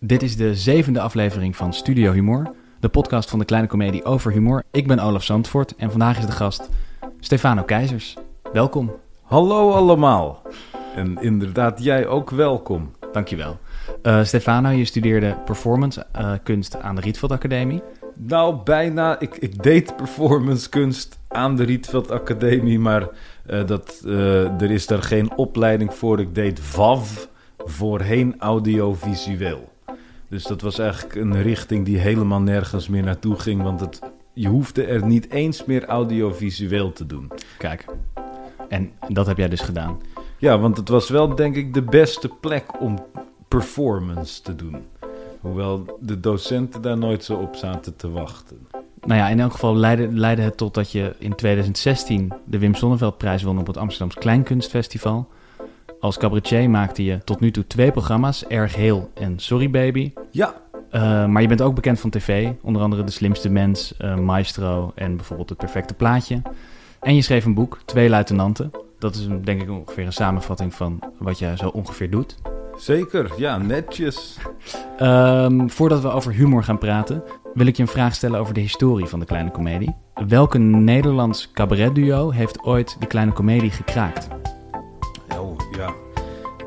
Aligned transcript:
Dit 0.00 0.22
is 0.22 0.36
de 0.36 0.54
zevende 0.54 1.00
aflevering 1.00 1.56
van 1.56 1.72
Studio 1.72 2.12
Humor, 2.12 2.54
de 2.80 2.88
podcast 2.88 3.30
van 3.30 3.38
de 3.38 3.44
kleine 3.44 3.68
komedie 3.68 4.04
over 4.04 4.32
humor. 4.32 4.62
Ik 4.70 4.86
ben 4.86 4.98
Olaf 4.98 5.24
Zandvoort 5.24 5.74
en 5.76 5.90
vandaag 5.90 6.18
is 6.18 6.26
de 6.26 6.32
gast 6.32 6.68
Stefano 7.20 7.62
Keizers. 7.62 8.16
Welkom. 8.52 8.92
Hallo 9.22 9.72
allemaal. 9.72 10.42
En 10.94 11.22
inderdaad, 11.22 11.82
jij 11.82 12.06
ook 12.06 12.30
welkom. 12.30 12.90
Dankjewel. 13.12 13.58
Uh, 14.02 14.24
Stefano, 14.24 14.68
je 14.68 14.84
studeerde 14.84 15.36
performance 15.44 16.06
uh, 16.16 16.32
kunst 16.42 16.80
aan 16.80 16.94
de 16.94 17.00
Rietveld 17.00 17.32
Academie. 17.32 17.82
Nou, 18.14 18.56
bijna. 18.64 19.20
Ik, 19.20 19.36
ik 19.36 19.62
deed 19.62 19.96
performance 19.96 20.68
kunst 20.68 21.18
aan 21.28 21.56
de 21.56 21.64
Rietveld 21.64 22.10
Academie, 22.10 22.78
maar 22.78 23.08
uh, 23.50 23.66
dat, 23.66 24.02
er 24.60 24.70
is 24.70 24.86
daar 24.86 25.02
geen 25.02 25.36
opleiding 25.36 25.94
voor. 25.94 26.20
Ik 26.20 26.34
deed 26.34 26.60
VAV, 26.60 27.24
voorheen 27.58 28.34
audiovisueel. 28.38 29.76
Dus 30.28 30.44
dat 30.44 30.60
was 30.60 30.78
eigenlijk 30.78 31.14
een 31.14 31.42
richting 31.42 31.84
die 31.84 31.98
helemaal 31.98 32.40
nergens 32.40 32.88
meer 32.88 33.02
naartoe 33.02 33.38
ging, 33.38 33.62
want 33.62 33.80
het, 33.80 34.00
je 34.32 34.48
hoefde 34.48 34.84
er 34.84 35.06
niet 35.06 35.30
eens 35.30 35.64
meer 35.64 35.84
audiovisueel 35.84 36.92
te 36.92 37.06
doen. 37.06 37.30
Kijk, 37.58 37.84
en 38.68 38.90
dat 39.08 39.26
heb 39.26 39.36
jij 39.36 39.48
dus 39.48 39.60
gedaan. 39.60 40.00
Ja, 40.38 40.58
want 40.58 40.76
het 40.76 40.88
was 40.88 41.08
wel 41.08 41.34
denk 41.34 41.56
ik 41.56 41.74
de 41.74 41.82
beste 41.82 42.28
plek 42.28 42.80
om 42.80 42.98
performance 43.48 44.42
te 44.42 44.54
doen. 44.54 44.76
Hoewel 45.40 45.98
de 46.00 46.20
docenten 46.20 46.82
daar 46.82 46.98
nooit 46.98 47.24
zo 47.24 47.34
op 47.34 47.54
zaten 47.54 47.96
te 47.96 48.10
wachten. 48.10 48.66
Nou 49.00 49.20
ja, 49.20 49.28
in 49.28 49.40
elk 49.40 49.52
geval 49.52 49.76
leidde, 49.76 50.08
leidde 50.12 50.42
het 50.42 50.56
tot 50.56 50.74
dat 50.74 50.92
je 50.92 51.14
in 51.18 51.34
2016 51.34 52.32
de 52.44 52.58
Wim 52.58 52.74
Sonneveldprijs 52.74 53.42
won 53.42 53.58
op 53.58 53.66
het 53.66 53.76
Amsterdams 53.76 54.14
Kleinkunstfestival. 54.14 55.28
Als 56.00 56.16
cabaretier 56.16 56.70
maakte 56.70 57.04
je 57.04 57.24
tot 57.24 57.40
nu 57.40 57.50
toe 57.50 57.66
twee 57.66 57.90
programma's, 57.90 58.46
Erg 58.46 58.74
Heel 58.74 59.10
en 59.14 59.38
Sorry 59.38 59.70
Baby. 59.70 60.12
Ja. 60.30 60.54
Uh, 60.92 61.26
maar 61.26 61.42
je 61.42 61.48
bent 61.48 61.62
ook 61.62 61.74
bekend 61.74 62.00
van 62.00 62.10
tv, 62.10 62.50
onder 62.62 62.82
andere 62.82 63.04
De 63.04 63.10
Slimste 63.10 63.48
Mens, 63.50 63.94
uh, 64.00 64.16
Maestro 64.16 64.92
en 64.94 65.16
bijvoorbeeld 65.16 65.48
Het 65.48 65.58
Perfecte 65.58 65.94
Plaatje. 65.94 66.42
En 67.00 67.14
je 67.14 67.22
schreef 67.22 67.44
een 67.44 67.54
boek, 67.54 67.78
Twee 67.84 68.08
Luitenanten. 68.08 68.70
Dat 68.98 69.14
is 69.14 69.24
een, 69.24 69.44
denk 69.44 69.62
ik 69.62 69.70
ongeveer 69.70 70.06
een 70.06 70.12
samenvatting 70.12 70.74
van 70.74 71.00
wat 71.18 71.38
je 71.38 71.52
zo 71.56 71.68
ongeveer 71.68 72.10
doet. 72.10 72.36
Zeker, 72.76 73.32
ja, 73.36 73.58
netjes. 73.58 74.38
Um, 75.02 75.70
voordat 75.78 76.00
we 76.00 76.10
over 76.10 76.32
humor 76.32 76.64
gaan 76.64 76.78
praten, 76.78 77.22
wil 77.54 77.66
ik 77.66 77.76
je 77.76 77.82
een 77.82 77.88
vraag 77.88 78.14
stellen 78.14 78.40
over 78.40 78.54
de 78.54 78.60
historie 78.60 79.06
van 79.06 79.20
de 79.20 79.26
Kleine 79.26 79.50
Comedie. 79.50 79.94
Welke 80.26 80.58
Nederlands 80.58 81.50
cabaretduo 81.52 82.30
heeft 82.30 82.62
ooit 82.62 82.96
de 83.00 83.06
Kleine 83.06 83.32
Comedie 83.32 83.70
gekraakt? 83.70 84.28
Oh, 85.36 85.56
ja. 85.76 85.94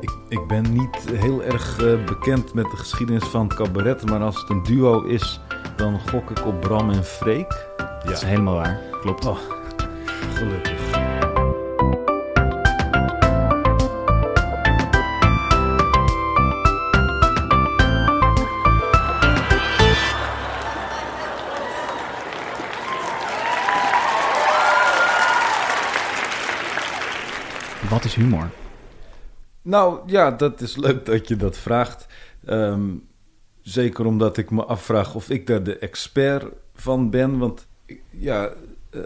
Ik, 0.00 0.10
ik 0.28 0.46
ben 0.46 0.72
niet 0.72 1.08
heel 1.12 1.42
erg 1.42 1.80
uh, 1.80 2.04
bekend 2.04 2.54
met 2.54 2.70
de 2.70 2.76
geschiedenis 2.76 3.24
van 3.24 3.48
het 3.48 3.54
cabaret, 3.54 4.04
maar 4.04 4.20
als 4.20 4.40
het 4.40 4.50
een 4.50 4.62
duo 4.62 5.02
is, 5.02 5.40
dan 5.76 6.00
gok 6.00 6.30
ik 6.30 6.46
op 6.46 6.60
Bram 6.60 6.90
en 6.90 7.04
Freek. 7.04 7.66
Ja. 7.76 8.00
Dat 8.04 8.12
is 8.12 8.22
helemaal 8.22 8.54
waar, 8.54 8.80
klopt. 9.00 9.26
Oh, 9.26 9.38
gelukkig. 10.34 10.81
Is 28.04 28.14
humor? 28.14 28.50
Nou 29.62 30.00
ja, 30.06 30.30
dat 30.30 30.60
is 30.60 30.76
leuk 30.76 31.06
dat 31.06 31.28
je 31.28 31.36
dat 31.36 31.56
vraagt. 31.56 32.06
Um, 32.48 33.06
zeker 33.60 34.06
omdat 34.06 34.36
ik 34.36 34.50
me 34.50 34.64
afvraag 34.64 35.14
of 35.14 35.30
ik 35.30 35.46
daar 35.46 35.62
de 35.62 35.78
expert 35.78 36.44
van 36.74 37.10
ben. 37.10 37.38
Want 37.38 37.66
ja, 38.10 38.50
uh, 38.90 39.02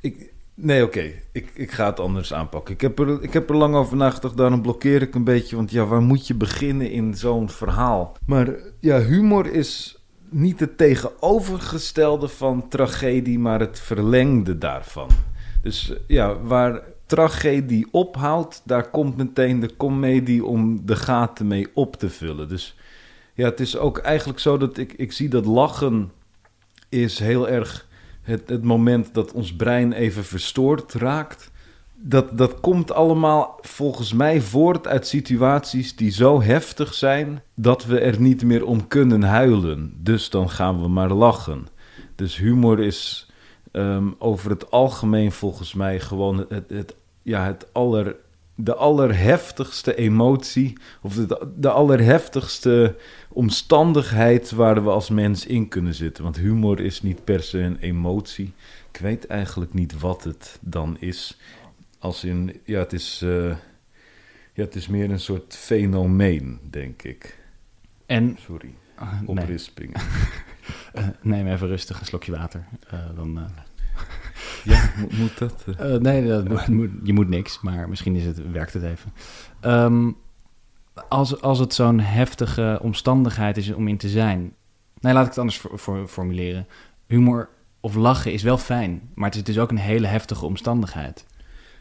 ik, 0.00 0.32
nee, 0.54 0.84
oké. 0.84 1.12
Ik, 1.32 1.50
ik 1.54 1.70
ga 1.70 1.86
het 1.86 2.00
anders 2.00 2.34
aanpakken. 2.34 2.74
Ik 2.74 2.80
heb, 2.80 2.98
er, 2.98 3.22
ik 3.22 3.32
heb 3.32 3.50
er 3.50 3.56
lang 3.56 3.74
over 3.74 3.96
nagedacht, 3.96 4.36
daarom 4.36 4.62
blokkeer 4.62 5.02
ik 5.02 5.14
een 5.14 5.24
beetje. 5.24 5.56
Want 5.56 5.70
ja, 5.70 5.84
waar 5.84 6.02
moet 6.02 6.26
je 6.26 6.34
beginnen 6.34 6.90
in 6.90 7.14
zo'n 7.14 7.48
verhaal? 7.48 8.16
Maar 8.26 8.54
ja, 8.80 9.00
humor 9.00 9.46
is 9.46 9.98
niet 10.28 10.60
het 10.60 10.78
tegenovergestelde 10.78 12.28
van 12.28 12.68
tragedie, 12.68 13.38
maar 13.38 13.60
het 13.60 13.80
verlengde 13.80 14.58
daarvan. 14.58 15.08
Dus 15.62 15.92
ja, 16.06 16.40
waar 16.40 16.82
tragedie 17.06 17.86
ophoudt, 17.90 18.62
daar 18.64 18.90
komt 18.90 19.16
meteen 19.16 19.60
de 19.60 19.76
comedie 19.76 20.44
om 20.44 20.86
de 20.86 20.96
gaten 20.96 21.46
mee 21.46 21.68
op 21.74 21.96
te 21.96 22.10
vullen. 22.10 22.48
Dus 22.48 22.76
ja, 23.34 23.44
het 23.44 23.60
is 23.60 23.76
ook 23.76 23.98
eigenlijk 23.98 24.38
zo 24.38 24.58
dat 24.58 24.78
ik, 24.78 24.92
ik 24.92 25.12
zie 25.12 25.28
dat 25.28 25.46
lachen 25.46 26.12
is 26.88 27.18
heel 27.18 27.48
erg 27.48 27.88
het, 28.22 28.48
het 28.48 28.64
moment 28.64 29.14
dat 29.14 29.32
ons 29.32 29.56
brein 29.56 29.92
even 29.92 30.24
verstoord 30.24 30.92
raakt. 30.92 31.50
Dat, 31.94 32.38
dat 32.38 32.60
komt 32.60 32.92
allemaal 32.92 33.58
volgens 33.60 34.12
mij 34.12 34.40
voort 34.40 34.86
uit 34.86 35.06
situaties 35.06 35.96
die 35.96 36.10
zo 36.10 36.42
heftig 36.42 36.94
zijn 36.94 37.42
dat 37.54 37.84
we 37.84 37.98
er 38.00 38.20
niet 38.20 38.44
meer 38.44 38.66
om 38.66 38.88
kunnen 38.88 39.22
huilen. 39.22 39.92
Dus 39.96 40.30
dan 40.30 40.50
gaan 40.50 40.80
we 40.80 40.88
maar 40.88 41.12
lachen. 41.12 41.66
Dus 42.14 42.36
humor 42.36 42.80
is 42.80 43.30
um, 43.76 44.14
over 44.18 44.50
het 44.50 44.70
algemeen 44.70 45.32
volgens 45.32 45.74
mij 45.74 46.00
gewoon 46.00 46.46
het, 46.48 46.70
het, 46.70 46.96
ja, 47.22 47.46
het 47.46 47.66
aller, 47.72 48.16
de 48.54 48.74
allerheftigste 48.74 49.94
emotie, 49.94 50.76
of 51.02 51.14
de, 51.14 51.52
de 51.56 51.70
allerheftigste 51.70 52.96
omstandigheid 53.28 54.50
waar 54.50 54.84
we 54.84 54.90
als 54.90 55.10
mens 55.10 55.46
in 55.46 55.68
kunnen 55.68 55.94
zitten. 55.94 56.24
Want 56.24 56.36
humor 56.36 56.80
is 56.80 57.02
niet 57.02 57.24
per 57.24 57.42
se 57.42 57.58
een 57.58 57.78
emotie. 57.78 58.52
Ik 58.92 59.00
weet 59.00 59.26
eigenlijk 59.26 59.74
niet 59.74 60.00
wat 60.00 60.24
het 60.24 60.58
dan 60.60 60.96
is. 61.00 61.38
Als 61.98 62.24
in, 62.24 62.60
ja, 62.64 62.78
het 62.78 62.92
is, 62.92 63.20
uh, 63.24 63.56
ja, 64.52 64.64
het 64.64 64.74
is 64.74 64.88
meer 64.88 65.10
een 65.10 65.20
soort 65.20 65.56
fenomeen, 65.56 66.58
denk 66.70 67.02
ik. 67.02 67.38
En, 68.06 68.36
Sorry, 68.40 68.74
uh, 69.02 69.12
oprispingen. 69.26 70.00
Nee. 70.00 70.42
uh, 70.94 71.04
neem 71.22 71.46
even 71.46 71.68
rustig 71.68 72.00
een 72.00 72.06
slokje 72.06 72.32
water. 72.32 72.64
dan, 73.14 73.34
ja, 74.64 74.90
moet, 74.96 75.18
moet 75.18 75.38
dat? 75.38 75.64
Nee, 76.00 76.26
dat 76.26 76.68
moet, 76.68 76.90
je 77.02 77.12
moet 77.12 77.28
niks, 77.28 77.60
maar 77.60 77.88
misschien 77.88 78.16
is 78.16 78.24
het, 78.24 78.50
werkt 78.50 78.72
het 78.72 78.82
even. 78.82 79.12
Um, 79.60 80.16
als, 81.08 81.40
als 81.40 81.58
het 81.58 81.74
zo'n 81.74 82.00
heftige 82.00 82.78
omstandigheid 82.82 83.56
is 83.56 83.72
om 83.72 83.88
in 83.88 83.96
te 83.96 84.08
zijn. 84.08 84.54
Nee, 85.00 85.12
laat 85.12 85.22
ik 85.22 85.28
het 85.28 85.38
anders 85.38 85.58
voor, 85.58 85.78
voor, 85.78 86.08
formuleren. 86.08 86.66
Humor 87.06 87.48
of 87.80 87.94
lachen 87.94 88.32
is 88.32 88.42
wel 88.42 88.58
fijn, 88.58 89.10
maar 89.14 89.28
het 89.28 89.36
is 89.36 89.44
dus 89.44 89.58
ook 89.58 89.70
een 89.70 89.76
hele 89.76 90.06
heftige 90.06 90.44
omstandigheid. 90.44 91.26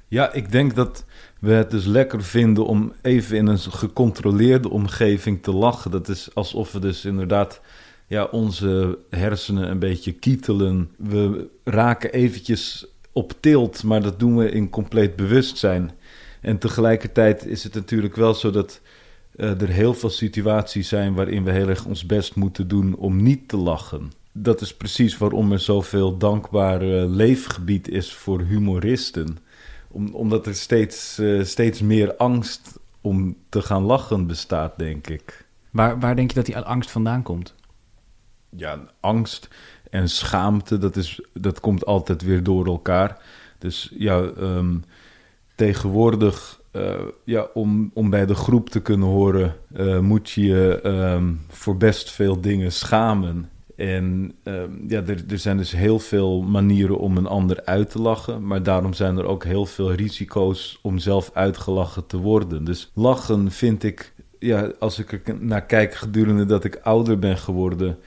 Ja, 0.07 0.34
ik 0.34 0.52
denk 0.52 0.75
dat 0.75 1.06
we 1.40 1.52
het 1.52 1.72
dus 1.72 1.85
lekker 1.85 2.23
vinden 2.23 2.66
om 2.66 2.94
even 3.02 3.38
in 3.38 3.47
een 3.47 3.59
gecontroleerde 3.59 4.69
omgeving 4.69 5.44
te 5.44 5.53
lachen. 5.53 5.91
Dat 5.91 6.09
is 6.09 6.35
alsof 6.35 6.72
we 6.72 6.79
dus 6.79 7.06
inderdaad 7.06 7.62
ja, 8.08 8.24
onze 8.24 9.00
hersenen 9.09 9.69
een 9.69 9.80
beetje 9.80 10.12
kietelen. 10.12 10.90
We 10.97 11.50
raken 11.64 12.14
eventjes 12.14 12.86
op 13.12 13.34
tilt, 13.40 13.84
maar 13.84 14.02
dat 14.02 14.19
doen 14.19 14.38
we 14.38 14.52
in 14.52 14.69
compleet 14.69 15.16
bewustzijn. 15.16 15.91
En 16.41 16.58
tegelijkertijd 16.58 17.46
is 17.46 17.64
het 17.64 17.74
natuurlijk 17.74 18.16
wel 18.16 18.34
zo 18.34 18.52
dat 18.52 18.81
uh, 19.36 19.62
er 19.62 19.69
heel 19.69 19.94
veel 19.94 20.09
situaties 20.09 20.88
zijn 20.88 21.14
waarin 21.14 21.44
we 21.44 21.52
heel 21.52 21.69
erg 21.69 21.86
ons 21.86 22.06
best 22.06 22.36
moeten 22.36 22.68
doen 22.68 22.96
om 22.96 23.24
niet 23.24 23.47
te 23.47 23.58
lachen. 23.58 24.12
Dat 24.31 24.62
is 24.62 24.74
precies 24.74 25.18
waarom 25.18 25.52
er 25.52 25.59
zoveel 25.59 26.18
dankbaar 26.18 26.84
uh, 26.84 27.03
leefgebied 27.08 27.88
is 27.88 28.14
voor 28.14 28.41
humoristen. 28.41 29.38
Om, 29.90 30.14
omdat 30.14 30.46
er 30.46 30.56
steeds, 30.56 31.20
uh, 31.20 31.44
steeds 31.44 31.81
meer 31.81 32.16
angst 32.16 32.80
om 33.02 33.35
te 33.50 33.62
gaan 33.62 33.84
lachen 33.84 34.28
bestaat, 34.28 34.78
denk 34.78 35.08
ik. 35.08 35.46
Waar, 35.70 35.99
waar 35.99 36.16
denk 36.16 36.29
je 36.29 36.35
dat 36.35 36.46
die 36.46 36.58
angst 36.58 36.91
vandaan 36.91 37.23
komt? 37.23 37.56
Ja, 38.55 38.79
angst 39.00 39.47
en 39.90 40.09
schaamte, 40.09 40.78
dat, 40.78 40.96
is, 40.96 41.22
dat 41.34 41.59
komt 41.59 41.85
altijd 41.85 42.22
weer 42.22 42.44
door 42.44 42.66
elkaar. 42.66 43.17
Dus 43.58 43.91
ja, 43.97 44.17
um, 44.38 44.84
tegenwoordig, 45.55 46.61
uh, 46.72 46.94
ja, 47.23 47.47
om, 47.53 47.91
om 47.94 48.09
bij 48.09 48.26
de 48.26 48.35
groep 48.35 48.70
te 48.70 48.82
kunnen 48.82 49.08
horen, 49.08 49.55
uh, 49.76 50.00
moet 50.00 50.29
je 50.29 50.41
je 50.41 50.79
um, 50.88 51.41
voor 51.47 51.78
best 51.78 52.11
veel 52.11 52.41
dingen 52.41 52.72
schamen. 52.72 53.50
En 53.76 54.34
um, 54.44 54.85
ja, 54.88 55.02
er, 55.02 55.23
er 55.29 55.40
zijn 55.40 55.58
dus 55.58 55.72
heel 55.72 55.99
veel 55.99 56.41
manieren 56.41 56.97
om 56.97 57.17
een 57.17 57.28
ander 57.28 57.66
uit 57.66 57.90
te 57.90 58.02
lachen. 58.02 58.47
Maar 58.47 58.64
daarom 58.64 58.94
zijn 58.94 59.17
er 59.17 59.26
ook 59.26 59.44
heel 59.44 59.66
veel 59.66 59.94
risico's 59.94 60.79
om 60.82 60.97
zelf 60.97 61.32
uitgelachen 61.34 62.06
te 62.06 62.17
worden. 62.17 62.64
Dus 62.64 62.91
lachen 62.94 63.52
vind 63.52 63.84
ik, 63.84 64.14
ja, 64.40 64.72
als 64.79 64.99
ik 64.99 65.11
er 65.11 65.35
naar 65.40 65.66
kijk 65.66 65.94
gedurende 65.94 66.46
dat 66.46 66.64
ik 66.64 66.79
ouder 66.84 67.20
ben 67.20 67.38
geworden 67.38 67.97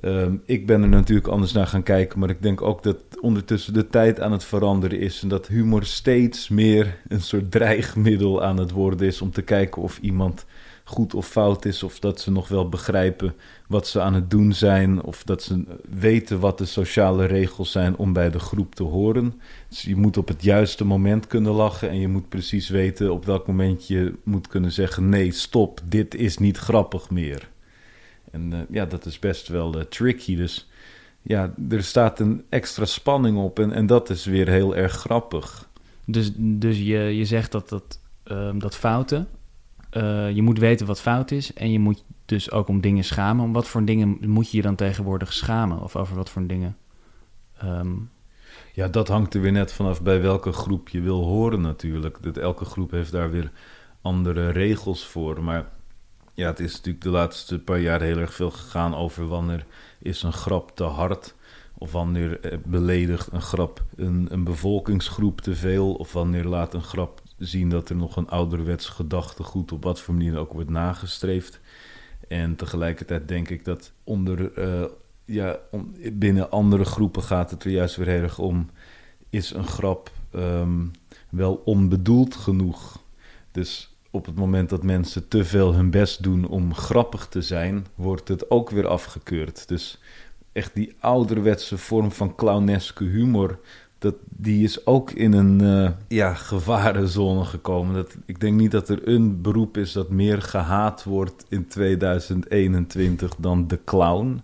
Ehm, 0.00 0.36
ik 0.44 0.66
ben 0.66 0.82
er 0.82 0.88
natuurlijk 0.88 1.28
anders 1.28 1.52
naar 1.52 1.66
gaan 1.66 1.82
kijken, 1.82 2.18
maar 2.18 2.30
ik 2.30 2.42
denk 2.42 2.62
ook 2.62 2.82
dat 2.82 2.96
ondertussen 3.20 3.72
de 3.72 3.86
tijd 3.86 4.20
aan 4.20 4.32
het 4.32 4.44
veranderen 4.44 5.00
is 5.00 5.22
en 5.22 5.28
dat 5.28 5.46
humor 5.46 5.84
steeds 5.84 6.48
meer 6.48 7.00
een 7.08 7.20
soort 7.20 7.50
dreigmiddel 7.50 8.42
aan 8.42 8.56
het 8.56 8.70
worden 8.70 9.06
is 9.06 9.20
om 9.20 9.30
te 9.30 9.42
kijken 9.42 9.82
of 9.82 9.98
iemand 9.98 10.46
goed 10.84 11.14
of 11.14 11.28
fout 11.28 11.64
is, 11.64 11.82
of 11.82 11.98
dat 11.98 12.20
ze 12.20 12.30
nog 12.30 12.48
wel 12.48 12.68
begrijpen 12.68 13.34
wat 13.68 13.86
ze 13.86 14.00
aan 14.00 14.14
het 14.14 14.30
doen 14.30 14.52
zijn, 14.52 15.02
of 15.02 15.22
dat 15.22 15.42
ze 15.42 15.64
weten 15.98 16.40
wat 16.40 16.58
de 16.58 16.64
sociale 16.64 17.26
regels 17.26 17.72
zijn 17.72 17.96
om 17.96 18.12
bij 18.12 18.30
de 18.30 18.38
groep 18.38 18.74
te 18.74 18.82
horen. 18.82 19.40
Dus 19.68 19.82
je 19.82 19.96
moet 19.96 20.16
op 20.16 20.28
het 20.28 20.42
juiste 20.42 20.84
moment 20.84 21.26
kunnen 21.26 21.52
lachen 21.52 21.88
en 21.88 22.00
je 22.00 22.08
moet 22.08 22.28
precies 22.28 22.68
weten 22.68 23.12
op 23.12 23.24
welk 23.24 23.46
moment 23.46 23.86
je 23.86 24.14
moet 24.24 24.46
kunnen 24.46 24.72
zeggen: 24.72 25.08
nee, 25.08 25.32
stop, 25.32 25.80
dit 25.84 26.14
is 26.14 26.38
niet 26.38 26.56
grappig 26.56 27.10
meer. 27.10 27.52
En 28.34 28.52
uh, 28.52 28.58
ja, 28.70 28.84
dat 28.84 29.06
is 29.06 29.18
best 29.18 29.48
wel 29.48 29.76
uh, 29.76 29.82
tricky. 29.82 30.36
Dus 30.36 30.68
ja, 31.22 31.54
er 31.68 31.82
staat 31.82 32.20
een 32.20 32.44
extra 32.48 32.84
spanning 32.84 33.38
op 33.38 33.58
en, 33.58 33.72
en 33.72 33.86
dat 33.86 34.10
is 34.10 34.24
weer 34.24 34.48
heel 34.48 34.76
erg 34.76 34.92
grappig. 34.92 35.68
Dus, 36.06 36.30
dus 36.36 36.78
je, 36.78 36.98
je 36.98 37.24
zegt 37.24 37.52
dat, 37.52 37.68
dat, 37.68 38.00
uh, 38.24 38.50
dat 38.54 38.76
fouten, 38.76 39.28
uh, 39.92 40.30
je 40.30 40.42
moet 40.42 40.58
weten 40.58 40.86
wat 40.86 41.00
fout 41.00 41.30
is 41.30 41.52
en 41.52 41.72
je 41.72 41.78
moet 41.78 42.04
dus 42.24 42.50
ook 42.50 42.68
om 42.68 42.80
dingen 42.80 43.04
schamen. 43.04 43.44
Om 43.44 43.52
wat 43.52 43.68
voor 43.68 43.84
dingen 43.84 44.18
moet 44.20 44.50
je 44.50 44.56
je 44.56 44.62
dan 44.62 44.74
tegenwoordig 44.74 45.32
schamen? 45.32 45.82
Of 45.82 45.96
over 45.96 46.16
wat 46.16 46.30
voor 46.30 46.46
dingen? 46.46 46.76
Um... 47.64 48.12
Ja, 48.72 48.88
dat 48.88 49.08
hangt 49.08 49.34
er 49.34 49.40
weer 49.40 49.52
net 49.52 49.72
vanaf 49.72 50.02
bij 50.02 50.20
welke 50.20 50.52
groep 50.52 50.88
je 50.88 51.00
wil 51.00 51.24
horen 51.24 51.60
natuurlijk. 51.60 52.18
Dat 52.22 52.36
elke 52.36 52.64
groep 52.64 52.90
heeft 52.90 53.12
daar 53.12 53.30
weer 53.30 53.50
andere 54.02 54.50
regels 54.50 55.06
voor. 55.06 55.42
Maar 55.42 55.70
ja, 56.34 56.46
het 56.46 56.60
is 56.60 56.72
natuurlijk 56.72 57.04
de 57.04 57.10
laatste 57.10 57.58
paar 57.58 57.80
jaar 57.80 58.00
heel 58.00 58.18
erg 58.18 58.34
veel 58.34 58.50
gegaan 58.50 58.94
over 58.94 59.26
wanneer 59.26 59.66
is 59.98 60.22
een 60.22 60.32
grap 60.32 60.76
te 60.76 60.84
hard. 60.84 61.34
Of 61.78 61.92
wanneer 61.92 62.40
eh, 62.40 62.58
beledigt 62.64 63.32
een 63.32 63.42
grap 63.42 63.84
een, 63.96 64.26
een 64.30 64.44
bevolkingsgroep 64.44 65.40
te 65.40 65.54
veel. 65.54 65.94
Of 65.94 66.12
wanneer 66.12 66.44
laat 66.44 66.74
een 66.74 66.82
grap 66.82 67.22
zien 67.38 67.68
dat 67.68 67.88
er 67.88 67.96
nog 67.96 68.16
een 68.16 68.28
ouderwets 68.28 68.88
gedachtegoed 68.88 69.72
op 69.72 69.84
wat 69.84 70.00
voor 70.00 70.14
manier 70.14 70.38
ook 70.38 70.52
wordt 70.52 70.70
nagestreefd. 70.70 71.60
En 72.28 72.56
tegelijkertijd 72.56 73.28
denk 73.28 73.48
ik 73.48 73.64
dat 73.64 73.92
onder, 74.04 74.58
uh, 74.58 74.84
ja, 75.24 75.58
binnen 76.12 76.50
andere 76.50 76.84
groepen 76.84 77.22
gaat 77.22 77.50
het 77.50 77.64
er 77.64 77.70
juist 77.70 77.96
weer 77.96 78.06
heel 78.06 78.22
erg 78.22 78.38
om: 78.38 78.70
is 79.30 79.50
een 79.50 79.66
grap 79.66 80.10
um, 80.34 80.90
wel 81.30 81.54
onbedoeld 81.54 82.34
genoeg? 82.34 83.02
Dus 83.50 83.93
op 84.14 84.26
het 84.26 84.36
moment 84.36 84.68
dat 84.68 84.82
mensen 84.82 85.28
te 85.28 85.44
veel 85.44 85.74
hun 85.74 85.90
best 85.90 86.22
doen 86.22 86.48
om 86.48 86.74
grappig 86.74 87.26
te 87.26 87.42
zijn, 87.42 87.86
wordt 87.94 88.28
het 88.28 88.50
ook 88.50 88.70
weer 88.70 88.86
afgekeurd. 88.86 89.68
Dus 89.68 90.00
echt 90.52 90.74
die 90.74 90.94
ouderwetse 91.00 91.78
vorm 91.78 92.12
van 92.12 92.34
clowneske 92.34 93.04
humor, 93.04 93.58
dat, 93.98 94.14
die 94.28 94.64
is 94.64 94.86
ook 94.86 95.10
in 95.10 95.32
een 95.32 95.62
uh, 95.62 95.90
ja, 96.08 96.34
gevarenzone 96.34 97.44
gekomen. 97.44 97.94
Dat, 97.94 98.16
ik 98.26 98.40
denk 98.40 98.56
niet 98.56 98.70
dat 98.70 98.88
er 98.88 99.08
een 99.08 99.40
beroep 99.40 99.76
is 99.76 99.92
dat 99.92 100.10
meer 100.10 100.42
gehaat 100.42 101.04
wordt 101.04 101.44
in 101.48 101.66
2021 101.66 103.34
dan 103.38 103.66
de 103.66 103.78
clown. 103.84 104.42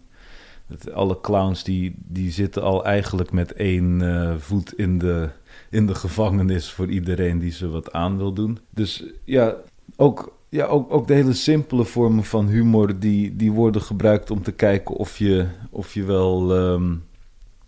Alle 0.93 1.21
clowns 1.21 1.65
die, 1.65 1.95
die 1.97 2.31
zitten 2.31 2.63
al 2.63 2.85
eigenlijk 2.85 3.33
met 3.33 3.53
één 3.53 4.01
uh, 4.01 4.35
voet 4.37 4.73
in 4.73 4.99
de, 4.99 5.29
in 5.71 5.87
de 5.87 5.95
gevangenis 5.95 6.71
voor 6.71 6.89
iedereen 6.89 7.39
die 7.39 7.53
ze 7.53 7.69
wat 7.69 7.93
aan 7.93 8.17
wil 8.17 8.33
doen. 8.33 8.59
Dus 8.71 9.05
ja, 9.25 9.55
ook, 9.97 10.37
ja, 10.49 10.65
ook, 10.65 10.93
ook 10.93 11.07
de 11.07 11.15
hele 11.15 11.33
simpele 11.33 11.85
vormen 11.85 12.25
van 12.25 12.47
humor 12.47 12.99
die, 12.99 13.37
die 13.37 13.53
worden 13.53 13.83
gebruikt 13.83 14.31
om 14.31 14.43
te 14.43 14.53
kijken 14.53 14.95
of 14.95 15.19
je, 15.19 15.47
of 15.71 15.95
je 15.95 16.05
wel... 16.05 16.57
Um, 16.57 17.09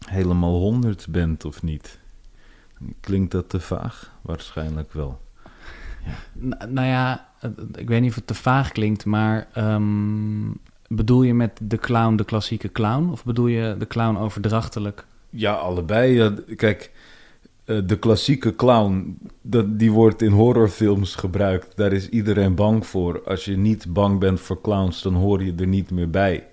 helemaal 0.06 0.58
honderd 0.58 1.06
bent 1.10 1.44
of 1.44 1.62
niet. 1.62 1.98
Klinkt 3.00 3.32
dat 3.32 3.48
te 3.48 3.60
vaag? 3.60 4.12
Waarschijnlijk 4.22 4.92
wel. 4.92 5.20
Ja. 6.04 6.66
Nou 6.66 6.86
ja, 6.86 7.28
ik 7.74 7.88
weet 7.88 8.00
niet 8.00 8.10
of 8.10 8.16
het 8.16 8.26
te 8.26 8.34
vaag 8.34 8.72
klinkt, 8.72 9.04
maar 9.04 9.48
um, 9.56 10.58
bedoel 10.96 11.22
je 11.22 11.34
met 11.34 11.60
de 11.62 11.78
clown 11.78 12.16
de 12.16 12.24
klassieke 12.24 12.72
clown? 12.72 13.10
Of 13.10 13.24
bedoel 13.24 13.46
je 13.46 13.74
de 13.78 13.86
clown 13.86 14.16
overdrachtelijk? 14.16 15.04
Ja, 15.30 15.52
allebei. 15.52 16.34
Kijk, 16.56 16.90
eh, 17.64 17.78
de 17.86 17.98
klassieke 17.98 18.54
clown, 18.56 19.18
die 19.66 19.92
wordt 19.92 20.22
in 20.22 20.32
horrorfilms 20.32 21.14
gebruikt. 21.14 21.76
Daar 21.76 21.92
is 21.92 22.08
iedereen 22.08 22.54
bang 22.54 22.86
voor. 22.86 23.22
Als 23.24 23.44
je 23.44 23.56
niet 23.56 23.92
bang 23.92 24.18
bent 24.18 24.40
voor 24.40 24.60
clowns, 24.60 25.02
dan 25.02 25.14
hoor 25.14 25.44
je 25.44 25.54
er 25.54 25.66
niet 25.66 25.90
meer 25.90 26.10
bij. 26.10 26.46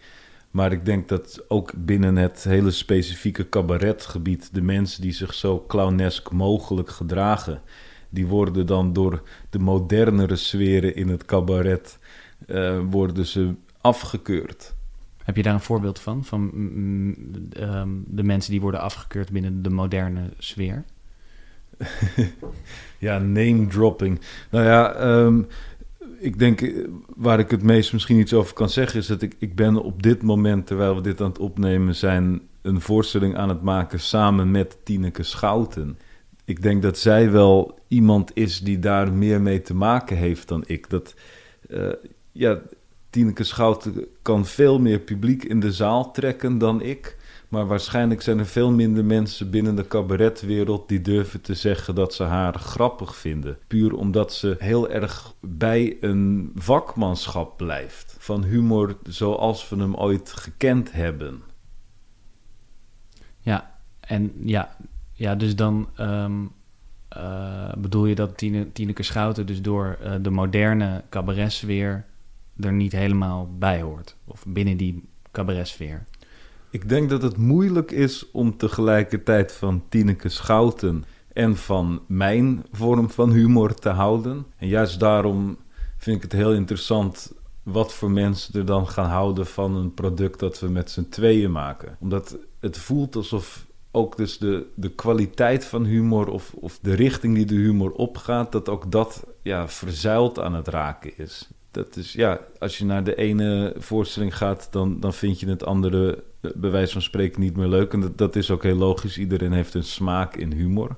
Maar 0.51 0.71
ik 0.71 0.85
denk 0.85 1.07
dat 1.07 1.43
ook 1.47 1.71
binnen 1.75 2.15
het 2.15 2.43
hele 2.43 2.71
specifieke 2.71 3.49
cabaretgebied 3.49 4.49
de 4.53 4.61
mensen 4.61 5.01
die 5.01 5.11
zich 5.11 5.33
zo 5.33 5.63
clownesk 5.67 6.31
mogelijk 6.31 6.89
gedragen, 6.89 7.61
die 8.09 8.27
worden 8.27 8.65
dan 8.65 8.93
door 8.93 9.21
de 9.49 9.59
modernere 9.59 10.35
sferen 10.35 10.95
in 10.95 11.09
het 11.09 11.25
cabaret 11.25 11.99
uh, 12.47 12.79
worden 12.89 13.25
ze 13.25 13.55
afgekeurd. 13.81 14.75
Heb 15.23 15.35
je 15.35 15.43
daar 15.43 15.53
een 15.53 15.59
voorbeeld 15.59 15.99
van? 15.99 16.23
Van 16.23 16.51
mm, 16.53 17.15
um, 17.57 18.03
de 18.07 18.23
mensen 18.23 18.51
die 18.51 18.61
worden 18.61 18.79
afgekeurd 18.79 19.31
binnen 19.31 19.61
de 19.61 19.69
moderne 19.69 20.29
sfeer? 20.37 20.83
ja, 22.97 23.17
name 23.17 23.67
dropping. 23.67 24.19
Nou 24.51 24.65
ja, 24.65 25.01
um, 25.01 25.47
ik 26.19 26.39
denk, 26.39 26.61
eh, 26.61 26.87
waar 27.15 27.39
ik 27.39 27.51
het 27.51 27.63
meest 27.63 27.93
misschien 27.93 28.19
iets 28.19 28.33
over 28.33 28.53
kan 28.53 28.69
zeggen, 28.69 28.99
is 28.99 29.07
dat 29.07 29.21
ik, 29.21 29.35
ik 29.39 29.55
ben 29.55 29.83
op 29.83 30.03
dit 30.03 30.21
moment, 30.21 30.67
terwijl 30.67 30.95
we 30.95 31.01
dit 31.01 31.21
aan 31.21 31.29
het 31.29 31.39
opnemen 31.39 31.95
zijn, 31.95 32.41
een 32.61 32.81
voorstelling 32.81 33.35
aan 33.35 33.49
het 33.49 33.61
maken 33.61 33.99
samen 33.99 34.51
met 34.51 34.77
Tineke 34.83 35.23
Schouten. 35.23 35.97
Ik 36.45 36.61
denk 36.61 36.81
dat 36.81 36.97
zij 36.97 37.31
wel 37.31 37.79
iemand 37.87 38.31
is 38.33 38.59
die 38.59 38.79
daar 38.79 39.13
meer 39.13 39.41
mee 39.41 39.61
te 39.61 39.73
maken 39.73 40.17
heeft 40.17 40.47
dan 40.47 40.63
ik. 40.67 40.89
Dat, 40.89 41.13
uh, 41.67 41.93
ja, 42.31 42.59
Tineke 43.09 43.43
Schouten 43.43 44.05
kan 44.21 44.45
veel 44.45 44.79
meer 44.79 44.99
publiek 44.99 45.43
in 45.43 45.59
de 45.59 45.71
zaal 45.71 46.11
trekken 46.11 46.57
dan 46.57 46.81
ik. 46.81 47.17
Maar 47.49 47.67
waarschijnlijk 47.67 48.21
zijn 48.21 48.39
er 48.39 48.45
veel 48.45 48.71
minder 48.71 49.05
mensen 49.05 49.49
binnen 49.49 49.75
de 49.75 49.87
cabaretwereld 49.87 50.87
die 50.87 51.01
durven 51.01 51.41
te 51.41 51.53
zeggen 51.53 51.95
dat 51.95 52.13
ze 52.13 52.23
haar 52.23 52.59
grappig 52.59 53.15
vinden. 53.15 53.57
Puur 53.67 53.93
omdat 53.93 54.33
ze 54.33 54.55
heel 54.59 54.89
erg 54.89 55.33
bij 55.39 55.97
een 56.01 56.51
vakmanschap 56.55 57.57
blijft. 57.57 58.15
Van 58.19 58.43
humor 58.43 58.97
zoals 59.03 59.69
we 59.69 59.75
hem 59.75 59.95
ooit 59.95 60.31
gekend 60.33 60.91
hebben. 60.91 61.41
Ja, 63.39 63.75
en 63.99 64.31
ja, 64.43 64.75
ja 65.13 65.35
dus 65.35 65.55
dan 65.55 65.89
um, 65.99 66.51
uh, 67.17 67.71
bedoel 67.77 68.05
je 68.05 68.15
dat 68.15 68.37
Tine, 68.37 68.71
Tineke 68.71 69.03
Schouten 69.03 69.45
dus 69.45 69.61
door 69.61 69.97
uh, 70.03 70.13
de 70.21 70.29
moderne 70.29 71.03
cabaretsfeer 71.09 72.05
er 72.59 72.73
niet 72.73 72.91
helemaal 72.91 73.49
bij 73.57 73.81
hoort? 73.81 74.15
Of 74.25 74.45
binnen 74.47 74.77
die 74.77 75.03
cabaretsfeer? 75.31 76.05
Ik 76.69 76.89
denk 76.89 77.09
dat 77.09 77.21
het 77.21 77.37
moeilijk 77.37 77.91
is 77.91 78.31
om 78.31 78.57
tegelijkertijd 78.57 79.51
van 79.51 79.83
Tineke 79.89 80.29
Schouten 80.29 81.03
en 81.33 81.57
van 81.57 82.01
mijn 82.07 82.65
vorm 82.71 83.09
van 83.09 83.31
humor 83.31 83.73
te 83.73 83.89
houden. 83.89 84.45
En 84.57 84.67
juist 84.67 84.99
daarom 84.99 85.57
vind 85.97 86.15
ik 86.15 86.21
het 86.21 86.31
heel 86.31 86.53
interessant 86.53 87.33
wat 87.63 87.93
voor 87.93 88.11
mensen 88.11 88.59
er 88.59 88.65
dan 88.65 88.87
gaan 88.87 89.09
houden 89.09 89.45
van 89.45 89.75
een 89.75 89.93
product 89.93 90.39
dat 90.39 90.59
we 90.59 90.67
met 90.67 90.91
z'n 90.91 91.09
tweeën 91.09 91.51
maken. 91.51 91.97
Omdat 91.99 92.37
het 92.59 92.77
voelt 92.77 93.15
alsof 93.15 93.65
ook 93.91 94.17
dus 94.17 94.37
de, 94.37 94.65
de 94.75 94.89
kwaliteit 94.89 95.65
van 95.65 95.85
humor 95.85 96.27
of, 96.27 96.53
of 96.53 96.79
de 96.81 96.93
richting 96.93 97.35
die 97.35 97.45
de 97.45 97.55
humor 97.55 97.91
opgaat, 97.91 98.51
dat 98.51 98.69
ook 98.69 98.91
dat 98.91 99.23
ja, 99.41 99.67
verzuild 99.67 100.39
aan 100.39 100.53
het 100.53 100.67
raken 100.67 101.17
is. 101.17 101.49
Dat 101.71 101.95
is 101.95 102.13
ja, 102.13 102.39
als 102.59 102.77
je 102.77 102.85
naar 102.85 103.03
de 103.03 103.15
ene 103.15 103.75
voorstelling 103.77 104.37
gaat, 104.37 104.67
dan, 104.71 104.99
dan 104.99 105.13
vind 105.13 105.39
je 105.39 105.49
het 105.49 105.65
andere 105.65 106.23
bij 106.55 106.69
wijze 106.69 106.93
van 106.93 107.01
spreken 107.01 107.41
niet 107.41 107.57
meer 107.57 107.67
leuk. 107.67 107.93
En 107.93 107.99
dat, 107.99 108.17
dat 108.17 108.35
is 108.35 108.51
ook 108.51 108.63
heel 108.63 108.75
logisch. 108.75 109.17
Iedereen 109.17 109.51
heeft 109.51 109.73
een 109.73 109.83
smaak 109.83 110.35
in 110.35 110.51
humor. 110.51 110.95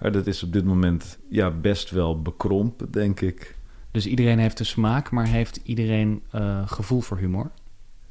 Maar 0.00 0.12
dat 0.12 0.26
is 0.26 0.42
op 0.42 0.52
dit 0.52 0.64
moment 0.64 1.18
ja, 1.28 1.50
best 1.50 1.90
wel 1.90 2.22
bekrompen, 2.22 2.90
denk 2.90 3.20
ik. 3.20 3.56
Dus 3.90 4.06
iedereen 4.06 4.38
heeft 4.38 4.58
een 4.58 4.66
smaak, 4.66 5.10
maar 5.10 5.26
heeft 5.26 5.60
iedereen 5.62 6.22
uh, 6.34 6.68
gevoel 6.68 7.00
voor 7.00 7.18
humor? 7.18 7.50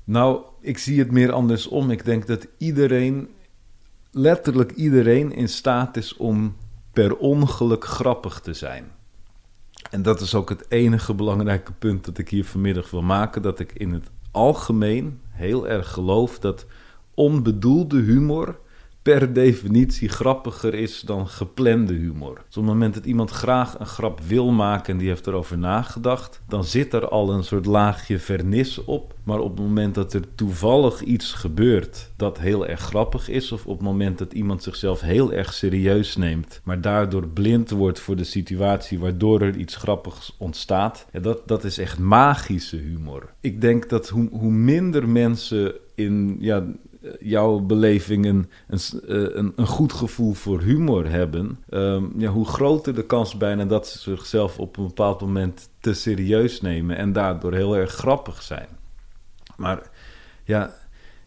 Nou, 0.03 0.41
ik 0.61 0.77
zie 0.77 0.99
het 0.99 1.11
meer 1.11 1.31
andersom. 1.31 1.91
Ik 1.91 2.05
denk 2.05 2.27
dat 2.27 2.47
iedereen, 2.57 3.29
letterlijk 4.11 4.71
iedereen, 4.71 5.31
in 5.31 5.49
staat 5.49 5.97
is 5.97 6.17
om 6.17 6.55
per 6.91 7.17
ongeluk 7.17 7.85
grappig 7.85 8.39
te 8.39 8.53
zijn. 8.53 8.85
En 9.89 10.01
dat 10.01 10.21
is 10.21 10.35
ook 10.35 10.49
het 10.49 10.65
enige 10.69 11.13
belangrijke 11.13 11.71
punt 11.71 12.05
dat 12.05 12.17
ik 12.17 12.29
hier 12.29 12.45
vanmiddag 12.45 12.91
wil 12.91 13.01
maken. 13.01 13.41
Dat 13.41 13.59
ik 13.59 13.73
in 13.73 13.91
het 13.91 14.09
algemeen 14.31 15.19
heel 15.29 15.67
erg 15.67 15.91
geloof 15.91 16.39
dat 16.39 16.65
onbedoelde 17.13 18.01
humor 18.01 18.59
per 19.07 19.33
definitie 19.33 20.09
grappiger 20.09 20.73
is 20.73 21.01
dan 21.01 21.27
geplande 21.27 21.93
humor. 21.93 22.31
Op 22.31 22.53
het 22.53 22.63
moment 22.63 22.93
dat 22.93 23.05
iemand 23.05 23.31
graag 23.31 23.79
een 23.79 23.85
grap 23.85 24.19
wil 24.27 24.51
maken 24.51 24.93
en 24.93 24.99
die 24.99 25.07
heeft 25.07 25.27
erover 25.27 25.57
nagedacht, 25.57 26.41
dan 26.47 26.63
zit 26.63 26.93
er 26.93 27.07
al 27.07 27.33
een 27.33 27.43
soort 27.43 27.65
laagje 27.65 28.19
vernis 28.19 28.83
op. 28.83 29.15
Maar 29.23 29.39
op 29.39 29.57
het 29.57 29.65
moment 29.65 29.95
dat 29.95 30.13
er 30.13 30.35
toevallig 30.35 31.01
iets 31.01 31.33
gebeurt 31.33 32.11
dat 32.15 32.39
heel 32.39 32.67
erg 32.67 32.79
grappig 32.79 33.29
is, 33.29 33.51
of 33.51 33.65
op 33.65 33.77
het 33.77 33.87
moment 33.87 34.17
dat 34.17 34.33
iemand 34.33 34.63
zichzelf 34.63 35.01
heel 35.01 35.33
erg 35.33 35.53
serieus 35.53 36.15
neemt, 36.15 36.61
maar 36.63 36.81
daardoor 36.81 37.27
blind 37.27 37.69
wordt 37.69 37.99
voor 37.99 38.15
de 38.15 38.23
situatie 38.23 38.99
waardoor 38.99 39.41
er 39.41 39.55
iets 39.55 39.75
grappigs 39.75 40.35
ontstaat, 40.37 41.07
dat, 41.21 41.47
dat 41.47 41.63
is 41.63 41.77
echt 41.77 41.99
magische 41.99 42.77
humor. 42.77 43.33
Ik 43.41 43.61
denk 43.61 43.89
dat 43.89 44.09
hoe, 44.09 44.29
hoe 44.31 44.51
minder 44.51 45.09
mensen 45.09 45.73
in 45.95 46.37
ja, 46.39 46.63
jouw 47.19 47.59
beleving 47.59 48.25
een, 48.25 48.49
een, 48.67 48.79
eh, 49.07 49.51
een, 49.55 49.67
goed 49.67 49.93
gevoel 49.93 50.33
voor 50.33 50.61
humor 50.61 51.09
hebben, 51.09 51.59
ehm, 51.69 52.05
ja, 52.17 52.29
hoe 52.29 52.45
groter 52.45 52.95
de 52.95 53.05
kans 53.05 53.37
bijna 53.37 53.65
dat 53.65 53.87
ze 53.87 53.97
zichzelf 53.97 54.59
op 54.59 54.77
een 54.77 54.87
bepaald 54.87 55.21
moment 55.21 55.69
te 55.79 55.93
serieus 55.93 56.61
nemen 56.61 56.97
en 56.97 57.13
daardoor 57.13 57.53
heel 57.53 57.75
erg 57.77 57.91
grappig 57.91 58.41
zijn. 58.41 58.67
Maar 59.55 59.89
ja, 60.43 60.75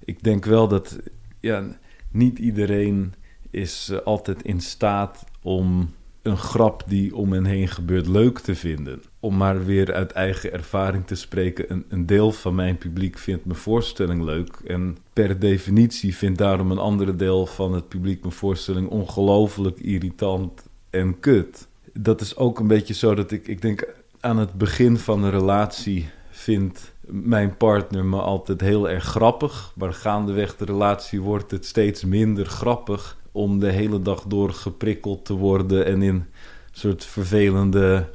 ik 0.04 0.22
denk 0.22 0.44
wel 0.44 0.68
dat 0.68 0.98
ja, 1.40 1.64
niet 2.10 2.38
iedereen 2.38 3.14
is 3.50 3.88
uh, 3.92 3.98
altijd 3.98 4.42
in 4.42 4.60
staat 4.60 5.24
om 5.42 5.94
een 6.22 6.36
grap 6.36 6.82
die 6.86 7.16
om 7.16 7.32
hen 7.32 7.44
heen 7.44 7.68
gebeurt 7.68 8.06
leuk 8.06 8.38
te 8.38 8.54
vinden. 8.54 9.02
Om 9.20 9.36
maar 9.36 9.64
weer 9.64 9.94
uit 9.94 10.12
eigen 10.12 10.52
ervaring 10.52 11.06
te 11.06 11.14
spreken, 11.14 11.64
een, 11.68 11.84
een 11.88 12.06
deel 12.06 12.32
van 12.32 12.54
mijn 12.54 12.78
publiek 12.78 13.18
vindt 13.18 13.44
mijn 13.44 13.58
voorstelling 13.58 14.22
leuk. 14.22 14.56
En 14.66 14.96
per 15.12 15.38
definitie 15.38 16.16
vindt 16.16 16.38
daarom 16.38 16.70
een 16.70 16.78
andere 16.78 17.16
deel 17.16 17.46
van 17.46 17.74
het 17.74 17.88
publiek 17.88 18.20
mijn 18.20 18.32
voorstelling 18.32 18.88
ongelooflijk 18.88 19.78
irritant 19.80 20.62
en 20.90 21.20
kut. 21.20 21.68
Dat 21.92 22.20
is 22.20 22.36
ook 22.36 22.58
een 22.58 22.66
beetje 22.66 22.94
zo 22.94 23.14
dat 23.14 23.30
ik, 23.30 23.48
ik 23.48 23.62
denk 23.62 23.88
aan 24.20 24.38
het 24.38 24.52
begin 24.52 24.96
van 24.96 25.24
een 25.24 25.30
relatie 25.30 26.08
vindt 26.30 26.92
mijn 27.06 27.56
partner 27.56 28.04
me 28.04 28.20
altijd 28.20 28.60
heel 28.60 28.88
erg 28.88 29.04
grappig. 29.04 29.72
Maar 29.76 29.92
gaandeweg 29.92 30.56
de 30.56 30.64
relatie 30.64 31.20
wordt 31.20 31.50
het 31.50 31.66
steeds 31.66 32.04
minder 32.04 32.46
grappig 32.46 33.18
om 33.32 33.58
de 33.58 33.70
hele 33.70 34.02
dag 34.02 34.22
door 34.22 34.52
geprikkeld 34.52 35.24
te 35.24 35.34
worden 35.34 35.86
en 35.86 36.02
in 36.02 36.14
een 36.14 36.24
soort 36.70 37.04
vervelende, 37.04 38.10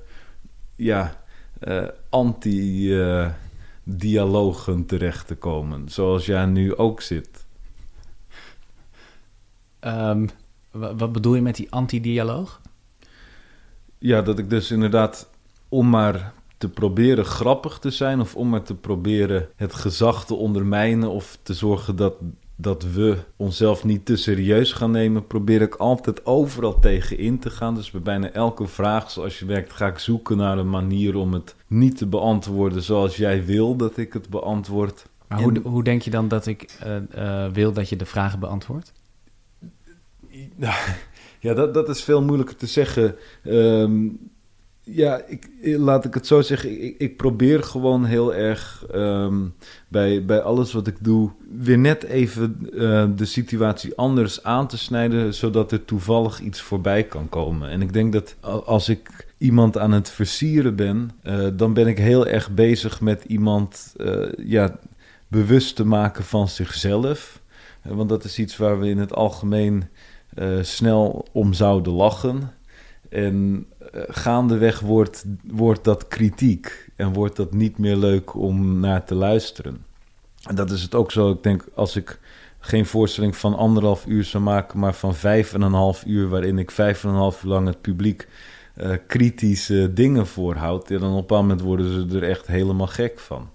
ja, 0.75 1.23
uh, 1.67 1.87
anti-dialogen 2.09 4.85
terecht 4.85 5.27
te 5.27 5.35
komen. 5.35 5.89
Zoals 5.89 6.25
jij 6.25 6.45
nu 6.45 6.75
ook 6.75 7.01
zit. 7.01 7.45
Um, 9.81 10.29
wat 10.71 11.11
bedoel 11.11 11.35
je 11.35 11.41
met 11.41 11.55
die 11.55 11.71
anti-dialoog? 11.71 12.61
Ja, 13.97 14.21
dat 14.21 14.39
ik 14.39 14.49
dus 14.49 14.71
inderdaad 14.71 15.29
om 15.69 15.89
maar 15.89 16.33
te 16.57 16.69
proberen 16.69 17.25
grappig 17.25 17.79
te 17.79 17.91
zijn 17.91 18.19
of 18.19 18.35
om 18.35 18.49
maar 18.49 18.63
te 18.63 18.75
proberen 18.75 19.47
het 19.55 19.73
gezag 19.73 20.25
te 20.25 20.33
ondermijnen 20.33 21.09
of 21.09 21.37
te 21.43 21.53
zorgen 21.53 21.95
dat 21.95 22.13
dat 22.55 22.83
we 22.83 23.17
onszelf 23.35 23.83
niet 23.83 24.05
te 24.05 24.15
serieus 24.15 24.71
gaan 24.71 24.91
nemen, 24.91 25.27
probeer 25.27 25.61
ik 25.61 25.75
altijd 25.75 26.25
overal 26.25 26.79
tegen 26.79 27.17
in 27.17 27.39
te 27.39 27.49
gaan. 27.49 27.75
Dus 27.75 27.91
bij 27.91 28.01
bijna 28.01 28.31
elke 28.31 28.67
vraag 28.67 29.11
zoals 29.11 29.39
je 29.39 29.45
werkt, 29.45 29.73
ga 29.73 29.87
ik 29.87 29.99
zoeken 29.99 30.37
naar 30.37 30.57
een 30.57 30.69
manier 30.69 31.15
om 31.15 31.33
het 31.33 31.55
niet 31.67 31.97
te 31.97 32.05
beantwoorden 32.05 32.81
zoals 32.81 33.17
jij 33.17 33.45
wil 33.45 33.75
dat 33.75 33.97
ik 33.97 34.13
het 34.13 34.29
beantwoord. 34.29 35.05
Maar 35.27 35.41
hoe, 35.41 35.59
hoe 35.63 35.83
denk 35.83 36.01
je 36.01 36.09
dan 36.09 36.27
dat 36.27 36.45
ik 36.45 36.77
uh, 37.15 37.51
wil 37.51 37.71
dat 37.71 37.89
je 37.89 37.95
de 37.95 38.05
vragen 38.05 38.39
beantwoordt? 38.39 38.93
Ja, 41.39 41.53
dat, 41.53 41.73
dat 41.73 41.89
is 41.89 42.03
veel 42.03 42.21
moeilijker 42.21 42.55
te 42.55 42.67
zeggen. 42.67 43.15
Um, 43.43 44.29
ja, 44.85 45.21
ik, 45.27 45.49
laat 45.61 46.05
ik 46.05 46.13
het 46.13 46.27
zo 46.27 46.41
zeggen. 46.41 46.83
Ik, 46.83 46.95
ik 46.97 47.17
probeer 47.17 47.63
gewoon 47.63 48.05
heel 48.05 48.33
erg 48.33 48.85
ehm, 48.91 49.35
bij, 49.87 50.25
bij 50.25 50.41
alles 50.41 50.73
wat 50.73 50.87
ik 50.87 50.95
doe. 50.99 51.31
weer 51.59 51.77
net 51.77 52.03
even 52.03 52.57
uh, 52.73 53.05
de 53.15 53.25
situatie 53.25 53.95
anders 53.95 54.43
aan 54.43 54.67
te 54.67 54.77
snijden. 54.77 55.33
zodat 55.33 55.71
er 55.71 55.85
toevallig 55.85 56.39
iets 56.39 56.61
voorbij 56.61 57.03
kan 57.03 57.29
komen. 57.29 57.69
En 57.69 57.81
ik 57.81 57.93
denk 57.93 58.13
dat 58.13 58.35
als 58.65 58.89
ik 58.89 59.27
iemand 59.37 59.77
aan 59.77 59.91
het 59.91 60.09
versieren 60.09 60.75
ben. 60.75 61.11
Uh, 61.23 61.47
dan 61.53 61.73
ben 61.73 61.87
ik 61.87 61.97
heel 61.97 62.27
erg 62.27 62.51
bezig 62.51 63.01
met 63.01 63.23
iemand 63.23 63.95
ja, 64.37 64.79
bewust 65.27 65.75
te 65.75 65.85
maken 65.85 66.23
van 66.23 66.47
zichzelf. 66.47 67.41
want 67.81 68.09
dat 68.09 68.23
is 68.23 68.39
iets 68.39 68.57
waar 68.57 68.79
we 68.79 68.89
in 68.89 68.97
het 68.97 69.13
algemeen 69.13 69.83
snel 70.61 71.25
om 71.31 71.53
zouden 71.53 71.93
lachen. 71.93 72.51
En 73.15 73.65
uh, 73.95 74.01
gaandeweg 74.07 74.79
wordt, 74.79 75.25
wordt 75.43 75.83
dat 75.83 76.07
kritiek 76.07 76.89
en 76.95 77.13
wordt 77.13 77.35
dat 77.35 77.53
niet 77.53 77.77
meer 77.77 77.95
leuk 77.95 78.35
om 78.35 78.79
naar 78.79 79.05
te 79.05 79.15
luisteren. 79.15 79.85
En 80.47 80.55
dat 80.55 80.71
is 80.71 80.81
het 80.81 80.95
ook 80.95 81.11
zo. 81.11 81.31
Ik 81.31 81.43
denk 81.43 81.67
als 81.73 81.95
ik 81.95 82.19
geen 82.59 82.85
voorstelling 82.85 83.35
van 83.35 83.55
anderhalf 83.55 84.05
uur 84.05 84.23
zou 84.23 84.43
maken, 84.43 84.79
maar 84.79 84.93
van 84.93 85.15
vijf 85.15 85.53
en 85.53 85.61
een 85.61 85.73
half 85.73 86.05
uur, 86.05 86.29
waarin 86.29 86.59
ik 86.59 86.71
vijf 86.71 87.03
en 87.03 87.09
een 87.09 87.15
half 87.15 87.43
uur 87.43 87.49
lang 87.49 87.67
het 87.67 87.81
publiek 87.81 88.27
uh, 88.77 88.91
kritische 89.07 89.93
dingen 89.93 90.27
voorhoud, 90.27 90.87
dan 90.87 91.15
op 91.15 91.31
een 91.31 91.37
moment 91.37 91.61
worden 91.61 92.09
ze 92.09 92.17
er 92.17 92.23
echt 92.23 92.47
helemaal 92.47 92.87
gek 92.87 93.19
van. 93.19 93.49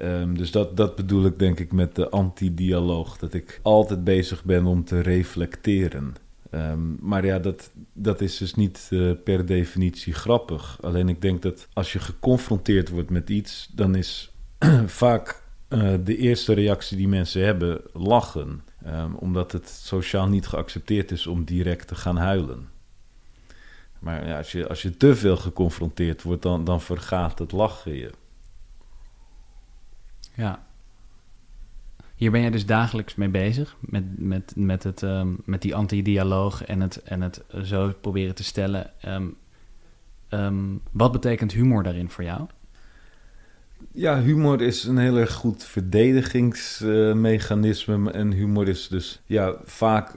Um, 0.00 0.38
dus 0.38 0.50
dat, 0.50 0.76
dat 0.76 0.96
bedoel 0.96 1.24
ik 1.24 1.38
denk 1.38 1.60
ik 1.60 1.72
met 1.72 1.94
de 1.94 2.08
anti-dialoog. 2.08 3.18
Dat 3.18 3.34
ik 3.34 3.60
altijd 3.62 4.04
bezig 4.04 4.44
ben 4.44 4.66
om 4.66 4.84
te 4.84 5.00
reflecteren. 5.00 6.14
Um, 6.50 6.96
maar 7.00 7.24
ja, 7.24 7.38
dat, 7.38 7.70
dat 7.92 8.20
is 8.20 8.36
dus 8.36 8.54
niet 8.54 8.88
uh, 8.90 9.12
per 9.24 9.46
definitie 9.46 10.12
grappig. 10.12 10.78
Alleen 10.82 11.08
ik 11.08 11.22
denk 11.22 11.42
dat 11.42 11.68
als 11.72 11.92
je 11.92 11.98
geconfronteerd 11.98 12.88
wordt 12.88 13.10
met 13.10 13.30
iets, 13.30 13.70
dan 13.74 13.94
is 13.94 14.32
vaak 14.86 15.42
uh, 15.68 15.94
de 16.04 16.16
eerste 16.16 16.52
reactie 16.52 16.96
die 16.96 17.08
mensen 17.08 17.44
hebben 17.44 17.80
lachen. 17.92 18.62
Um, 18.86 19.14
omdat 19.14 19.52
het 19.52 19.68
sociaal 19.68 20.28
niet 20.28 20.46
geaccepteerd 20.46 21.10
is 21.10 21.26
om 21.26 21.44
direct 21.44 21.88
te 21.88 21.94
gaan 21.94 22.16
huilen. 22.16 22.68
Maar 23.98 24.26
ja, 24.26 24.36
als, 24.36 24.52
je, 24.52 24.68
als 24.68 24.82
je 24.82 24.96
te 24.96 25.16
veel 25.16 25.36
geconfronteerd 25.36 26.22
wordt, 26.22 26.42
dan, 26.42 26.64
dan 26.64 26.80
vergaat 26.80 27.38
het 27.38 27.52
lachen 27.52 27.94
je. 27.94 28.10
Ja, 30.34 30.66
hier 32.18 32.30
ben 32.30 32.40
jij 32.40 32.50
dus 32.50 32.66
dagelijks 32.66 33.14
mee 33.14 33.28
bezig, 33.28 33.76
met, 33.80 34.04
met, 34.16 34.52
met, 34.56 34.82
het, 34.82 35.02
um, 35.02 35.36
met 35.44 35.62
die 35.62 35.74
anti-dialoog 35.74 36.64
en 36.64 36.80
het, 36.80 37.02
en 37.02 37.20
het 37.20 37.44
zo 37.62 37.92
proberen 38.00 38.34
te 38.34 38.44
stellen. 38.44 38.90
Um, 39.06 39.36
um, 40.30 40.80
wat 40.90 41.12
betekent 41.12 41.52
humor 41.52 41.82
daarin 41.82 42.10
voor 42.10 42.24
jou? 42.24 42.40
Ja, 43.92 44.20
humor 44.20 44.62
is 44.62 44.84
een 44.84 44.98
heel 44.98 45.16
erg 45.16 45.32
goed 45.32 45.64
verdedigingsmechanisme. 45.64 48.10
en 48.10 48.32
humor 48.32 48.68
is 48.68 48.88
dus 48.88 49.20
ja, 49.26 49.54
vaak 49.64 50.14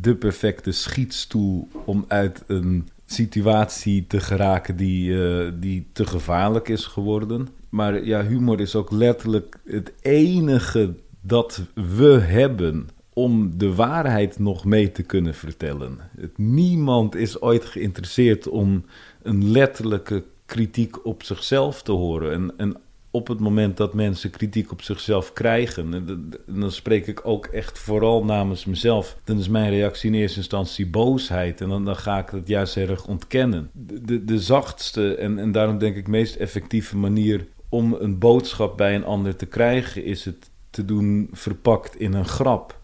de 0.00 0.14
perfecte 0.14 0.72
schietstoel 0.72 1.68
om 1.84 2.04
uit 2.08 2.44
een 2.46 2.88
situatie 3.06 4.06
te 4.06 4.20
geraken 4.20 4.76
die, 4.76 5.10
uh, 5.10 5.50
die 5.54 5.86
te 5.92 6.06
gevaarlijk 6.06 6.68
is 6.68 6.84
geworden. 6.84 7.48
Maar 7.68 8.04
ja, 8.04 8.24
humor 8.24 8.60
is 8.60 8.74
ook 8.74 8.90
letterlijk 8.90 9.58
het 9.64 9.92
enige 10.00 10.94
dat 11.22 11.62
we 11.74 12.18
hebben 12.20 12.88
om 13.12 13.58
de 13.58 13.74
waarheid 13.74 14.38
nog 14.38 14.64
mee 14.64 14.92
te 14.92 15.02
kunnen 15.02 15.34
vertellen. 15.34 15.98
niemand 16.36 17.14
is 17.14 17.40
ooit 17.40 17.64
geïnteresseerd 17.64 18.48
om 18.48 18.84
een 19.22 19.50
letterlijke 19.50 20.24
kritiek 20.46 21.06
op 21.06 21.22
zichzelf 21.22 21.82
te 21.82 21.92
horen. 21.92 22.32
En, 22.32 22.52
en 22.56 22.76
op 23.10 23.28
het 23.28 23.40
moment 23.40 23.76
dat 23.76 23.94
mensen 23.94 24.30
kritiek 24.30 24.72
op 24.72 24.82
zichzelf 24.82 25.32
krijgen, 25.32 25.94
en 25.94 26.30
dan 26.46 26.70
spreek 26.70 27.06
ik 27.06 27.26
ook 27.26 27.46
echt 27.46 27.78
vooral 27.78 28.24
namens 28.24 28.64
mezelf, 28.64 29.16
dan 29.24 29.38
is 29.38 29.48
mijn 29.48 29.70
reactie 29.70 30.10
in 30.10 30.18
eerste 30.18 30.38
instantie 30.38 30.86
boosheid. 30.86 31.60
En 31.60 31.68
dan, 31.68 31.84
dan 31.84 31.96
ga 31.96 32.18
ik 32.18 32.28
het 32.28 32.48
juist 32.48 32.76
erg 32.76 33.06
ontkennen. 33.06 33.70
De, 33.72 34.00
de, 34.00 34.24
de 34.24 34.38
zachtste 34.38 35.14
en, 35.14 35.38
en 35.38 35.52
daarom 35.52 35.78
denk 35.78 35.96
ik 35.96 36.08
meest 36.08 36.36
effectieve 36.36 36.96
manier 36.96 37.46
om 37.68 37.96
een 37.98 38.18
boodschap 38.18 38.76
bij 38.76 38.94
een 38.94 39.04
ander 39.04 39.36
te 39.36 39.46
krijgen, 39.46 40.04
is 40.04 40.24
het 40.24 40.50
te 40.72 40.84
doen 40.84 41.28
verpakt 41.32 41.96
in 41.96 42.12
een 42.12 42.24
grap. 42.24 42.80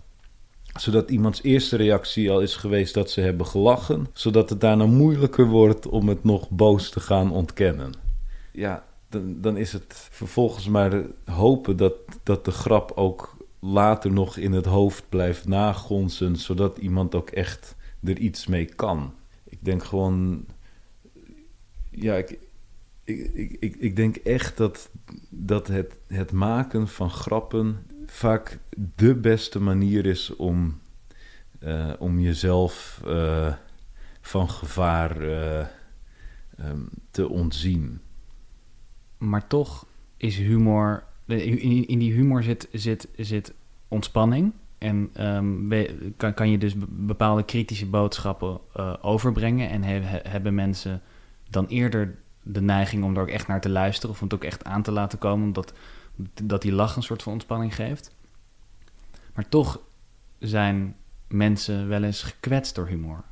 Zodat 0.79 1.11
iemands 1.11 1.43
eerste 1.43 1.77
reactie 1.77 2.31
al 2.31 2.41
is 2.41 2.57
geweest 2.57 2.95
dat 2.95 3.11
ze 3.11 3.21
hebben 3.21 3.47
gelachen. 3.47 4.07
Zodat 4.13 4.51
het 4.51 4.61
daarna 4.61 4.87
moeilijker 4.87 5.47
wordt 5.47 5.87
om 5.87 6.09
het 6.09 6.25
nog 6.25 6.51
boos 6.51 6.91
te 6.91 7.01
gaan 7.01 7.33
ontkennen. 7.33 7.93
Ja, 8.53 8.85
dan, 9.09 9.41
dan 9.41 9.57
is 9.57 9.73
het 9.73 10.09
vervolgens 10.11 10.69
maar 10.69 11.03
hopen 11.25 11.77
dat, 11.77 11.95
dat 12.23 12.45
de 12.45 12.51
grap 12.51 12.93
ook 12.95 13.37
later 13.61 14.13
nog 14.13 14.37
in 14.37 14.53
het 14.53 14.67
hoofd 14.67 15.09
blijft 15.09 15.47
nagonsen. 15.47 16.37
Zodat 16.37 16.79
iemand 16.79 17.15
ook 17.15 17.31
echt 17.31 17.77
er 18.05 18.19
iets 18.19 18.47
mee 18.47 18.65
kan. 18.65 19.15
Ik 19.45 19.59
denk 19.61 19.85
gewoon. 19.85 20.45
Ja, 21.91 22.17
ik, 22.17 22.39
ik, 23.09 23.57
ik, 23.61 23.77
ik 23.77 23.97
denk 23.97 24.17
echt 24.17 24.57
dat, 24.57 24.91
dat 25.29 25.67
het, 25.67 25.97
het 26.07 26.33
maken 26.33 26.89
van 26.89 27.11
grappen 27.11 27.77
vaak 28.07 28.59
de 28.97 29.15
beste 29.15 29.61
manier 29.61 30.07
is 30.07 30.37
om 30.37 30.81
eh, 31.59 31.93
om 31.99 32.21
jezelf 32.21 33.03
eh, 33.07 33.55
van 34.21 34.51
gevaar 34.51 35.21
eh, 35.21 35.67
ehm, 36.57 36.81
te 37.11 37.29
ontzien. 37.29 38.01
Maar 39.19 39.47
toch 39.47 39.87
is 40.17 40.37
humor. 40.37 41.05
In, 41.27 41.99
die 41.99 42.13
humor 42.13 42.43
zit, 42.43 42.69
zit, 42.73 43.09
zit 43.17 43.55
ontspanning. 43.89 44.53
En 44.79 45.11
ehm, 45.13 45.87
kan, 46.17 46.35
kan 46.35 46.51
je 46.51 46.59
dus 46.59 46.75
be- 46.75 46.87
bepaalde 46.89 47.45
kritische 47.45 47.87
boodschappen 47.87 48.61
overbrengen. 49.03 49.69
En 49.71 49.83
he- 49.83 50.21
hebben 50.29 50.55
mensen 50.55 51.03
dan 51.51 51.67
eerder 51.67 52.19
de 52.53 52.61
neiging 52.61 53.05
om 53.05 53.17
er 53.17 53.23
ook 53.23 53.29
echt 53.29 53.47
naar 53.47 53.61
te 53.61 53.69
luisteren. 53.69 54.11
Of 54.11 54.21
om 54.21 54.29
het 54.29 54.35
ook 54.35 54.45
echt 54.45 54.65
aan 54.65 54.83
te 54.83 54.91
laten 54.91 55.19
komen. 55.19 55.47
Omdat 55.47 55.73
dat 56.43 56.63
die 56.63 56.73
lach 56.73 56.97
een 56.97 57.03
soort 57.03 57.23
van 57.23 57.33
ontspanning 57.33 57.75
geeft. 57.75 58.15
Maar 59.35 59.49
toch 59.49 59.81
zijn 60.39 60.97
mensen 61.29 61.89
wel 61.89 62.03
eens 62.03 62.23
gekwetst 62.23 62.75
door 62.75 62.87
humor. 62.87 63.25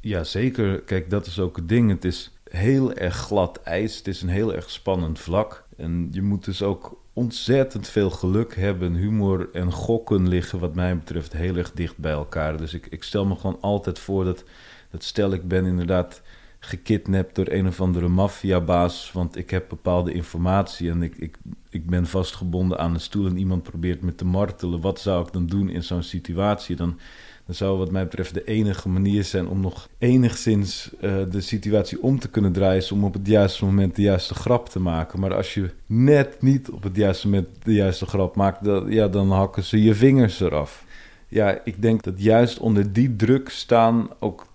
Ja, 0.00 0.24
zeker. 0.24 0.82
Kijk, 0.82 1.10
dat 1.10 1.26
is 1.26 1.38
ook 1.38 1.56
het 1.56 1.68
ding. 1.68 1.90
Het 1.90 2.04
is 2.04 2.32
heel 2.50 2.92
erg 2.92 3.16
glad 3.16 3.62
ijs. 3.62 3.96
Het 3.96 4.06
is 4.08 4.22
een 4.22 4.28
heel 4.28 4.54
erg 4.54 4.70
spannend 4.70 5.18
vlak. 5.18 5.64
En 5.76 6.08
je 6.10 6.22
moet 6.22 6.44
dus 6.44 6.62
ook 6.62 7.02
ontzettend 7.12 7.88
veel 7.88 8.10
geluk 8.10 8.56
hebben. 8.56 8.94
Humor 8.94 9.48
en 9.52 9.72
gokken 9.72 10.28
liggen, 10.28 10.58
wat 10.58 10.74
mij 10.74 10.96
betreft, 10.96 11.32
heel 11.32 11.56
erg 11.56 11.72
dicht 11.72 11.98
bij 11.98 12.12
elkaar. 12.12 12.56
Dus 12.56 12.74
ik, 12.74 12.86
ik 12.86 13.02
stel 13.02 13.26
me 13.26 13.36
gewoon 13.36 13.60
altijd 13.60 13.98
voor 13.98 14.24
dat, 14.24 14.44
dat 14.90 15.02
stel 15.02 15.32
ik 15.32 15.48
ben 15.48 15.66
inderdaad 15.66 16.22
gekidnapt 16.64 17.34
door 17.34 17.46
een 17.48 17.66
of 17.66 17.80
andere 17.80 18.08
maffiabaas. 18.08 19.12
Want 19.12 19.36
ik 19.36 19.50
heb 19.50 19.68
bepaalde 19.68 20.12
informatie 20.12 20.90
en 20.90 21.02
ik, 21.02 21.16
ik, 21.16 21.36
ik 21.70 21.86
ben 21.86 22.06
vastgebonden 22.06 22.78
aan 22.78 22.94
een 22.94 23.00
stoel 23.00 23.26
en 23.26 23.38
iemand 23.38 23.62
probeert 23.62 24.02
me 24.02 24.14
te 24.14 24.24
martelen. 24.24 24.80
Wat 24.80 25.00
zou 25.00 25.26
ik 25.26 25.32
dan 25.32 25.46
doen 25.46 25.68
in 25.68 25.82
zo'n 25.82 26.02
situatie? 26.02 26.76
Dan, 26.76 26.98
dan 27.46 27.54
zou 27.54 27.78
wat 27.78 27.90
mij 27.90 28.04
betreft 28.04 28.34
de 28.34 28.44
enige 28.44 28.88
manier 28.88 29.24
zijn 29.24 29.48
om 29.48 29.60
nog 29.60 29.88
enigszins 29.98 30.90
eh, 31.00 31.16
de 31.30 31.40
situatie 31.40 32.02
om 32.02 32.18
te 32.18 32.28
kunnen 32.28 32.52
draaien. 32.52 32.76
Is 32.82 32.92
om 32.92 33.04
op 33.04 33.14
het 33.14 33.26
juiste 33.26 33.64
moment 33.64 33.96
de 33.96 34.02
juiste 34.02 34.34
grap 34.34 34.68
te 34.68 34.80
maken. 34.80 35.20
Maar 35.20 35.34
als 35.34 35.54
je 35.54 35.70
net 35.86 36.42
niet 36.42 36.70
op 36.70 36.82
het 36.82 36.96
juiste 36.96 37.28
moment 37.28 37.48
de 37.62 37.74
juiste 37.74 38.06
grap 38.06 38.36
maakt, 38.36 38.64
dan, 38.64 38.90
ja, 38.90 39.08
dan 39.08 39.30
hakken 39.30 39.64
ze 39.64 39.82
je 39.82 39.94
vingers 39.94 40.40
eraf. 40.40 40.84
Ja, 41.28 41.60
ik 41.64 41.82
denk 41.82 42.02
dat 42.02 42.22
juist 42.22 42.58
onder 42.58 42.92
die 42.92 43.16
druk 43.16 43.48
staan 43.48 44.08
ook 44.18 44.46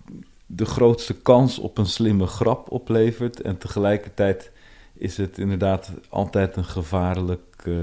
de 0.52 0.64
grootste 0.64 1.14
kans 1.14 1.58
op 1.58 1.78
een 1.78 1.86
slimme 1.86 2.26
grap 2.26 2.70
oplevert. 2.70 3.40
En 3.40 3.58
tegelijkertijd 3.58 4.52
is 4.94 5.16
het 5.16 5.38
inderdaad 5.38 5.92
altijd 6.08 6.56
een 6.56 6.64
gevaarlijk 6.64 7.62
eh, 7.64 7.74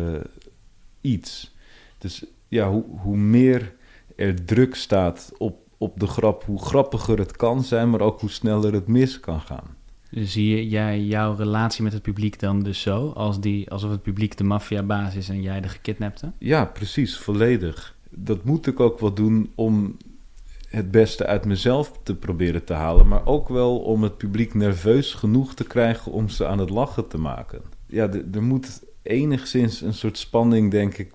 iets. 1.02 1.56
Dus 1.98 2.26
ja, 2.48 2.70
hoe, 2.70 2.84
hoe 2.88 3.18
meer 3.18 3.76
er 4.16 4.46
druk 4.46 4.76
staat 4.76 5.32
op, 5.38 5.60
op 5.78 6.00
de 6.00 6.08
grap, 6.08 6.44
hoe 6.44 6.62
grappiger 6.62 7.18
het 7.18 7.36
kan 7.36 7.64
zijn, 7.64 7.90
maar 7.90 8.02
ook 8.02 8.20
hoe 8.20 8.30
sneller 8.30 8.74
het 8.74 8.88
mis 8.88 9.20
kan 9.20 9.42
gaan. 9.42 9.76
Zie 10.12 10.68
jij 10.68 11.04
jouw 11.04 11.36
relatie 11.36 11.84
met 11.84 11.94
het 11.94 12.02
publiek 12.02 12.40
dan 12.40 12.64
dus 12.64 12.82
zo? 12.82 13.10
Als 13.10 13.40
die, 13.40 13.72
alsof 13.72 13.92
het 13.92 14.02
publiek 14.02 14.38
de 14.38 14.44
maffiabaas 14.44 15.16
is 15.16 15.30
en 15.30 15.42
jij 15.42 15.62
de 15.62 15.68
gekidnapte? 15.68 16.32
Ja, 16.38 16.66
precies, 16.66 17.18
volledig. 17.18 17.96
Dat 18.10 18.44
moet 18.44 18.68
ik 18.68 18.80
ook 18.80 19.00
wel 19.00 19.14
doen 19.14 19.52
om 19.56 19.98
het 20.68 20.92
beste 20.92 21.26
uit 21.26 21.46
mezelf 21.46 21.92
te 22.04 22.16
proberen 22.16 22.64
te 22.64 22.74
halen, 22.74 23.08
maar 23.08 23.26
ook 23.26 23.50
wel 23.50 23.80
om 23.80 24.04
het 24.04 24.18
publiek 24.18 24.54
nerveus 24.54 25.14
genoeg 25.14 25.54
te 25.54 25.64
krijgen 25.64 26.12
om 26.12 26.30
ze 26.30 26.48
aan 26.48 26.60
het 26.60 26.70
lachen 26.70 27.08
te 27.08 27.18
maken. 27.18 27.62
Ja, 27.86 28.10
er 28.34 28.44
moet 28.44 28.84
enigszins 29.02 29.82
een 29.82 29.94
soort 29.94 30.18
spanning, 30.18 30.72
denk 30.72 30.98
ik, 30.98 31.12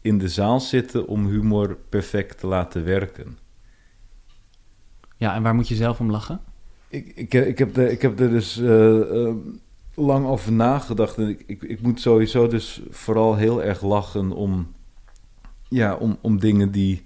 in 0.00 0.18
de 0.18 0.28
zaal 0.28 0.60
zitten 0.60 1.06
om 1.06 1.26
humor 1.26 1.78
perfect 1.88 2.38
te 2.38 2.46
laten 2.46 2.84
werken. 2.84 3.38
Ja, 5.16 5.34
en 5.34 5.42
waar 5.42 5.54
moet 5.54 5.68
je 5.68 5.74
zelf 5.74 6.00
om 6.00 6.10
lachen? 6.10 6.40
Ik, 6.88 7.12
ik, 7.14 7.34
ik, 7.34 7.58
heb, 7.58 7.76
er, 7.76 7.90
ik 7.90 8.02
heb 8.02 8.20
er 8.20 8.30
dus 8.30 8.58
eh, 8.58 9.26
eh, 9.26 9.34
lang 9.94 10.26
over 10.26 10.52
nagedacht. 10.52 11.16
En 11.16 11.28
ik, 11.28 11.42
ik, 11.46 11.62
ik 11.62 11.80
moet 11.80 12.00
sowieso 12.00 12.46
dus 12.48 12.82
vooral 12.90 13.36
heel 13.36 13.62
erg 13.62 13.82
lachen 13.82 14.32
om, 14.32 14.72
ja, 15.68 15.94
om, 15.94 16.18
om 16.20 16.38
dingen 16.38 16.70
die, 16.70 17.04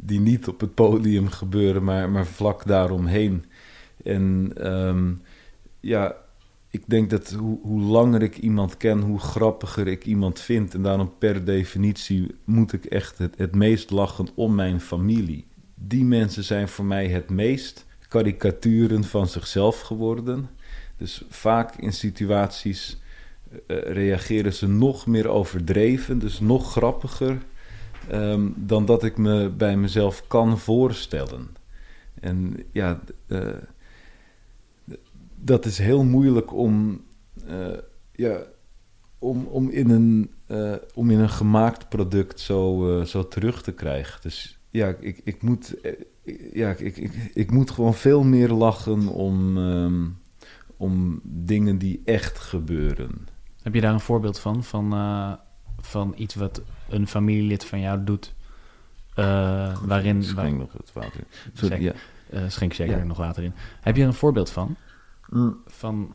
die 0.00 0.20
niet 0.20 0.48
op 0.48 0.60
het 0.60 0.74
podium 0.74 1.28
gebeuren, 1.28 1.84
maar, 1.84 2.10
maar 2.10 2.26
vlak 2.26 2.66
daaromheen. 2.66 3.44
En 4.04 4.52
ehm, 4.56 5.12
ja, 5.80 6.16
ik 6.70 6.82
denk 6.86 7.10
dat 7.10 7.30
hoe, 7.30 7.58
hoe 7.62 7.80
langer 7.80 8.22
ik 8.22 8.38
iemand 8.38 8.76
ken, 8.76 9.00
hoe 9.00 9.18
grappiger 9.18 9.86
ik 9.86 10.04
iemand 10.04 10.40
vind. 10.40 10.74
En 10.74 10.82
daarom 10.82 11.12
per 11.18 11.44
definitie 11.44 12.34
moet 12.44 12.72
ik 12.72 12.84
echt 12.84 13.18
het, 13.18 13.34
het 13.36 13.54
meest 13.54 13.90
lachen 13.90 14.26
om 14.34 14.54
mijn 14.54 14.80
familie. 14.80 15.46
Die 15.74 16.04
mensen 16.04 16.44
zijn 16.44 16.68
voor 16.68 16.84
mij 16.84 17.08
het 17.08 17.30
meest 17.30 17.86
karikaturen 18.08 19.04
van 19.04 19.28
zichzelf 19.28 19.80
geworden. 19.80 20.48
Dus 20.96 21.24
vaak 21.28 21.76
in 21.76 21.92
situaties 21.92 23.00
eh, 23.66 23.76
reageren 23.80 24.52
ze 24.52 24.68
nog 24.68 25.06
meer 25.06 25.28
overdreven, 25.28 26.18
dus 26.18 26.40
nog 26.40 26.70
grappiger, 26.70 27.38
ehm, 28.10 28.48
dan 28.56 28.84
dat 28.84 29.04
ik 29.04 29.16
me 29.16 29.50
bij 29.50 29.76
mezelf 29.76 30.26
kan 30.26 30.58
voorstellen. 30.58 31.56
En 32.20 32.56
ja, 32.72 33.00
eh, 33.26 33.46
dat 35.34 35.64
is 35.64 35.78
heel 35.78 36.04
moeilijk 36.04 36.52
om, 36.52 37.00
eh, 37.46 37.78
ja, 38.12 38.38
om, 39.18 39.44
om, 39.44 39.68
in 39.68 39.90
een, 39.90 40.30
eh, 40.46 40.74
om 40.94 41.10
in 41.10 41.18
een 41.18 41.30
gemaakt 41.30 41.88
product 41.88 42.40
zo, 42.40 43.02
zo 43.06 43.28
terug 43.28 43.62
te 43.62 43.72
krijgen. 43.72 44.20
Dus 44.22 44.58
ja, 44.70 44.94
ik, 45.00 45.20
ik, 45.24 45.42
moet, 45.42 45.74
ja 46.52 46.70
ik, 46.70 46.96
ik, 46.96 47.30
ik 47.34 47.50
moet 47.50 47.70
gewoon 47.70 47.94
veel 47.94 48.22
meer 48.24 48.48
lachen 48.48 49.06
om, 49.06 49.58
ehm, 49.58 50.06
om 50.76 51.20
dingen 51.22 51.78
die 51.78 52.02
echt 52.04 52.38
gebeuren. 52.38 53.28
Heb 53.62 53.74
je 53.74 53.80
daar 53.80 53.92
een 53.92 54.00
voorbeeld 54.00 54.38
van? 54.38 54.64
Van, 54.64 54.92
van 55.80 56.14
iets 56.16 56.34
wat 56.34 56.62
een 56.88 57.08
familielid 57.08 57.64
van 57.64 57.80
jou 57.80 58.04
doet? 58.04 58.34
eh, 59.14 59.76
waarin. 59.82 60.22
Schenk 60.22 60.36
waar- 60.38 60.52
nog 60.52 60.72
het 60.72 60.90
water. 60.92 61.20
Sorry, 61.54 61.76
Zeker. 61.76 61.94
ja. 62.30 62.38
eh, 62.38 62.42
schenk 62.48 62.72
zeker 62.72 62.98
Ja. 62.98 63.04
nog 63.04 63.16
water 63.16 63.42
in. 63.42 63.52
Heb 63.80 63.96
je 63.96 64.02
er 64.02 64.08
een 64.08 64.14
voorbeeld 64.14 64.50
van? 64.50 64.76
Mm. 65.28 65.56
Van 65.66 66.14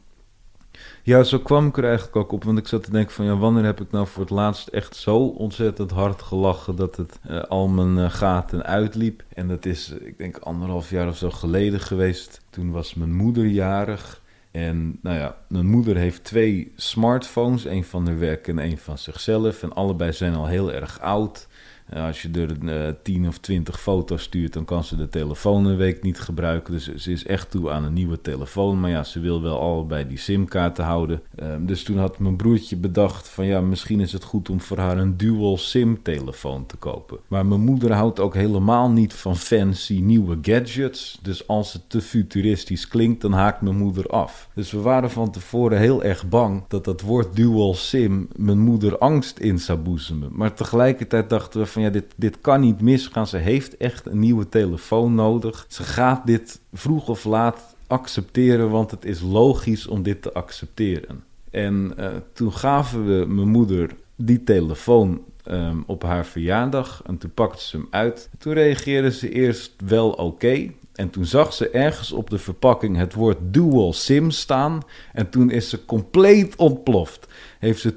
Ja, 1.04 1.24
zo 1.24 1.40
kwam 1.40 1.68
ik 1.68 1.78
er 1.78 1.84
eigenlijk 1.84 2.16
ook 2.16 2.32
op. 2.32 2.44
Want 2.44 2.58
ik 2.58 2.68
zat 2.68 2.84
te 2.84 2.92
denken 2.92 3.14
van... 3.14 3.26
Ja, 3.26 3.38
wanneer 3.38 3.64
heb 3.64 3.82
ik 3.82 3.92
nou 3.92 4.08
voor 4.08 4.22
het 4.22 4.30
laatst 4.32 4.68
echt 4.68 4.96
zo 4.96 5.18
ontzettend 5.18 5.92
hard 5.92 6.22
gelachen... 6.22 6.76
dat 6.76 6.96
het 6.96 7.20
eh, 7.24 7.42
al 7.42 7.68
mijn 7.68 8.12
gaten 8.12 8.64
uitliep. 8.66 9.24
En 9.34 9.48
dat 9.48 9.66
is, 9.66 9.90
ik 9.90 10.18
denk, 10.18 10.38
anderhalf 10.38 10.90
jaar 10.90 11.08
of 11.08 11.18
zo 11.18 11.30
geleden 11.30 11.80
geweest. 11.80 12.42
Toen 12.50 12.72
was 12.72 12.94
mijn 12.94 13.14
moeder 13.16 13.46
jarig. 13.46 14.22
En 14.54 15.00
nou 15.02 15.18
ja, 15.18 15.38
mijn 15.48 15.66
moeder 15.66 15.96
heeft 15.96 16.24
twee 16.24 16.72
smartphones. 16.76 17.66
een 17.66 17.84
van 17.84 18.06
haar 18.06 18.20
werk 18.20 18.48
en 18.48 18.58
een 18.58 18.78
van 18.78 18.98
zichzelf. 18.98 19.64
En 19.64 19.74
allebei 19.74 20.14
zijn 20.14 20.36
al 20.36 20.48
heel 20.48 20.74
erg 20.74 21.00
oud. 21.00 21.48
Eh, 21.94 22.06
als 22.06 22.22
je 22.22 22.30
er 22.32 22.86
eh, 22.88 22.94
10 23.04 23.28
of 23.28 23.38
20 23.38 23.82
foto's 23.82 24.24
stuurt, 24.24 24.54
dan 24.54 24.66
kan 24.66 24.84
ze 24.84 24.96
de 24.96 25.10
telefoon 25.10 25.66
een 25.66 25.78
week 25.78 26.04
niet 26.04 26.20
gebruiken. 26.20 26.74
Dus 26.74 26.96
ze 26.96 27.12
is 27.12 27.26
echt 27.26 27.52
toe 27.52 27.72
aan 27.72 27.84
een 27.84 27.94
nieuwe 27.94 28.22
telefoon. 28.22 28.80
Maar 28.80 28.90
ja, 28.90 29.04
ze 29.04 29.20
wil 29.20 29.42
wel 29.42 29.60
allebei 29.60 30.08
die 30.08 30.18
simkaarten 30.18 30.84
houden. 30.84 31.22
Ehm, 31.36 31.66
dus 31.66 31.84
toen 31.84 31.98
had 31.98 32.20
mijn 32.20 32.36
broertje 32.36 32.76
bedacht 32.76 33.30
van 33.30 33.46
ja, 33.46 33.62
misschien 33.62 34.00
is 34.00 34.12
het 34.12 34.24
goed 34.24 34.50
om 34.50 34.62
voor 34.62 34.78
haar 34.78 34.98
een 34.98 35.18
dual 35.18 35.58
SIM 35.58 36.02
telefoon 36.04 36.66
te 36.66 36.78
kopen. 36.78 37.18
Maar 37.28 37.46
mijn 37.46 37.62
moeder 37.62 37.92
houdt 37.94 38.20
ook 38.20 38.34
helemaal 38.34 38.90
niet 38.90 39.14
van 39.14 39.36
fancy 39.36 40.00
nieuwe 40.00 40.38
gadgets. 40.42 41.20
Dus 41.22 41.48
als 41.48 41.74
het 41.74 41.90
te 41.90 42.02
futuristisch 42.02 42.88
klinkt, 42.88 43.22
dan 43.22 43.34
haakt 43.34 43.62
mijn 43.62 43.78
moeder 43.78 44.08
af. 44.08 44.50
Dus 44.56 44.72
we 44.72 44.80
waren 44.80 45.12
van 45.12 45.32
tevoren 45.32 45.80
heel 45.80 46.04
erg 46.04 46.30
bang 46.30 46.64
dat 46.68 46.86
dat 46.86 47.02
woord 47.02 47.36
dual 47.36 47.74
SIM 47.74 48.28
mijn 48.36 48.60
moeder 48.60 48.98
angst 48.98 49.40
in 49.40 49.60
zou 49.60 49.80
boezemen. 49.80 50.30
Maar 50.32 50.54
tegelijkertijd 50.54 51.30
dachten 51.30 51.60
we 51.60 51.66
van 51.66 51.83
ja, 51.84 51.90
dit, 51.90 52.06
dit 52.16 52.42
kan 52.42 52.62
niet 52.62 52.82
misgaan. 52.82 53.28
Ze 53.28 53.38
heeft 53.38 53.78
echt 53.78 54.06
een 54.06 54.20
nieuwe 54.20 54.50
telefoon 54.50 55.16
nodig. 55.16 55.66
Ze 55.68 55.84
gaat 55.84 56.26
dit 56.26 56.60
vroeg 56.74 57.08
of 57.08 57.24
laat 57.24 57.76
accepteren, 57.88 58.70
want 58.70 58.92
het 58.92 59.06
is 59.06 59.22
logisch 59.22 59.88
om 59.88 60.04
dit 60.04 60.22
te 60.22 60.34
accepteren. 60.34 61.24
En 61.52 61.94
eh, 61.98 62.08
toen 62.34 62.54
gaven 62.54 63.06
we 63.06 63.26
mijn 63.26 63.50
moeder 63.50 63.96
die 64.16 64.44
telefoon 64.44 65.22
ehm, 65.44 65.78
op 65.86 66.04
haar 66.04 66.26
verjaardag. 66.26 67.02
En 67.06 67.18
toen 67.18 67.34
pakte 67.34 67.64
ze 67.64 67.78
hem 67.78 67.88
uit. 67.90 68.30
Toen 68.38 68.54
reageerde 68.54 69.12
ze 69.12 69.30
eerst 69.30 69.74
wel 69.86 70.10
oké. 70.10 70.72
En 70.94 71.10
toen 71.10 71.26
zag 71.26 71.54
ze 71.54 71.70
ergens 71.70 72.12
op 72.12 72.30
de 72.30 72.38
verpakking 72.38 72.98
het 72.98 73.14
woord 73.14 73.38
dual 73.42 73.94
sim 73.94 74.32
staan. 74.32 74.80
En 75.14 75.30
toen 75.30 75.50
is 75.50 75.70
ze 75.70 75.86
compleet 75.86 76.56
ontploft. 76.56 77.28
Heeft 77.60 77.82
ze 77.82 77.94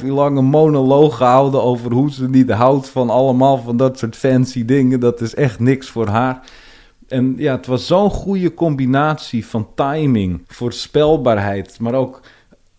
2,5 0.00 0.04
uur 0.04 0.12
lang 0.12 0.38
een 0.38 0.44
monoloog 0.44 1.16
gehouden 1.16 1.62
over 1.62 1.92
hoe 1.92 2.12
ze 2.12 2.28
niet 2.28 2.50
houdt 2.50 2.88
van 2.88 3.10
allemaal 3.10 3.58
van 3.58 3.76
dat 3.76 3.98
soort 3.98 4.16
fancy 4.16 4.64
dingen. 4.64 5.00
Dat 5.00 5.20
is 5.20 5.34
echt 5.34 5.58
niks 5.58 5.88
voor 5.88 6.06
haar. 6.06 6.40
En 7.08 7.34
ja, 7.36 7.56
het 7.56 7.66
was 7.66 7.86
zo'n 7.86 8.10
goede 8.10 8.54
combinatie 8.54 9.46
van 9.46 9.68
timing, 9.74 10.42
voorspelbaarheid, 10.46 11.80
maar 11.80 11.94
ook 11.94 12.20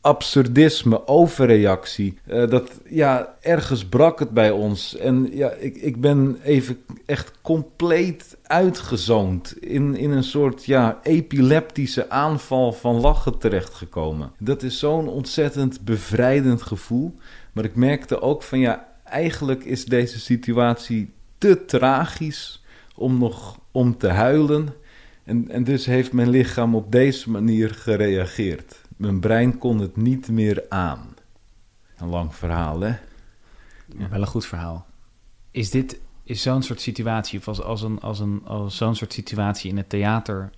absurdisme, 0.02 1.08
overreactie. 1.08 2.18
Eh, 2.26 2.50
dat, 2.50 2.72
ja, 2.90 3.36
ergens 3.42 3.86
brak 3.86 4.20
het 4.20 4.30
bij 4.30 4.52
ons. 4.52 4.98
En 4.98 5.30
ja, 5.32 5.52
ik, 5.52 5.76
ik 5.76 6.02
ben 6.02 6.38
even 6.44 6.78
echt 7.06 7.32
compleet 7.42 8.35
uitgezoond. 8.48 9.58
In, 9.60 9.96
in 9.96 10.12
een 10.12 10.24
soort, 10.24 10.66
ja, 10.66 11.00
epileptische 11.04 12.10
aanval 12.10 12.74
van 12.74 12.96
lachen 12.96 13.38
terechtgekomen. 13.38 14.32
Dat 14.40 14.64
is 14.64 14.80
zo'n 14.80 15.08
ontzettend 15.08 15.82
bevrijdend 15.82 16.62
gevoel. 16.62 17.18
Maar 17.52 17.64
ik 17.64 17.76
merkte 17.76 18.22
ook 18.22 18.44
van, 18.44 18.60
ja, 18.60 18.88
eigenlijk 19.04 19.64
is 19.64 19.86
deze 19.86 20.20
situatie 20.20 21.14
te 21.38 21.66
tragisch 21.66 22.64
om 22.96 23.18
nog 23.18 23.60
om 23.72 23.98
te 23.98 24.08
huilen. 24.08 24.74
En, 25.24 25.50
en 25.50 25.64
dus 25.64 25.86
heeft 25.86 26.14
mijn 26.14 26.30
lichaam 26.30 26.76
op 26.76 26.92
deze 26.92 27.30
manier 27.30 27.70
gereageerd. 27.70 28.82
Mijn 28.98 29.20
brein 29.20 29.58
kon 29.58 29.80
het 29.80 29.96
niet 29.96 30.30
meer 30.30 30.66
aan. 30.70 31.14
Een 31.98 32.10
lang 32.10 32.36
verhaal, 32.36 32.80
hè? 32.80 32.96
Wel 34.10 34.22
een 34.22 34.28
goed 34.28 34.46
verhaal. 34.46 34.86
Is 35.52 35.70
dit 35.70 36.00
is 36.26 36.42
zo'n 36.42 36.64
soort 36.64 36.82
situatie, 36.82 37.40
of 37.40 37.48
als, 37.48 37.62
als, 37.62 37.82
een, 37.82 38.00
als, 38.00 38.20
een, 38.20 38.42
als 38.46 38.78
zo'n 38.78 38.96
soort 38.96 39.14
situatie 39.14 39.70
in 39.70 39.78
het 39.78 39.90
theater... 39.90 40.50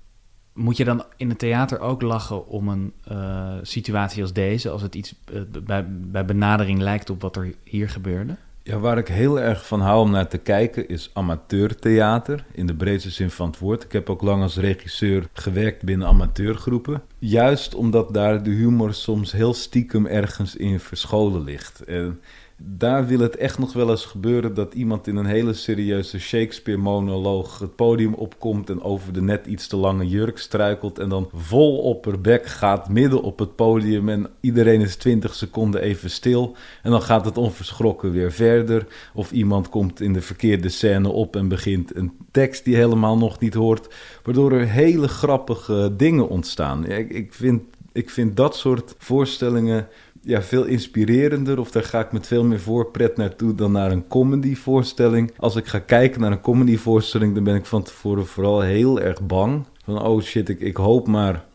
Moet 0.53 0.77
je 0.77 0.85
dan 0.85 1.03
in 1.17 1.29
het 1.29 1.39
theater 1.39 1.79
ook 1.79 2.01
lachen 2.01 2.47
om 2.47 2.67
een 2.67 2.93
uh, 3.11 3.53
situatie 3.61 4.21
als 4.21 4.33
deze... 4.33 4.69
als 4.69 4.81
het 4.81 4.95
iets 4.95 5.15
uh, 5.33 5.41
bij, 5.63 5.85
bij 5.89 6.25
benadering 6.25 6.79
lijkt 6.79 7.09
op 7.09 7.21
wat 7.21 7.35
er 7.35 7.53
hier 7.63 7.89
gebeurde? 7.89 8.35
Ja, 8.67 8.79
waar 8.79 8.97
ik 8.97 9.07
heel 9.07 9.39
erg 9.39 9.67
van 9.67 9.81
hou 9.81 10.01
om 10.01 10.11
naar 10.11 10.27
te 10.27 10.37
kijken 10.37 10.87
is 10.87 11.09
amateurtheater. 11.13 12.45
In 12.51 12.67
de 12.67 12.75
breedste 12.75 13.09
zin 13.09 13.29
van 13.29 13.47
het 13.47 13.59
woord. 13.59 13.83
Ik 13.83 13.91
heb 13.91 14.09
ook 14.09 14.21
lang 14.21 14.41
als 14.41 14.57
regisseur 14.57 15.27
gewerkt 15.33 15.83
binnen 15.83 16.07
amateurgroepen. 16.07 17.01
Juist 17.19 17.75
omdat 17.75 18.13
daar 18.13 18.43
de 18.43 18.49
humor 18.49 18.93
soms 18.93 19.31
heel 19.31 19.53
stiekem 19.53 20.05
ergens 20.05 20.55
in 20.55 20.79
verscholen 20.79 21.43
ligt. 21.43 21.83
En 21.83 22.19
daar 22.59 23.07
wil 23.07 23.19
het 23.19 23.35
echt 23.35 23.57
nog 23.57 23.73
wel 23.73 23.89
eens 23.89 24.05
gebeuren 24.05 24.53
dat 24.53 24.73
iemand 24.73 25.07
in 25.07 25.15
een 25.15 25.25
hele 25.25 25.53
serieuze 25.53 26.19
Shakespeare-monoloog 26.19 27.59
het 27.59 27.75
podium 27.75 28.13
opkomt 28.13 28.69
en 28.69 28.81
over 28.81 29.13
de 29.13 29.21
net 29.21 29.45
iets 29.45 29.67
te 29.67 29.75
lange 29.75 30.07
jurk 30.07 30.37
struikelt 30.37 30.99
en 30.99 31.09
dan 31.09 31.29
vol 31.33 31.77
op 31.77 32.05
haar 32.05 32.19
bek 32.19 32.45
gaat 32.45 32.89
midden 32.89 33.21
op 33.21 33.39
het 33.39 33.55
podium 33.55 34.09
en 34.09 34.27
iedereen 34.39 34.81
is 34.81 34.95
20 34.95 35.35
seconden 35.35 35.81
even 35.81 36.09
stil 36.09 36.55
en 36.83 36.91
dan 36.91 37.01
gaat 37.01 37.25
het 37.25 37.37
onverschrokken 37.37 38.11
weer 38.11 38.31
verder. 38.31 38.87
Of 39.13 39.31
iemand 39.31 39.69
komt 39.69 40.01
in 40.01 40.13
de 40.13 40.21
verkeerde 40.21 40.69
scène 40.69 41.09
op 41.09 41.35
en 41.35 41.47
begint 41.47 41.95
een 41.95 42.11
tekst 42.31 42.65
die 42.65 42.75
helemaal 42.75 43.17
nog 43.17 43.39
niet 43.39 43.53
hoort, 43.53 43.95
waardoor 44.23 44.51
er 44.51 44.67
hele 44.67 45.07
grappige 45.07 45.93
dingen 45.97 46.29
ontstaan. 46.29 46.85
Ik, 46.85 47.09
ik 47.09 47.33
vind, 47.33 47.61
ik 47.91 48.09
vind 48.09 48.37
dat 48.37 48.55
soort 48.55 48.95
voorstellingen 48.97 49.87
ja, 50.27 50.41
veel 50.41 50.63
inspirerender. 50.63 51.59
Of 51.59 51.71
daar 51.71 51.83
ga 51.83 51.99
ik 51.99 52.11
met 52.11 52.27
veel 52.27 52.43
meer 52.43 52.59
voorpret 52.59 53.17
naartoe 53.17 53.55
dan 53.55 53.71
naar 53.71 53.91
een 53.91 54.07
comedyvoorstelling. 54.07 55.31
Als 55.37 55.55
ik 55.55 55.67
ga 55.67 55.79
kijken 55.79 56.21
naar 56.21 56.31
een 56.31 56.41
comedyvoorstelling, 56.41 57.33
dan 57.33 57.43
ben 57.43 57.55
ik 57.55 57.65
van 57.65 57.83
tevoren 57.83 58.25
vooral 58.25 58.61
heel 58.61 58.99
erg 58.99 59.21
bang. 59.21 59.65
Van 59.83 60.01
oh 60.01 60.21
shit, 60.21 60.49
ik, 60.49 60.59
ik 60.59 60.77
hoop 60.77 61.07
maar 61.07 61.45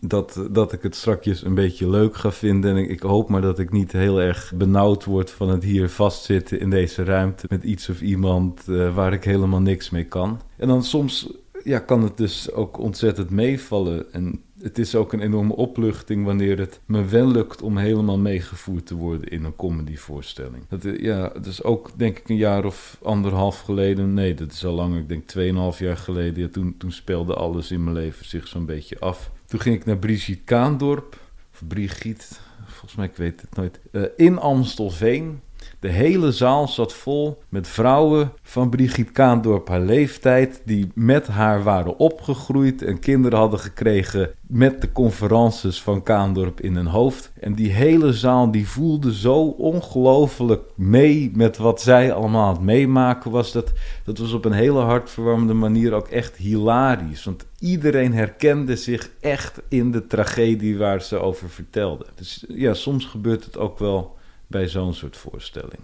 dat, 0.00 0.46
dat 0.50 0.72
ik 0.72 0.82
het 0.82 0.96
strakjes 0.96 1.44
een 1.44 1.54
beetje 1.54 1.90
leuk 1.90 2.16
ga 2.16 2.32
vinden. 2.32 2.76
En 2.76 2.90
ik, 2.90 3.00
hoop 3.00 3.28
maar 3.28 3.40
dat 3.40 3.58
ik 3.58 3.72
niet 3.72 3.92
heel 3.92 4.20
erg 4.20 4.52
benauwd 4.54 5.04
word 5.04 5.30
van 5.30 5.48
het 5.48 5.62
hier 5.62 5.90
vastzitten 5.90 6.60
in 6.60 6.70
deze 6.70 7.04
ruimte 7.04 7.46
met 7.48 7.64
iets 7.64 7.88
of 7.88 8.00
iemand 8.00 8.62
uh, 8.68 8.94
waar 8.94 9.12
ik 9.12 9.24
helemaal 9.24 9.60
niks 9.60 9.90
mee 9.90 10.04
kan. 10.04 10.40
En 10.56 10.68
dan 10.68 10.84
soms 10.84 11.32
ja, 11.64 11.78
kan 11.78 12.02
het 12.02 12.16
dus 12.16 12.52
ook 12.52 12.78
ontzettend 12.78 13.30
meevallen. 13.30 14.12
En 14.12 14.40
het 14.66 14.78
is 14.78 14.94
ook 14.94 15.12
een 15.12 15.20
enorme 15.20 15.56
opluchting 15.56 16.24
wanneer 16.24 16.58
het 16.58 16.80
me 16.86 17.04
wel 17.04 17.30
lukt 17.30 17.62
om 17.62 17.76
helemaal 17.76 18.18
meegevoerd 18.18 18.86
te 18.86 18.94
worden 18.94 19.28
in 19.28 19.44
een 19.44 19.56
comedyvoorstelling. 19.56 20.64
Dat, 20.68 20.84
eh, 20.84 20.98
ja, 20.98 21.28
dat 21.28 21.46
is 21.46 21.62
ook 21.62 21.90
denk 21.96 22.18
ik 22.18 22.28
een 22.28 22.36
jaar 22.36 22.64
of 22.64 22.98
anderhalf 23.02 23.60
geleden. 23.60 24.14
Nee, 24.14 24.34
dat 24.34 24.52
is 24.52 24.64
al 24.64 24.72
lang. 24.72 24.96
Ik 24.96 25.08
denk 25.08 25.26
tweeënhalf 25.26 25.78
jaar 25.78 25.96
geleden. 25.96 26.50
Toen, 26.50 26.74
toen 26.78 26.92
speelde 26.92 27.34
alles 27.34 27.70
in 27.70 27.84
mijn 27.84 27.96
leven 27.96 28.24
zich 28.24 28.46
zo'n 28.46 28.66
beetje 28.66 28.98
af. 28.98 29.30
Toen 29.46 29.60
ging 29.60 29.76
ik 29.76 29.84
naar 29.84 29.98
Brigitte 29.98 30.44
Kaandorp. 30.44 31.20
Of 31.52 31.62
Brigitte, 31.68 32.26
volgens 32.66 32.94
mij, 32.94 33.06
ik 33.06 33.16
weet 33.16 33.40
het 33.40 33.56
nooit. 33.56 33.80
Uh, 33.92 34.02
in 34.16 34.38
Amstelveen. 34.38 35.40
De 35.80 35.88
hele 35.88 36.32
zaal 36.32 36.68
zat 36.68 36.92
vol 36.92 37.42
met 37.48 37.68
vrouwen 37.68 38.32
van 38.42 38.70
Brigitte 38.70 39.12
Kaandorp 39.12 39.68
haar 39.68 39.80
leeftijd, 39.80 40.62
die 40.64 40.90
met 40.94 41.26
haar 41.26 41.62
waren 41.62 41.98
opgegroeid 41.98 42.82
en 42.82 42.98
kinderen 42.98 43.38
hadden 43.38 43.58
gekregen 43.58 44.30
met 44.46 44.80
de 44.80 44.92
conferences 44.92 45.82
van 45.82 46.02
Kaandorp 46.02 46.60
in 46.60 46.76
hun 46.76 46.86
hoofd. 46.86 47.32
En 47.40 47.54
die 47.54 47.72
hele 47.72 48.12
zaal 48.12 48.50
die 48.50 48.68
voelde 48.68 49.14
zo 49.14 49.42
ongelooflijk 49.44 50.62
mee 50.74 51.30
met 51.34 51.56
wat 51.56 51.80
zij 51.80 52.12
allemaal 52.12 52.56
aan 52.56 52.64
meemaken 52.64 53.30
was. 53.30 53.52
Dat, 53.52 53.72
dat 54.04 54.18
was 54.18 54.32
op 54.32 54.44
een 54.44 54.52
hele 54.52 54.80
hartverwarmende 54.80 55.54
manier 55.54 55.92
ook 55.92 56.08
echt 56.08 56.36
hilarisch. 56.36 57.24
Want 57.24 57.46
iedereen 57.58 58.14
herkende 58.14 58.76
zich 58.76 59.10
echt 59.20 59.60
in 59.68 59.90
de 59.90 60.06
tragedie 60.06 60.78
waar 60.78 61.02
ze 61.02 61.18
over 61.18 61.50
vertelde. 61.50 62.06
Dus 62.14 62.44
ja, 62.48 62.74
soms 62.74 63.04
gebeurt 63.04 63.44
het 63.44 63.58
ook 63.58 63.78
wel 63.78 64.16
bij 64.46 64.68
zo'n 64.68 64.94
soort 64.94 65.16
voorstelling. 65.16 65.80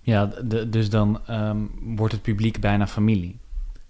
Ja, 0.00 0.26
de, 0.26 0.68
dus 0.68 0.90
dan 0.90 1.20
um, 1.30 1.70
wordt 1.96 2.12
het 2.12 2.22
publiek 2.22 2.60
bijna 2.60 2.86
familie 2.86 3.38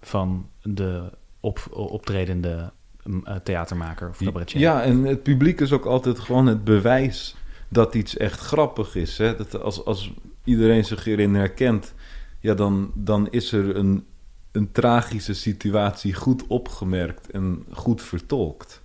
van 0.01 0.49
de 0.61 1.11
op, 1.39 1.67
optredende 1.71 2.71
uh, 3.05 3.35
theatermaker 3.35 4.09
of 4.09 4.17
cabaretier. 4.17 4.61
Ja, 4.61 4.83
en 4.83 5.03
het 5.03 5.23
publiek 5.23 5.59
is 5.59 5.71
ook 5.71 5.85
altijd 5.85 6.19
gewoon 6.19 6.45
het 6.45 6.63
bewijs 6.63 7.35
dat 7.69 7.95
iets 7.95 8.17
echt 8.17 8.39
grappig 8.39 8.95
is. 8.95 9.17
Hè? 9.17 9.35
Dat 9.35 9.61
als, 9.61 9.85
als 9.85 10.13
iedereen 10.43 10.85
zich 10.85 11.03
hierin 11.03 11.35
herkent, 11.35 11.93
ja, 12.39 12.53
dan, 12.53 12.91
dan 12.93 13.29
is 13.29 13.51
er 13.51 13.75
een, 13.75 14.05
een 14.51 14.71
tragische 14.71 15.33
situatie 15.33 16.13
goed 16.13 16.47
opgemerkt 16.47 17.31
en 17.31 17.65
goed 17.71 18.01
vertolkt. 18.01 18.81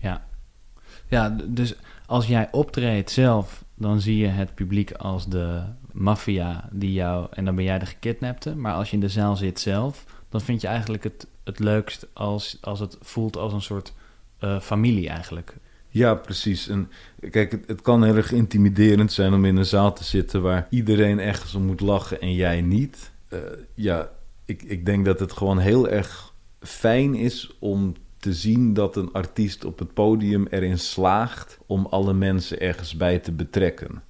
Ja. 0.00 0.26
ja, 1.08 1.36
dus 1.44 1.74
als 2.06 2.26
jij 2.26 2.48
optreedt 2.50 3.10
zelf 3.10 3.61
dan 3.82 4.00
zie 4.00 4.16
je 4.16 4.26
het 4.26 4.54
publiek 4.54 4.92
als 4.92 5.28
de 5.28 5.62
maffia 5.92 6.68
die 6.72 6.92
jou... 6.92 7.26
en 7.30 7.44
dan 7.44 7.54
ben 7.54 7.64
jij 7.64 7.78
de 7.78 7.86
gekidnapte. 7.86 8.56
Maar 8.56 8.74
als 8.74 8.88
je 8.88 8.94
in 8.94 9.00
de 9.00 9.08
zaal 9.08 9.36
zit 9.36 9.60
zelf... 9.60 10.04
dan 10.28 10.40
vind 10.40 10.60
je 10.60 10.66
eigenlijk 10.66 11.02
het, 11.02 11.26
het 11.44 11.58
leukst 11.58 12.06
als, 12.12 12.58
als 12.60 12.80
het 12.80 12.96
voelt 13.00 13.36
als 13.36 13.52
een 13.52 13.62
soort 13.62 13.92
uh, 14.40 14.60
familie 14.60 15.08
eigenlijk. 15.08 15.56
Ja, 15.88 16.14
precies. 16.14 16.68
En 16.68 16.90
kijk, 17.30 17.58
het, 17.66 17.82
kan 17.82 18.04
heel 18.04 18.16
erg 18.16 18.32
intimiderend 18.32 19.12
zijn 19.12 19.32
om 19.32 19.44
in 19.44 19.56
een 19.56 19.66
zaal 19.66 19.92
te 19.92 20.04
zitten... 20.04 20.42
waar 20.42 20.66
iedereen 20.70 21.20
ergens 21.20 21.54
om 21.54 21.62
moet 21.62 21.80
lachen 21.80 22.20
en 22.20 22.34
jij 22.34 22.60
niet. 22.60 23.12
Uh, 23.28 23.38
ja, 23.74 24.10
ik, 24.44 24.62
ik 24.62 24.86
denk 24.86 25.04
dat 25.04 25.20
het 25.20 25.32
gewoon 25.32 25.58
heel 25.58 25.88
erg 25.88 26.34
fijn 26.60 27.14
is 27.14 27.56
om 27.58 27.94
te 28.22 28.32
zien 28.32 28.74
dat 28.74 28.96
een 28.96 29.12
artiest 29.12 29.64
op 29.64 29.78
het 29.78 29.94
podium 29.94 30.46
erin 30.50 30.78
slaagt 30.78 31.58
om 31.66 31.86
alle 31.86 32.12
mensen 32.12 32.60
ergens 32.60 32.96
bij 32.96 33.18
te 33.18 33.32
betrekken. 33.32 34.02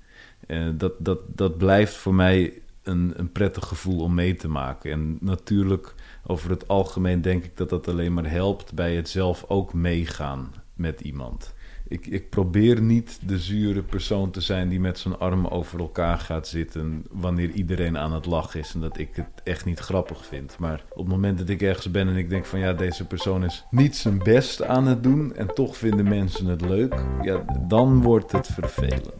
Uh, 0.46 0.68
dat, 0.74 0.92
dat, 0.98 1.18
dat 1.26 1.58
blijft 1.58 1.94
voor 1.94 2.14
mij 2.14 2.62
een, 2.82 3.12
een 3.16 3.32
prettig 3.32 3.66
gevoel 3.66 4.00
om 4.00 4.14
mee 4.14 4.34
te 4.34 4.48
maken. 4.48 4.90
En 4.92 5.16
natuurlijk, 5.20 5.94
over 6.26 6.50
het 6.50 6.68
algemeen 6.68 7.20
denk 7.20 7.44
ik 7.44 7.56
dat 7.56 7.68
dat 7.68 7.88
alleen 7.88 8.14
maar 8.14 8.30
helpt 8.30 8.74
bij 8.74 8.96
het 8.96 9.08
zelf 9.08 9.44
ook 9.48 9.72
meegaan 9.72 10.54
met 10.74 11.00
iemand 11.00 11.54
ik, 11.92 12.06
ik 12.06 12.30
probeer 12.30 12.80
niet 12.80 13.18
de 13.26 13.38
zure 13.38 13.82
persoon 13.82 14.30
te 14.30 14.40
zijn 14.40 14.68
die 14.68 14.80
met 14.80 14.98
zijn 14.98 15.18
armen 15.18 15.50
over 15.50 15.78
elkaar 15.78 16.18
gaat 16.18 16.48
zitten 16.48 17.04
wanneer 17.10 17.50
iedereen 17.50 17.98
aan 17.98 18.12
het 18.12 18.26
lachen 18.26 18.60
is 18.60 18.74
en 18.74 18.80
dat 18.80 18.98
ik 18.98 19.08
het 19.12 19.26
echt 19.44 19.64
niet 19.64 19.78
grappig 19.78 20.26
vind. 20.26 20.56
Maar 20.58 20.84
op 20.90 20.98
het 20.98 21.08
moment 21.08 21.38
dat 21.38 21.48
ik 21.48 21.62
ergens 21.62 21.90
ben 21.90 22.08
en 22.08 22.16
ik 22.16 22.30
denk 22.30 22.46
van 22.46 22.58
ja, 22.58 22.72
deze 22.72 23.06
persoon 23.06 23.44
is 23.44 23.64
niet 23.70 23.96
zijn 23.96 24.18
best 24.18 24.62
aan 24.62 24.86
het 24.86 25.02
doen 25.02 25.34
en 25.34 25.54
toch 25.54 25.76
vinden 25.76 26.08
mensen 26.08 26.46
het 26.46 26.60
leuk, 26.60 27.04
ja, 27.22 27.44
dan 27.68 28.02
wordt 28.02 28.32
het 28.32 28.46
vervelend. 28.46 29.10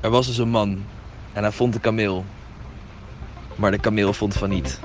Er 0.00 0.10
was 0.10 0.26
dus 0.26 0.38
een 0.38 0.50
man 0.50 0.82
en 1.32 1.42
hij 1.42 1.52
vond 1.52 1.74
een 1.74 1.80
kameel. 1.80 2.24
Maar 3.56 3.70
de 3.70 3.80
kameel 3.80 4.12
vond 4.12 4.34
van 4.34 4.48
niet. 4.48 4.80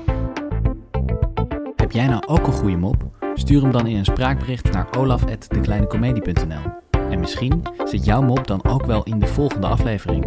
Heb 1.75 1.91
jij 1.91 2.07
nou 2.07 2.23
ook 2.27 2.47
een 2.47 2.53
goede 2.53 2.77
mop? 2.77 3.18
Stuur 3.39 3.61
hem 3.61 3.71
dan 3.71 3.87
in 3.87 3.95
een 3.95 4.05
spraakbericht 4.05 4.71
naar 4.71 4.97
olaf.dekleinecomedie.nl. 4.97 6.71
En 6.91 7.19
misschien 7.19 7.63
zit 7.85 8.05
jouw 8.05 8.21
mop 8.21 8.47
dan 8.47 8.63
ook 8.65 8.85
wel 8.85 9.03
in 9.03 9.19
de 9.19 9.27
volgende 9.27 9.67
aflevering. 9.67 10.25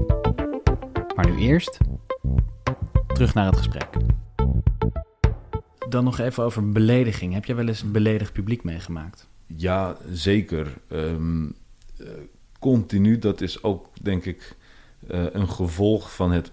Maar 1.16 1.30
nu 1.30 1.38
eerst 1.38 1.78
terug 3.06 3.34
naar 3.34 3.46
het 3.46 3.56
gesprek. 3.56 3.88
Dan 5.88 6.04
nog 6.04 6.18
even 6.18 6.44
over 6.44 6.70
belediging. 6.70 7.32
Heb 7.34 7.44
jij 7.44 7.56
wel 7.56 7.68
eens 7.68 7.82
een 7.82 7.92
beledigd 7.92 8.32
publiek 8.32 8.64
meegemaakt? 8.64 9.28
Ja, 9.46 9.96
zeker. 10.12 10.66
Um, 10.92 11.54
continu, 12.58 13.18
dat 13.18 13.40
is 13.40 13.62
ook 13.62 13.86
denk 14.02 14.24
ik 14.24 14.56
uh, 15.10 15.24
een 15.32 15.48
gevolg 15.48 16.14
van 16.14 16.32
het 16.32 16.52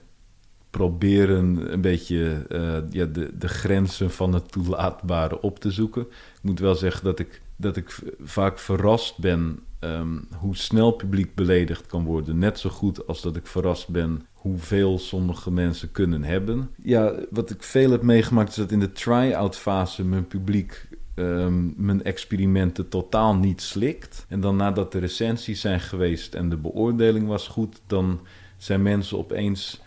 proberen 0.69 1.73
een 1.73 1.81
beetje 1.81 2.45
uh, 2.49 2.91
ja, 2.91 3.05
de, 3.05 3.37
de 3.37 3.47
grenzen 3.47 4.11
van 4.11 4.33
het 4.33 4.51
toelaatbare 4.51 5.41
op 5.41 5.59
te 5.59 5.71
zoeken. 5.71 6.07
Ik 6.41 6.49
moet 6.49 6.59
wel 6.59 6.75
zeggen 6.75 7.03
dat 7.03 7.19
ik 7.19 7.41
dat 7.59 7.77
ik 7.77 7.99
vaak 8.19 8.59
verrast 8.59 9.17
ben 9.17 9.59
ehm, 9.79 10.17
hoe 10.35 10.55
snel 10.55 10.91
publiek 10.91 11.35
beledigd 11.35 11.85
kan 11.85 12.03
worden. 12.03 12.37
Net 12.37 12.59
zo 12.59 12.69
goed 12.69 13.07
als 13.07 13.21
dat 13.21 13.35
ik 13.35 13.47
verrast 13.47 13.89
ben 13.89 14.25
hoeveel 14.33 14.99
sommige 14.99 15.51
mensen 15.51 15.91
kunnen 15.91 16.23
hebben. 16.23 16.69
Ja, 16.83 17.13
wat 17.29 17.49
ik 17.49 17.63
veel 17.63 17.91
heb 17.91 18.01
meegemaakt 18.01 18.49
is 18.49 18.55
dat 18.55 18.71
in 18.71 18.79
de 18.79 18.91
try-out 18.91 19.57
fase 19.57 20.03
mijn 20.03 20.27
publiek 20.27 20.87
ehm, 21.15 21.85
mijn 21.85 22.03
experimenten 22.03 22.89
totaal 22.89 23.35
niet 23.35 23.61
slikt. 23.61 24.25
En 24.29 24.39
dan 24.39 24.55
nadat 24.55 24.91
de 24.91 24.99
recensies 24.99 25.61
zijn 25.61 25.79
geweest 25.79 26.33
en 26.33 26.49
de 26.49 26.57
beoordeling 26.57 27.27
was 27.27 27.47
goed, 27.47 27.81
dan 27.87 28.19
zijn 28.57 28.81
mensen 28.81 29.17
opeens 29.17 29.81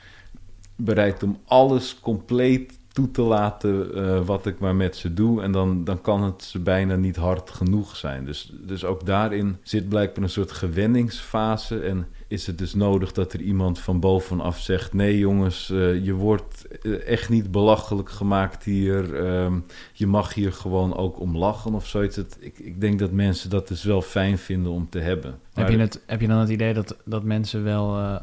bereid 0.77 1.23
om 1.23 1.39
alles 1.45 2.01
compleet 2.01 2.79
toe 2.93 3.11
te 3.11 3.23
laten 3.23 3.95
eh, 3.95 4.25
wat 4.25 4.47
ik 4.47 4.59
maar 4.59 4.75
met 4.75 4.97
ze 4.97 5.15
doe. 5.15 5.43
En 5.43 5.53
dan, 5.53 5.85
dan 5.85 6.01
kan 6.01 6.23
het 6.23 6.43
ze 6.43 6.59
bijna 6.59 6.97
niet 6.97 7.17
hard 7.17 7.51
genoeg 7.51 7.97
zijn. 7.97 8.25
Dus, 8.25 8.53
dus 8.61 8.85
ook 8.85 9.07
daarin 9.07 9.57
zit 9.63 9.89
blijkbaar 9.89 10.25
een 10.25 10.31
soort 10.31 10.53
gewenningsfase. 10.53 11.81
En 11.81 12.07
is 12.29 12.47
het 12.47 12.59
dus 12.59 12.75
nodig 12.75 13.13
dat 13.13 13.33
er 13.33 13.41
iemand 13.41 13.79
van 13.79 14.01
bovenaf 14.01 14.59
zegt... 14.59 14.93
nee 14.93 15.19
jongens, 15.19 15.71
eh, 15.71 16.05
je 16.05 16.13
wordt 16.13 16.67
eh, 16.83 17.07
echt 17.07 17.29
niet 17.29 17.51
belachelijk 17.51 18.11
gemaakt 18.11 18.65
hier. 18.65 19.25
Ehm, 19.27 19.59
je 19.93 20.07
mag 20.07 20.35
hier 20.35 20.53
gewoon 20.53 20.97
ook 20.97 21.21
om 21.21 21.37
lachen 21.37 21.75
of 21.75 21.87
zoiets. 21.87 22.17
Het, 22.17 22.37
ik, 22.41 22.59
ik 22.59 22.81
denk 22.81 22.99
dat 22.99 23.11
mensen 23.11 23.51
dat 23.51 23.69
dus 23.69 23.85
wel 23.85 24.03
fijn 24.03 24.39
vinden 24.39 24.73
om 24.73 24.89
te 24.89 24.99
hebben. 24.99 25.31
Heb 25.31 25.65
Maar- 25.65 25.73
je, 25.73 25.79
het, 25.79 26.03
heb 26.07 26.21
je 26.21 26.29
dan 26.29 26.39
het 26.39 26.49
idee 26.49 26.75
dat, 26.75 26.97
dat 27.05 27.23
mensen 27.23 27.65
wel, 27.65 28.21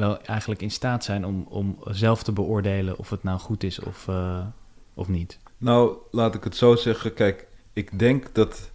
wel 0.00 0.20
eigenlijk 0.22 0.62
in 0.62 0.70
staat 0.70 1.04
zijn 1.04 1.24
om, 1.26 1.46
om 1.48 1.78
zelf 1.84 2.22
te 2.22 2.32
beoordelen 2.32 2.98
of 2.98 3.10
het 3.10 3.22
nou 3.22 3.38
goed 3.38 3.62
is 3.62 3.80
of, 3.80 4.08
eh, 4.08 4.46
of 4.94 5.08
niet? 5.08 5.38
Nou, 5.58 5.96
laat 6.10 6.34
ik 6.34 6.44
het 6.44 6.56
zo 6.56 6.76
zeggen. 6.76 7.14
Kijk, 7.14 7.46
ik 7.72 7.98
denk 7.98 8.34
dat 8.34 8.70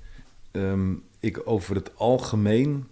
ehm, 0.51 0.93
ik 1.19 1.41
over 1.45 1.75
het 1.75 1.97
algemeen 1.97 2.87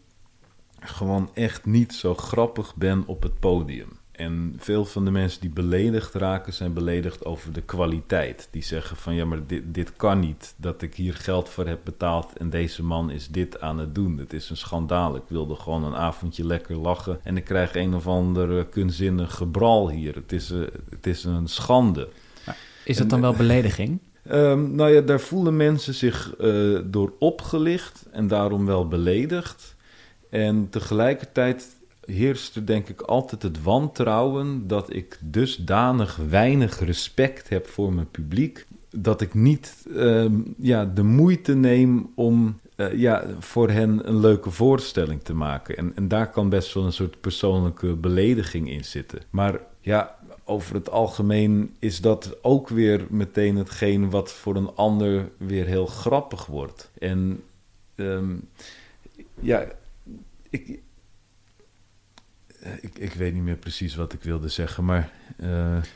gewoon 0.79 1.29
echt 1.33 1.65
niet 1.65 1.93
zo 1.93 2.15
grappig 2.15 2.75
ben 2.75 3.03
op 3.05 3.23
het 3.23 3.39
podium. 3.39 3.97
En 4.13 4.55
veel 4.57 4.85
van 4.85 5.05
de 5.05 5.11
mensen 5.11 5.41
die 5.41 5.49
beledigd 5.49 6.13
raken, 6.13 6.53
zijn 6.53 6.73
beledigd 6.73 7.25
over 7.25 7.53
de 7.53 7.61
kwaliteit. 7.61 8.47
Die 8.51 8.63
zeggen 8.63 8.97
van 8.97 9.15
ja, 9.15 9.25
maar 9.25 9.47
dit, 9.47 9.63
dit 9.65 9.95
kan 9.95 10.19
niet. 10.19 10.53
Dat 10.57 10.81
ik 10.81 10.95
hier 10.95 11.13
geld 11.13 11.49
voor 11.49 11.67
heb 11.67 11.79
betaald 11.83 12.37
en 12.37 12.49
deze 12.49 12.83
man 12.83 13.11
is 13.11 13.27
dit 13.27 13.61
aan 13.61 13.77
het 13.77 13.95
doen. 13.95 14.17
Het 14.17 14.33
is 14.33 14.49
een 14.49 14.57
schandaal. 14.57 15.15
Ik 15.15 15.23
wilde 15.27 15.55
gewoon 15.55 15.83
een 15.83 15.95
avondje 15.95 16.45
lekker 16.45 16.75
lachen. 16.75 17.19
En 17.23 17.37
ik 17.37 17.43
krijg 17.43 17.75
een 17.75 17.93
of 17.93 18.07
ander 18.07 18.65
kunstzinnig 18.65 19.35
gebral 19.35 19.89
hier. 19.89 20.15
Het 20.15 20.31
is, 20.31 20.51
eh, 20.51 20.59
het 20.89 21.07
is 21.07 21.23
een 21.23 21.47
schande. 21.47 22.09
Is 22.85 22.97
dat 22.97 23.09
dan 23.09 23.21
wel 23.21 23.33
belediging? 23.33 23.99
Ehm, 24.23 24.75
nou 24.75 24.91
ja, 24.91 25.01
daar 25.01 25.19
voelen 25.19 25.55
mensen 25.55 25.93
zich 25.93 26.35
eh, 26.35 26.79
door 26.85 27.13
opgelicht 27.19 28.05
en 28.11 28.27
daarom 28.27 28.65
wel 28.65 28.87
beledigd. 28.87 29.75
En 30.29 30.69
tegelijkertijd 30.69 31.67
heerst 32.05 32.55
er 32.55 32.65
denk 32.65 32.89
ik 32.89 33.01
altijd 33.01 33.43
het 33.43 33.63
wantrouwen 33.63 34.67
dat 34.67 34.93
ik 34.93 35.19
dusdanig 35.21 36.15
weinig 36.15 36.79
respect 36.79 37.49
heb 37.49 37.67
voor 37.67 37.93
mijn 37.93 38.11
publiek. 38.11 38.65
Dat 38.89 39.21
ik 39.21 39.33
niet 39.33 39.85
ehm, 39.95 40.41
ja, 40.57 40.85
de 40.85 41.03
moeite 41.03 41.55
neem 41.55 42.11
om 42.15 42.59
eh, 42.75 42.93
ja, 42.93 43.25
voor 43.39 43.69
hen 43.69 44.07
een 44.07 44.19
leuke 44.19 44.51
voorstelling 44.51 45.23
te 45.23 45.33
maken. 45.33 45.77
En, 45.77 45.91
en 45.95 46.07
daar 46.07 46.29
kan 46.29 46.49
best 46.49 46.73
wel 46.73 46.85
een 46.85 46.93
soort 46.93 47.21
persoonlijke 47.21 47.95
belediging 47.95 48.69
in 48.69 48.85
zitten. 48.85 49.19
Maar 49.29 49.59
ja, 49.79 50.15
over 50.43 50.75
het 50.75 50.89
algemeen 50.89 51.75
is 51.79 52.01
dat 52.01 52.37
ook 52.41 52.69
weer 52.69 53.05
meteen 53.09 53.55
hetgeen 53.55 54.09
wat 54.09 54.31
voor 54.31 54.55
een 54.55 54.75
ander 54.75 55.29
weer 55.37 55.65
heel 55.65 55.85
grappig 55.85 56.45
wordt. 56.45 56.91
En 56.99 57.43
ehm, 57.95 58.35
ja, 59.39 59.65
ik, 60.49 60.79
ik, 62.81 62.97
ik 62.97 63.13
weet 63.13 63.33
niet 63.33 63.43
meer 63.43 63.55
precies 63.55 63.95
wat 63.95 64.13
ik 64.13 64.23
wilde 64.23 64.47
zeggen, 64.47 64.85
maar 64.85 65.11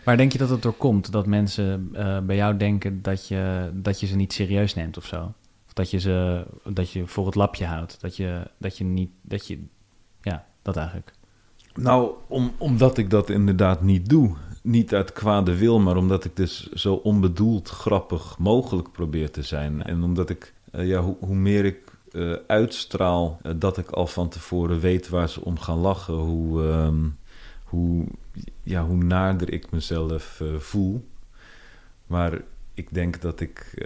Waar 0.04 0.18
denk 0.18 0.32
je 0.32 0.38
dat 0.38 0.50
het 0.50 0.62
door 0.62 0.74
komt? 0.74 1.12
Dat 1.12 1.26
mensen 1.26 1.90
eh, 1.94 2.20
bij 2.20 2.36
jou 2.36 2.58
denken 2.58 3.02
dat 3.02 3.28
je, 3.28 3.72
dat 3.74 4.00
je 4.00 4.06
ze 4.06 4.16
niet 4.16 4.34
serieus 4.34 4.74
neemt 4.74 4.98
of 4.98 5.06
zo? 5.06 5.34
Of 5.68 5.74
dat 5.74 5.92
je 5.92 6.00
ze 6.00 6.46
dat 6.64 6.92
je 6.92 7.08
voor 7.08 7.26
het 7.26 7.36
lapje 7.36 7.66
houdt? 7.66 8.02
Dat 8.02 8.16
je, 8.16 8.48
dat 8.58 8.78
je 8.78 8.84
niet... 8.84 9.10
Dat 9.22 9.48
je, 9.48 9.64
ja, 10.22 10.46
dat 10.62 10.78
eigenlijk. 10.78 11.14
Nou, 11.74 12.12
om, 12.28 12.54
omdat 12.58 12.98
ik 12.98 13.10
dat 13.10 13.30
inderdaad 13.30 13.82
niet 13.82 14.10
doe. 14.10 14.36
Niet 14.64 14.94
uit 14.94 15.14
kwade 15.14 15.56
wil, 15.56 15.80
maar 15.80 15.98
omdat 15.98 16.26
ik 16.26 16.36
dus 16.36 16.72
zo 16.72 16.94
onbedoeld 16.94 17.70
grappig 17.70 18.38
mogelijk 18.38 18.92
probeer 18.92 19.32
te 19.32 19.42
zijn. 19.42 19.84
En 19.84 20.04
omdat 20.04 20.30
ik, 20.30 20.54
eh, 20.72 20.88
ja, 20.88 21.02
hoe, 21.02 21.16
hoe 21.20 21.36
meer 21.36 21.66
ik 21.66 21.78
eh, 22.12 22.34
uitstraal 22.48 23.40
eh, 23.42 23.52
dat 23.56 23.78
ik 23.78 23.90
al 23.90 24.08
van 24.08 24.30
tevoren 24.30 24.80
weet 24.80 25.10
waar 25.10 25.30
ze 25.30 25.44
om 25.46 25.60
gaan 25.60 25.78
lachen, 25.78 26.14
hoe, 26.14 26.64
ehm, 26.64 27.10
hoe, 27.64 28.06
ja, 28.64 28.86
hoe 28.86 29.04
naarder 29.04 29.54
ik 29.54 29.72
mezelf 29.72 30.42
eh, 30.42 30.56
voel. 30.56 31.08
Maar 32.06 32.42
ik 32.74 32.94
denk 32.94 33.22
dat 33.22 33.40
ik 33.40 33.86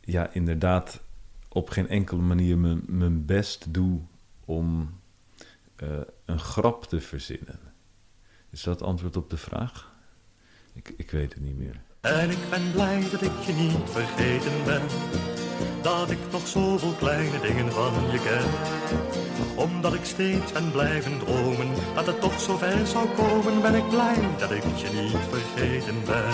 ja, 0.00 0.32
inderdaad 0.32 1.00
op 1.48 1.70
geen 1.70 1.88
enkele 1.88 2.22
manier 2.22 2.58
mijn, 2.58 3.26
best 3.26 3.74
doe 3.74 4.00
om 4.44 4.90
een 6.24 6.40
grap 6.40 6.84
te 6.84 7.00
verzinnen. 7.00 7.60
Is 8.50 8.62
dat 8.62 8.82
antwoord 8.82 9.16
op 9.16 9.30
de 9.30 9.36
vraag? 9.36 9.92
Ik, 10.72 10.94
ik 10.96 11.10
weet 11.10 11.34
het 11.34 11.42
niet 11.42 11.58
meer. 11.58 11.80
En 12.02 12.30
ik 12.30 12.38
ben 12.50 12.70
blij 12.72 13.02
dat 13.10 13.22
ik 13.22 13.40
je 13.46 13.52
niet 13.52 13.76
vergeten 13.84 14.52
ben. 14.64 14.82
Dat 15.82 16.10
ik 16.10 16.18
nog 16.32 16.46
zoveel 16.46 16.92
kleine 16.92 17.40
dingen 17.40 17.72
van 17.72 17.92
je 18.12 18.18
ken. 18.18 18.50
Omdat 19.56 19.94
ik 19.94 20.04
steeds 20.04 20.52
ben 20.52 20.70
blijven 20.70 21.18
dromen. 21.18 21.68
Dat 21.94 22.06
het 22.06 22.20
toch 22.20 22.40
zo 22.40 22.56
ver 22.56 22.86
zou 22.86 23.08
komen. 23.08 23.62
Ben 23.62 23.74
ik 23.74 23.88
blij 23.88 24.14
dat 24.38 24.50
ik 24.50 24.62
je 24.62 24.88
niet 25.02 25.16
vergeten 25.30 25.94
ben. 26.06 26.30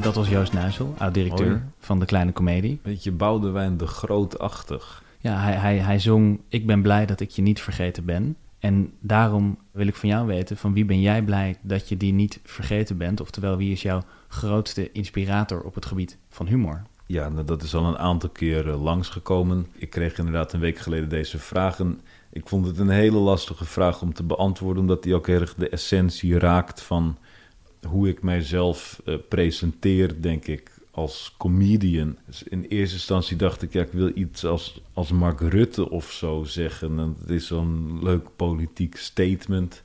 Dat 0.00 0.14
was 0.14 0.28
Joost 0.28 0.52
Nuisel, 0.52 0.94
oud-directeur 0.98 1.62
van 1.78 1.98
de 1.98 2.06
Kleine 2.06 2.32
Comedie. 2.32 2.80
Beetje 2.82 3.12
Boudewijn 3.12 3.76
de 3.76 3.86
Grootachtig. 3.86 5.02
Ja, 5.18 5.40
hij, 5.40 5.54
hij, 5.54 5.78
hij 5.78 5.98
zong 5.98 6.40
Ik 6.48 6.66
ben 6.66 6.82
blij 6.82 7.06
dat 7.06 7.20
ik 7.20 7.30
je 7.30 7.42
niet 7.42 7.60
vergeten 7.60 8.04
ben. 8.04 8.36
En 8.66 8.92
daarom 9.00 9.58
wil 9.70 9.86
ik 9.86 9.94
van 9.94 10.08
jou 10.08 10.26
weten, 10.26 10.56
van 10.56 10.72
wie 10.72 10.84
ben 10.84 11.00
jij 11.00 11.22
blij 11.22 11.56
dat 11.62 11.88
je 11.88 11.96
die 11.96 12.12
niet 12.12 12.40
vergeten 12.44 12.96
bent? 12.96 13.20
Oftewel, 13.20 13.56
wie 13.56 13.72
is 13.72 13.82
jouw 13.82 14.02
grootste 14.28 14.92
inspirator 14.92 15.60
op 15.60 15.74
het 15.74 15.86
gebied 15.86 16.18
van 16.28 16.46
humor? 16.46 16.82
Ja, 17.06 17.28
nou, 17.28 17.44
dat 17.44 17.62
is 17.62 17.74
al 17.74 17.84
een 17.84 17.98
aantal 17.98 18.28
keer 18.28 18.68
eh, 18.68 18.82
langsgekomen. 18.82 19.66
Ik 19.72 19.90
kreeg 19.90 20.18
inderdaad 20.18 20.52
een 20.52 20.60
week 20.60 20.78
geleden 20.78 21.08
deze 21.08 21.38
vraag. 21.38 21.78
En 21.78 22.00
ik 22.30 22.48
vond 22.48 22.66
het 22.66 22.78
een 22.78 22.88
hele 22.88 23.18
lastige 23.18 23.64
vraag 23.64 24.02
om 24.02 24.12
te 24.12 24.22
beantwoorden, 24.22 24.82
omdat 24.82 25.02
die 25.02 25.14
ook 25.14 25.28
erg 25.28 25.54
de 25.54 25.68
essentie 25.68 26.38
raakt 26.38 26.82
van 26.82 27.18
hoe 27.88 28.08
ik 28.08 28.22
mijzelf 28.22 29.00
eh, 29.04 29.14
presenteer, 29.28 30.22
denk 30.22 30.46
ik, 30.46 30.75
als 30.96 31.34
comedian. 31.36 32.16
Dus 32.26 32.42
in 32.42 32.64
eerste 32.68 32.94
instantie 32.94 33.36
dacht 33.36 33.62
ik, 33.62 33.72
ja, 33.72 33.82
ik 33.82 33.92
wil 33.92 34.10
iets 34.14 34.44
als, 34.44 34.80
als 34.92 35.10
Mark 35.10 35.40
Rutte 35.40 35.90
of 35.90 36.12
zo 36.12 36.44
zeggen. 36.44 36.98
En 36.98 37.16
het 37.20 37.30
is 37.30 37.46
zo'n 37.46 37.98
leuk 38.02 38.28
politiek 38.36 38.96
statement. 38.96 39.82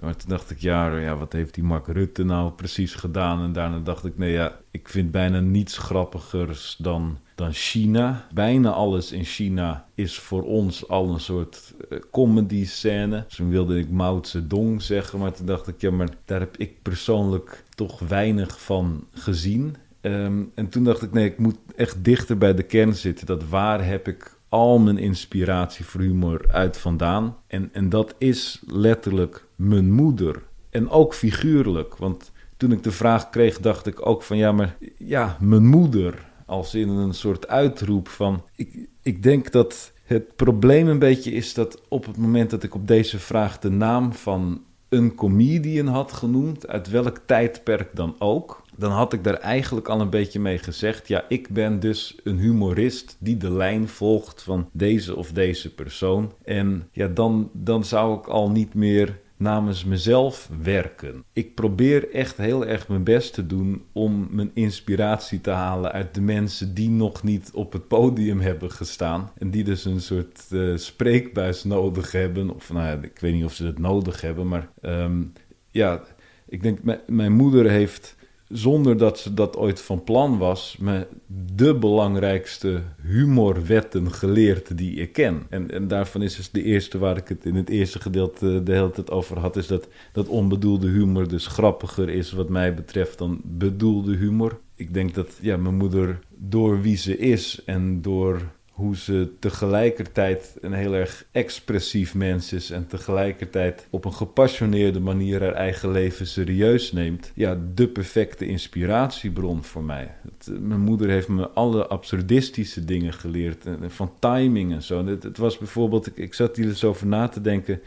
Maar 0.00 0.16
toen 0.16 0.28
dacht 0.28 0.50
ik, 0.50 0.58
ja, 0.58 0.96
ja, 0.98 1.16
wat 1.16 1.32
heeft 1.32 1.54
die 1.54 1.64
Mark 1.64 1.86
Rutte 1.86 2.24
nou 2.24 2.52
precies 2.52 2.94
gedaan? 2.94 3.42
En 3.42 3.52
daarna 3.52 3.78
dacht 3.78 4.04
ik, 4.04 4.18
nee, 4.18 4.32
ja, 4.32 4.58
ik 4.70 4.88
vind 4.88 5.10
bijna 5.10 5.40
niets 5.40 5.78
grappigers 5.78 6.76
dan, 6.78 7.18
dan 7.34 7.52
China. 7.52 8.26
Bijna 8.34 8.70
alles 8.70 9.12
in 9.12 9.24
China 9.24 9.86
is 9.94 10.18
voor 10.18 10.42
ons 10.42 10.88
al 10.88 11.08
een 11.08 11.20
soort 11.20 11.74
eh, 11.90 11.98
comedy 12.10 12.66
scène. 12.66 13.26
Toen 13.26 13.50
wilde 13.50 13.78
ik 13.78 13.90
Mao 13.90 14.22
Zedong 14.22 14.82
zeggen, 14.82 15.18
maar 15.18 15.32
toen 15.32 15.46
dacht 15.46 15.68
ik, 15.68 15.80
ja, 15.80 15.90
maar 15.90 16.08
daar 16.24 16.40
heb 16.40 16.56
ik 16.56 16.82
persoonlijk 16.82 17.64
toch 17.74 17.98
weinig 17.98 18.60
van 18.60 19.06
gezien. 19.12 19.76
Ehm, 20.02 20.42
en 20.54 20.68
toen 20.68 20.84
dacht 20.84 21.02
ik, 21.02 21.12
nee, 21.12 21.24
ik 21.24 21.38
moet 21.38 21.58
echt 21.76 22.04
dichter 22.04 22.38
bij 22.38 22.54
de 22.54 22.62
kern 22.62 22.94
zitten. 22.94 23.26
Dat 23.26 23.48
waar 23.48 23.86
heb 23.86 24.08
ik 24.08 24.38
al 24.48 24.78
mijn 24.78 24.98
inspiratie 24.98 25.84
voor 25.84 26.00
humor 26.00 26.44
uit 26.50 26.76
vandaan. 26.76 27.36
En, 27.46 27.68
en 27.72 27.88
dat 27.88 28.14
is 28.18 28.62
letterlijk 28.66 29.46
mijn 29.56 29.92
moeder. 29.92 30.42
En 30.70 30.88
ook 30.88 31.14
figuurlijk. 31.14 31.96
Want 31.96 32.32
toen 32.56 32.72
ik 32.72 32.82
de 32.82 32.92
vraag 32.92 33.30
kreeg, 33.30 33.60
dacht 33.60 33.86
ik 33.86 34.06
ook 34.06 34.22
van 34.22 34.36
ja, 34.36 34.52
maar 34.52 34.76
ja, 34.96 35.36
mijn 35.40 35.66
moeder. 35.66 36.30
Als 36.46 36.74
in 36.74 36.88
een 36.88 37.14
soort 37.14 37.48
uitroep 37.48 38.08
van. 38.08 38.44
Ik, 38.56 38.88
ik 39.02 39.22
denk 39.22 39.52
dat 39.52 39.92
het 40.04 40.36
probleem 40.36 40.88
een 40.88 40.98
beetje 40.98 41.32
is 41.32 41.54
dat 41.54 41.82
op 41.88 42.06
het 42.06 42.16
moment 42.16 42.50
dat 42.50 42.62
ik 42.62 42.74
op 42.74 42.86
deze 42.86 43.18
vraag 43.18 43.58
de 43.58 43.70
naam 43.70 44.12
van 44.12 44.62
een 44.88 45.14
comedian 45.14 45.86
had 45.86 46.12
genoemd, 46.12 46.68
uit 46.68 46.90
welk 46.90 47.20
tijdperk 47.26 47.88
dan 47.94 48.14
ook, 48.18 48.61
dan 48.76 48.90
had 48.90 49.12
ik 49.12 49.24
daar 49.24 49.34
eigenlijk 49.34 49.88
al 49.88 50.00
een 50.00 50.10
beetje 50.10 50.40
mee 50.40 50.58
gezegd: 50.58 51.08
ja, 51.08 51.24
ik 51.28 51.48
ben 51.48 51.80
dus 51.80 52.18
een 52.24 52.38
humorist 52.38 53.16
die 53.18 53.36
de 53.36 53.50
lijn 53.50 53.88
volgt 53.88 54.42
van 54.42 54.68
deze 54.72 55.16
of 55.16 55.32
deze 55.32 55.74
persoon. 55.74 56.32
En 56.44 56.88
ja, 56.92 57.08
dan, 57.08 57.50
dan 57.52 57.84
zou 57.84 58.18
ik 58.18 58.26
al 58.26 58.50
niet 58.50 58.74
meer 58.74 59.20
namens 59.42 59.84
mezelf 59.84 60.50
werken. 60.62 61.24
Ik 61.32 61.54
probeer 61.54 62.10
echt 62.12 62.36
heel 62.36 62.66
erg 62.66 62.88
mijn 62.88 63.04
best 63.04 63.34
te 63.34 63.46
doen 63.46 63.82
om 63.92 64.28
mijn 64.30 64.50
inspiratie 64.54 65.40
te 65.40 65.50
halen 65.50 65.92
uit 65.92 66.14
de 66.14 66.20
mensen 66.20 66.74
die 66.74 66.90
nog 66.90 67.22
niet 67.22 67.50
op 67.54 67.72
het 67.72 67.88
podium 67.88 68.40
hebben 68.40 68.70
gestaan. 68.70 69.30
En 69.38 69.50
die 69.50 69.64
dus 69.64 69.84
een 69.84 70.00
soort 70.00 70.46
uh, 70.50 70.76
spreekbuis 70.76 71.64
nodig 71.64 72.12
hebben. 72.12 72.54
Of 72.54 72.72
nou 72.72 72.86
ja, 72.86 72.98
ik 73.02 73.18
weet 73.18 73.34
niet 73.34 73.44
of 73.44 73.54
ze 73.54 73.66
het 73.66 73.78
nodig 73.78 74.20
hebben, 74.20 74.48
maar 74.48 74.68
ehm, 74.80 75.22
ja, 75.70 76.02
ik 76.46 76.62
denk, 76.62 76.78
mijn 77.06 77.32
moeder 77.32 77.70
heeft 77.70 78.16
zonder 78.52 78.96
dat 78.96 79.18
ze 79.18 79.34
dat 79.34 79.56
ooit 79.56 79.80
van 79.80 80.04
plan 80.04 80.38
was, 80.38 80.76
me 80.80 81.06
de 81.54 81.74
belangrijkste 81.74 82.82
humorwetten 83.02 84.12
geleerd 84.12 84.76
die 84.76 84.94
ik 84.94 85.12
ken. 85.12 85.42
En, 85.48 85.70
en 85.70 85.88
daarvan 85.88 86.22
is 86.22 86.36
dus 86.36 86.50
de 86.50 86.62
eerste 86.62 86.98
waar 86.98 87.16
ik 87.16 87.28
het 87.28 87.44
in 87.44 87.54
het 87.54 87.68
eerste 87.68 88.00
gedeelte 88.00 88.62
de 88.62 88.72
hele 88.72 88.90
tijd 88.90 89.10
over 89.10 89.38
had, 89.38 89.56
is 89.56 89.66
dat, 89.66 89.88
dat 90.12 90.28
onbedoelde 90.28 90.88
humor 90.88 91.28
dus 91.28 91.46
grappiger 91.46 92.08
is 92.08 92.32
wat 92.32 92.48
mij 92.48 92.74
betreft 92.74 93.18
dan 93.18 93.40
bedoelde 93.44 94.16
humor. 94.16 94.58
Ik 94.74 94.94
denk 94.94 95.14
dat 95.14 95.38
ja, 95.40 95.56
mijn 95.56 95.76
moeder 95.76 96.18
door 96.36 96.80
wie 96.80 96.96
ze 96.96 97.18
is 97.18 97.62
en 97.64 98.02
door 98.02 98.42
hoe 98.82 98.96
ze 98.96 99.32
tegelijkertijd 99.38 100.56
een 100.60 100.72
heel 100.72 100.94
erg 100.94 101.24
expressief 101.30 102.14
mens 102.14 102.52
is 102.52 102.70
en 102.70 102.86
tegelijkertijd 102.86 103.86
op 103.90 104.04
een 104.04 104.12
gepassioneerde 104.12 105.00
manier 105.00 105.40
haar 105.40 105.52
eigen 105.52 105.90
leven 105.90 106.26
serieus 106.26 106.92
neemt. 106.92 107.32
Ja, 107.34 107.58
de 107.74 107.88
perfecte 107.88 108.46
inspiratiebron 108.46 109.64
voor 109.64 109.84
mij. 109.84 110.14
Het, 110.22 110.60
mijn 110.60 110.80
moeder 110.80 111.08
heeft 111.08 111.28
me 111.28 111.48
alle 111.48 111.86
absurdistische 111.86 112.84
dingen 112.84 113.12
geleerd, 113.12 113.66
van 113.86 114.12
timing 114.18 114.72
en 114.72 114.82
zo. 114.82 115.06
Het, 115.06 115.38
was 115.38 115.58
bijvoorbeeld, 115.58 116.06
ik, 116.06 116.16
ik 116.16 116.34
zat 116.34 116.56
hier 116.56 116.66
eens 116.66 116.84
over 116.84 117.06
na 117.06 117.28
te 117.28 117.40
denken 117.40 117.80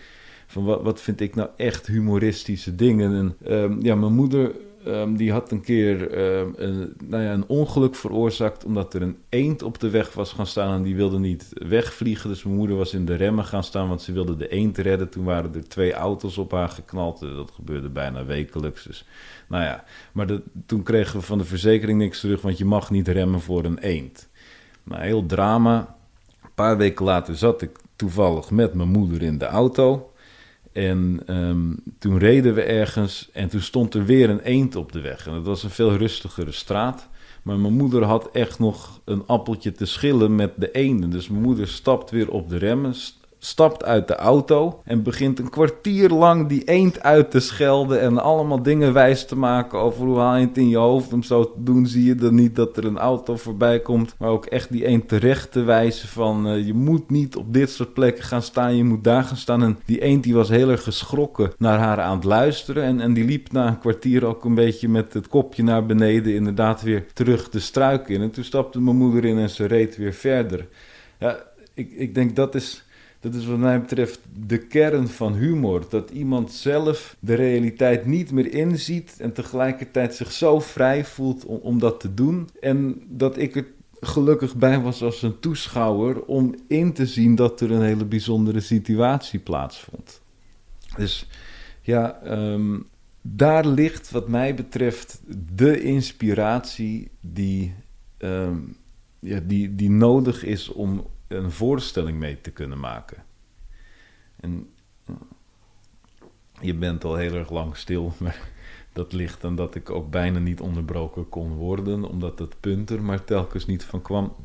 van 0.47 0.63
wat, 0.63 0.81
wat 0.81 1.01
vind 1.01 1.21
ik 1.21 1.36
nou 1.36 1.49
echt 1.55 1.88
humoristische 1.88 2.75
dingen. 2.75 3.15
En 3.15 3.36
ehm, 3.51 3.81
ja, 3.81 3.95
mijn 3.95 4.13
moeder 4.13 4.51
Ehm, 4.86 5.15
die 5.15 5.32
had 5.32 5.52
een 5.52 5.62
keer 5.62 6.12
ehm, 6.12 6.50
een, 6.56 6.93
nou 7.04 7.24
ja, 7.24 7.34
een 7.34 7.48
ongeluk 7.48 7.95
veroorzaakt 7.95 8.65
omdat 8.65 8.93
er 8.93 9.02
een 9.02 9.17
eend 9.30 9.62
op 9.62 9.80
de 9.80 9.89
weg 9.89 10.13
was 10.13 10.32
gaan 10.32 10.48
staan 10.48 10.76
en 10.76 10.84
die 10.84 10.95
wilde 10.95 11.19
niet 11.19 11.50
wegvliegen. 11.54 12.30
Dus 12.30 12.43
mijn 12.43 12.56
moeder 12.56 12.78
was 12.78 12.93
in 12.93 13.06
de 13.06 13.15
remmen 13.15 13.45
gaan 13.45 13.63
staan, 13.63 13.88
want 13.88 14.02
ze 14.02 14.12
wilde 14.12 14.36
de 14.36 14.48
eend 14.48 14.78
redden. 14.78 15.10
Toen 15.10 15.24
waren 15.24 15.56
er 15.56 15.67
twee 15.67 15.93
auto's 15.93 16.38
op 16.38 16.52
haar 16.52 16.69
geknald. 16.69 17.19
Dat 17.19 17.52
gebeurde 17.52 17.89
bijna 17.89 18.26
wekelijks. 18.26 18.84
Dus, 18.84 19.06
nou 19.48 19.63
ja, 19.63 19.84
maar 20.12 20.28
toen 20.65 20.84
kregen 20.84 21.19
we 21.19 21.26
van 21.26 21.38
de 21.38 21.45
verzekering 21.45 22.00
niks 22.00 22.19
terug, 22.19 22.41
want 22.41 22.58
je 22.58 22.65
mag 22.65 22.91
niet 22.91 23.08
remmen 23.08 23.41
voor 23.41 23.63
een 23.63 23.78
eend. 23.78 24.30
Nou, 24.84 25.04
heel 25.04 25.26
drama. 25.26 25.95
Een 26.43 26.50
paar 26.56 26.78
weken 26.78 27.06
later 27.06 27.36
zat 27.36 27.62
ik 27.62 27.80
toevallig 27.95 28.52
met 28.52 28.74
mijn 28.74 28.89
moeder 28.89 29.21
in 29.21 29.38
de 29.38 29.45
auto. 29.45 30.13
En 30.75 31.19
ehm, 31.25 31.73
toen 31.99 32.17
reden 32.17 32.53
we 32.53 32.61
ergens 32.61 33.29
en 33.33 33.49
toen 33.49 33.61
stond 33.61 33.93
er 33.93 34.05
weer 34.05 34.29
een 34.29 34.39
eend 34.39 34.75
op 34.75 34.91
de 34.91 35.01
weg. 35.01 35.27
En 35.27 35.33
het 35.33 35.45
was 35.45 35.63
een 35.63 35.69
veel 35.69 35.95
rustigere 35.95 36.51
straat. 36.51 37.09
Maar 37.43 37.59
mijn 37.59 37.73
moeder 37.73 38.03
had 38.03 38.29
echt 38.31 38.59
nog 38.59 39.01
een 39.05 39.23
appeltje 39.25 39.71
te 39.71 39.85
schillen 39.85 40.35
met 40.35 40.51
de 40.55 40.71
eenden. 40.71 41.09
Dus 41.09 41.29
mijn 41.29 41.41
moeder 41.41 41.67
stapt 41.67 42.11
weer 42.11 42.31
op 42.31 42.49
de 42.49 42.57
remmen, 42.57 42.93
stapt 43.39 43.84
uit 43.84 44.08
de 44.08 44.15
auto 44.15 44.82
en 44.84 45.04
begint 45.04 45.39
een 45.39 45.50
kwartier 45.50 46.10
lang 46.10 46.48
die 46.48 46.63
eend 46.63 47.04
uit 47.04 47.32
te 47.32 47.39
schelden 47.39 48.02
en 48.02 48.17
allemaal 48.17 48.63
dingen 48.63 48.93
wijs 48.93 49.26
te 49.26 49.38
maken 49.38 49.80
over 49.80 50.06
hoe 50.06 50.19
haal 50.19 50.36
je 50.36 50.48
het 50.48 50.58
in 50.58 50.69
je 50.69 50.78
hoofd 50.78 51.13
om 51.13 51.24
zo 51.24 51.43
te 51.43 51.63
doen. 51.63 51.88
Zie 51.88 52.06
je 52.06 52.15
dan 52.15 52.36
niet 52.36 52.56
dat 52.56 52.78
er 52.78 52.86
een 52.86 52.98
auto 52.98 53.36
voorbij 53.36 53.80
komt, 53.80 54.15
maar 54.19 54.30
ook 54.30 54.45
echt 54.45 54.71
die 54.71 54.86
eend 54.86 55.08
terecht 55.08 55.52
te 55.52 55.63
wijzen 55.63 56.08
van 56.08 56.48
uh, 56.48 56.65
je 56.65 56.74
moet 56.74 57.10
niet 57.10 57.36
op 57.36 57.54
dit 57.54 57.69
soort 57.69 57.93
plekken 57.93 58.24
gaan 58.24 58.41
staan, 58.41 58.76
je 58.76 58.84
moet 58.84 59.04
daar 59.04 59.24
gaan 59.24 59.38
staan. 59.38 59.63
En 59.63 59.80
die 59.86 60.02
eend 60.02 60.24
die 60.24 60.34
was 60.34 60.50
heel 60.50 60.69
erg 60.69 60.84
geschrokken 60.84 61.54
naar 61.58 61.80
haar 61.80 62.02
aan 62.02 62.15
het 62.15 62.26
luisteren 62.26 62.84
en, 62.84 63.00
en 63.00 63.13
die 63.13 63.26
liep 63.26 63.52
na 63.52 63.67
een 63.67 63.80
kwartier 63.80 64.26
ook 64.26 64.45
een 64.45 64.56
beetje 64.56 64.89
met 64.89 65.13
het 65.13 65.28
kopje 65.28 65.63
naar 65.63 65.86
beneden 65.86 66.34
inderdaad 66.34 66.82
weer 66.82 67.06
terug 67.13 67.50
de 67.50 67.60
struik 67.60 68.10
in. 68.10 68.21
En 68.21 68.32
toen 68.32 68.43
stapte 68.43 68.82
mijn 68.82 68.98
moeder 68.98 69.26
in 69.26 69.38
en 69.38 69.50
ze 69.50 69.65
reed 69.65 69.98
weer 69.98 70.13
verder. 70.13 70.67
Ja, 71.19 71.38
ik, 71.74 71.91
ik 71.91 72.15
denk 72.15 72.36
dat 72.36 72.56
is 72.56 72.84
dat 73.25 73.33
is 73.33 73.45
wat 73.45 73.57
mij 73.57 73.81
betreft 73.81 74.19
de 74.45 74.57
kern 74.57 75.07
van 75.07 75.33
humor. 75.33 75.85
Dat 75.89 76.09
iemand 76.09 76.51
zelf 76.51 77.15
de 77.19 77.33
realiteit 77.33 78.05
niet 78.05 78.31
meer 78.31 78.53
inziet 78.53 79.15
en 79.19 79.33
tegelijkertijd 79.33 80.15
zich 80.15 80.31
zo 80.31 80.59
vrij 80.59 81.05
voelt 81.05 81.45
om, 81.45 81.79
dat 81.79 81.99
te 81.99 82.13
doen. 82.13 82.49
En 82.59 83.01
dat 83.07 83.38
ik 83.38 83.55
er 83.55 83.65
gelukkig 83.99 84.55
bij 84.55 84.79
was 84.79 85.03
als 85.03 85.21
een 85.21 85.39
toeschouwer 85.39 86.23
om 86.25 86.55
in 86.67 86.93
te 86.93 87.05
zien 87.05 87.35
dat 87.35 87.61
er 87.61 87.71
een 87.71 87.81
hele 87.81 88.05
bijzondere 88.05 88.59
situatie 88.59 89.39
plaatsvond. 89.39 90.21
Dus 90.97 91.27
ja, 91.81 92.21
ehm, 92.23 92.79
daar 93.21 93.67
ligt 93.67 94.11
wat 94.11 94.27
mij 94.27 94.55
betreft 94.55 95.21
de 95.55 95.81
inspiratie 95.81 97.11
die, 97.21 97.73
ehm, 98.17 98.57
ja, 99.19 99.39
die, 99.39 99.75
die 99.75 99.89
nodig 99.89 100.43
is 100.43 100.69
om, 100.69 101.05
een 101.27 101.51
voorstelling 101.51 102.19
mee 102.19 102.41
te 102.41 102.51
kunnen 102.51 102.79
maken. 102.79 103.23
En 104.39 104.69
je 106.61 106.73
bent 106.73 107.03
al 107.03 107.15
heel 107.15 107.33
erg 107.33 107.49
lang 107.49 107.77
stil, 107.77 108.13
maar 108.19 108.39
dat 108.93 109.13
ligt 109.13 109.43
aan 109.43 109.55
dat 109.55 109.75
ik 109.75 109.89
ook 109.89 110.09
bijna 110.09 110.39
niet 110.39 110.61
onderbroken 110.61 111.29
kon 111.29 111.53
worden, 111.53 112.03
omdat 112.03 112.39
het 112.39 112.59
punt 112.59 112.89
er 112.89 113.03
maar 113.03 113.23
telkens 113.23 113.65
niet 113.65 113.83
van 113.83 114.01
kwam. 114.01 114.35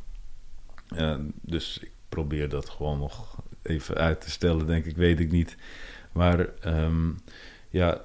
dus 1.41 1.79
ik 1.79 1.91
probeer 2.09 2.49
dat 2.49 2.69
gewoon 2.69 2.99
nog 2.99 3.43
even 3.63 3.95
uit 3.95 4.21
te 4.21 4.31
stellen, 4.31 4.67
denk 4.67 4.85
ik, 4.85 4.97
weet 4.97 5.21
ik 5.21 5.31
niet. 5.31 5.57
Maar 6.13 6.49
um, 6.67 7.17
ja, 7.71 8.05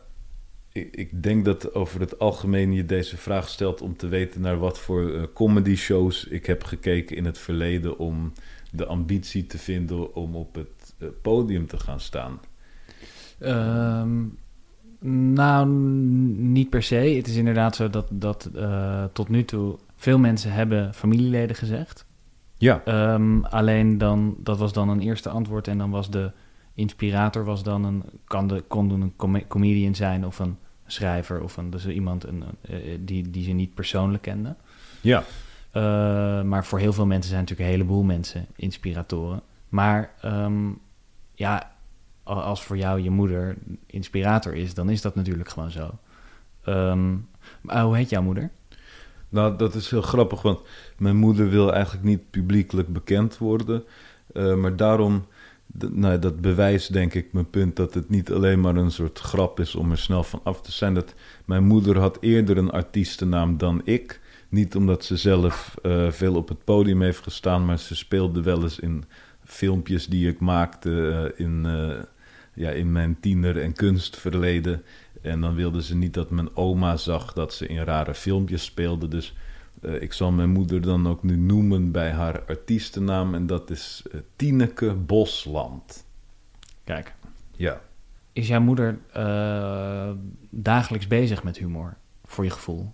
ik, 0.72 0.96
ik, 0.96 1.24
denk 1.24 1.46
dat 1.46 1.74
over 1.74 2.00
het 2.00 2.20
algemeen 2.20 2.74
je 2.74 2.86
deze 2.86 3.18
vraag 3.18 3.50
stelt 3.50 3.82
om 3.82 3.98
te 3.98 4.08
weten 4.08 4.42
naar 4.42 4.58
wat 4.58 4.80
voor 4.80 5.02
uh, 5.02 5.24
comedy 5.34 5.76
shows 5.76 6.26
ik 6.26 6.46
heb 6.46 6.64
gekeken 6.64 7.16
in 7.16 7.26
het 7.26 7.38
verleden 7.38 7.98
om 7.98 8.34
de 8.76 8.86
ambitie 8.86 9.46
te 9.46 9.58
vinden 9.58 10.16
om 10.16 10.36
op 10.36 10.56
het 10.56 10.96
eh, 10.98 11.08
podium 11.22 11.68
te 11.68 11.80
gaan 11.80 12.00
staan? 12.00 12.40
Ehm, 13.40 14.24
nou, 15.34 15.68
niet 16.38 16.70
per 16.70 16.84
se. 16.84 16.96
Het 16.96 17.28
is 17.28 17.36
inderdaad 17.36 17.76
zo 17.76 17.90
dat, 17.90 18.08
dat 18.12 18.50
uh, 18.56 19.04
tot 19.14 19.30
nu 19.30 19.46
toe 19.46 19.78
veel 19.96 20.20
mensen 20.20 20.52
hebben 20.52 20.94
familieleden 20.94 21.56
gezegd. 21.56 22.06
Ja. 22.58 23.14
Um, 23.14 23.46
alleen 23.46 23.98
dan, 23.98 24.36
dat 24.38 24.58
was 24.58 24.74
dan 24.74 24.90
een 24.90 25.02
eerste 25.02 25.30
antwoord 25.30 25.68
en 25.68 25.78
dan 25.78 25.90
was 25.90 26.10
de 26.10 26.32
inspirator 26.74 27.44
was 27.44 27.64
dan 27.64 27.84
een, 27.84 28.04
kan, 28.24 28.48
de, 28.48 28.64
kon 28.68 28.90
een 28.90 29.48
comedian 29.48 29.96
zijn 29.96 30.26
of 30.26 30.40
een 30.40 30.58
schrijver 30.86 31.42
of 31.42 31.58
een, 31.58 31.70
dus 31.70 31.88
iemand 31.88 32.24
een, 32.24 32.44
uh, 32.70 32.78
die, 33.00 33.30
die 33.30 33.44
ze 33.44 33.52
niet 33.52 33.74
persoonlijk 33.74 34.24
kenden. 34.24 34.58
Ja. 35.02 35.24
Uh, 35.78 35.82
maar 36.42 36.66
voor 36.66 36.80
heel 36.80 36.94
veel 36.94 37.06
mensen 37.06 37.30
zijn 37.30 37.42
natuurlijk 37.42 37.70
een 37.70 37.76
heleboel 37.76 38.04
mensen 38.04 38.46
inspiratoren. 38.56 39.42
Maar 39.70 40.14
um, 40.26 40.80
ja, 41.34 41.72
als 42.24 42.64
voor 42.64 42.78
jou 42.78 43.02
je 43.02 43.10
moeder 43.10 43.56
inspirator 43.86 44.54
is, 44.54 44.74
dan 44.74 44.90
is 44.90 45.02
dat 45.02 45.16
natuurlijk 45.16 45.50
gewoon 45.50 45.72
zo. 45.72 45.92
Um, 46.66 47.28
maar 47.62 47.84
hoe 47.84 47.96
heet 47.96 48.10
jouw 48.10 48.22
moeder? 48.22 48.50
Nou, 49.30 49.58
dat 49.58 49.76
is 49.76 49.90
heel 49.90 50.02
grappig, 50.02 50.42
want 50.42 50.60
mijn 50.98 51.16
moeder 51.16 51.50
wil 51.50 51.74
eigenlijk 51.74 52.06
niet 52.06 52.30
publiekelijk 52.30 52.94
bekend 52.94 53.38
worden. 53.38 53.84
Uh, 54.34 54.56
maar 54.56 54.76
daarom, 54.76 55.26
nou, 55.92 56.20
dat 56.20 56.42
bewijst 56.42 56.94
denk 56.94 57.14
ik 57.14 57.34
mijn 57.34 57.50
punt 57.50 57.76
dat 57.76 57.94
het 57.94 58.10
niet 58.10 58.32
alleen 58.32 58.60
maar 58.60 58.76
een 58.76 58.92
soort 58.92 59.20
grap 59.20 59.60
is 59.60 59.76
om 59.76 59.92
er 59.92 59.98
snel 59.98 60.24
van 60.24 60.40
af 60.44 60.62
te 60.62 60.72
zijn. 60.72 60.94
Dat 60.94 61.14
mijn 61.46 61.64
moeder 61.64 62.00
had 62.00 62.18
eerder 62.20 62.58
een 62.58 62.72
artiestennaam 62.72 63.58
dan 63.58 63.82
ik. 63.84 64.24
Niet 64.56 64.76
omdat 64.76 65.06
ze 65.06 65.18
zelf 65.18 65.76
uh, 65.84 66.12
veel 66.12 66.36
op 66.36 66.48
het 66.48 66.64
podium 66.64 67.02
heeft 67.02 67.24
gestaan, 67.24 67.66
maar 67.66 67.80
ze 67.80 67.96
speelde 67.96 68.42
wel 68.42 68.64
eens 68.64 68.80
in 68.80 69.04
filmpjes 69.44 70.08
die 70.08 70.30
ik 70.30 70.40
maakte 70.40 70.90
uh, 70.90 71.46
in, 71.46 71.64
uh, 71.66 72.04
ja, 72.54 72.70
in 72.70 72.92
mijn 72.92 73.20
tiener- 73.20 73.62
en 73.62 73.74
kunstverleden. 73.74 74.84
En 75.22 75.42
dan 75.42 75.56
wilde 75.56 75.84
ze 75.84 75.96
niet 75.96 76.14
dat 76.14 76.30
mijn 76.30 76.56
oma 76.56 76.98
zag 76.98 77.34
dat 77.34 77.54
ze 77.54 77.68
in 77.68 77.84
rare 77.84 78.14
filmpjes 78.14 78.64
speelde. 78.64 79.08
Dus 79.08 79.36
ik 80.00 80.14
zal 80.14 80.32
mijn 80.32 80.50
moeder 80.50 80.82
dan 80.82 81.08
ook 81.08 81.24
nu 81.24 81.36
noemen 81.36 81.92
bij 81.92 82.12
haar 82.12 82.44
artiestennaam. 82.46 83.34
En 83.36 83.48
dat 83.48 83.70
is 83.70 84.04
Tineke 84.36 84.94
Bosland. 84.94 86.06
Kijk. 86.84 87.14
Ja. 87.56 87.82
Is 88.34 88.48
jouw 88.48 88.62
moeder 88.62 89.00
dagelijks 90.50 91.08
bezig 91.08 91.44
met 91.44 91.58
humor, 91.58 91.98
voor 92.26 92.44
je 92.44 92.50
gevoel? 92.50 92.94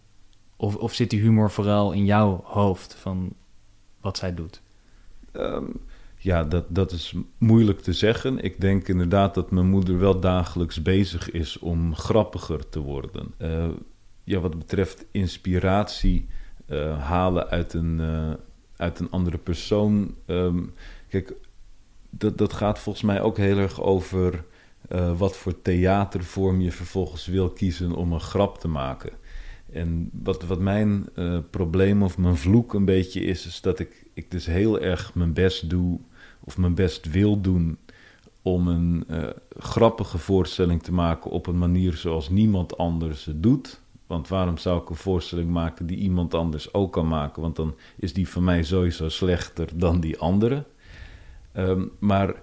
Of, 0.61 0.75
of 0.75 0.93
zit 0.93 1.09
die 1.09 1.21
humor 1.21 1.51
vooral 1.51 1.91
in 1.91 2.05
jouw 2.05 2.41
hoofd 2.43 2.95
van 2.95 3.33
wat 4.01 4.17
zij 4.17 4.33
doet? 4.33 4.61
Um, 5.33 5.79
ja, 6.17 6.43
dat, 6.43 6.65
dat 6.67 6.91
is 6.91 7.15
moeilijk 7.37 7.79
te 7.79 7.93
zeggen. 7.93 8.39
Ik 8.39 8.61
denk 8.61 8.87
inderdaad 8.87 9.33
dat 9.33 9.51
mijn 9.51 9.69
moeder 9.69 9.99
wel 9.99 10.19
dagelijks 10.19 10.81
bezig 10.81 11.31
is 11.31 11.59
om 11.59 11.95
grappiger 11.95 12.69
te 12.69 12.79
worden. 12.79 13.33
Uh, 13.37 13.67
ja, 14.23 14.39
wat 14.39 14.57
betreft 14.57 15.05
inspiratie 15.11 16.27
uh, 16.67 17.07
halen 17.07 17.49
uit 17.49 17.73
een, 17.73 17.99
uh, 17.99 18.33
uit 18.75 18.99
een 18.99 19.09
andere 19.09 19.37
persoon. 19.37 20.15
Um, 20.25 20.73
kijk, 21.07 21.33
dat, 22.09 22.37
dat 22.37 22.53
gaat 22.53 22.79
volgens 22.79 23.03
mij 23.05 23.21
ook 23.21 23.37
heel 23.37 23.57
erg 23.57 23.81
over 23.81 24.43
eh, 24.91 25.17
wat 25.17 25.37
voor 25.37 25.61
theatervorm 25.61 26.61
je 26.61 26.71
vervolgens 26.71 27.25
wil 27.25 27.49
kiezen 27.49 27.93
om 27.93 28.13
een 28.13 28.19
grap 28.19 28.57
te 28.57 28.67
maken. 28.67 29.11
En 29.71 30.09
wat, 30.23 30.43
wat 30.43 30.59
mijn 30.59 31.09
eh, 31.15 31.37
probleem 31.49 32.03
of 32.03 32.17
mijn 32.17 32.37
vloek 32.37 32.73
een 32.73 32.85
beetje 32.85 33.21
is, 33.21 33.45
is 33.45 33.61
dat 33.61 33.79
ik, 33.79 34.05
ik 34.13 34.31
dus 34.31 34.45
heel 34.45 34.79
erg 34.79 35.15
mijn 35.15 35.33
best 35.33 35.69
doe, 35.69 35.99
of 36.39 36.57
mijn 36.57 36.75
best 36.75 37.11
wil 37.11 37.41
doen, 37.41 37.77
om 38.41 38.67
een 38.67 39.03
eh, 39.07 39.23
grappige 39.57 40.17
voorstelling 40.17 40.83
te 40.83 40.93
maken 40.93 41.31
op 41.31 41.47
een 41.47 41.57
manier 41.57 41.93
zoals 41.93 42.29
niemand 42.29 42.77
anders 42.77 43.25
het 43.25 43.43
doet. 43.43 43.79
Want 44.07 44.27
waarom 44.27 44.57
zou 44.57 44.81
ik 44.81 44.89
een 44.89 44.95
voorstelling 44.95 45.49
maken 45.49 45.85
die 45.85 45.97
iemand 45.97 46.33
anders 46.33 46.73
ook 46.73 46.91
kan 46.91 47.07
maken? 47.07 47.41
Want 47.41 47.55
dan 47.55 47.75
is 47.95 48.13
die 48.13 48.29
van 48.29 48.43
mij 48.43 48.63
sowieso 48.63 49.09
slechter 49.09 49.69
dan 49.75 49.99
die 49.99 50.17
andere. 50.17 50.65
Ehm, 51.51 51.85
maar 51.99 52.41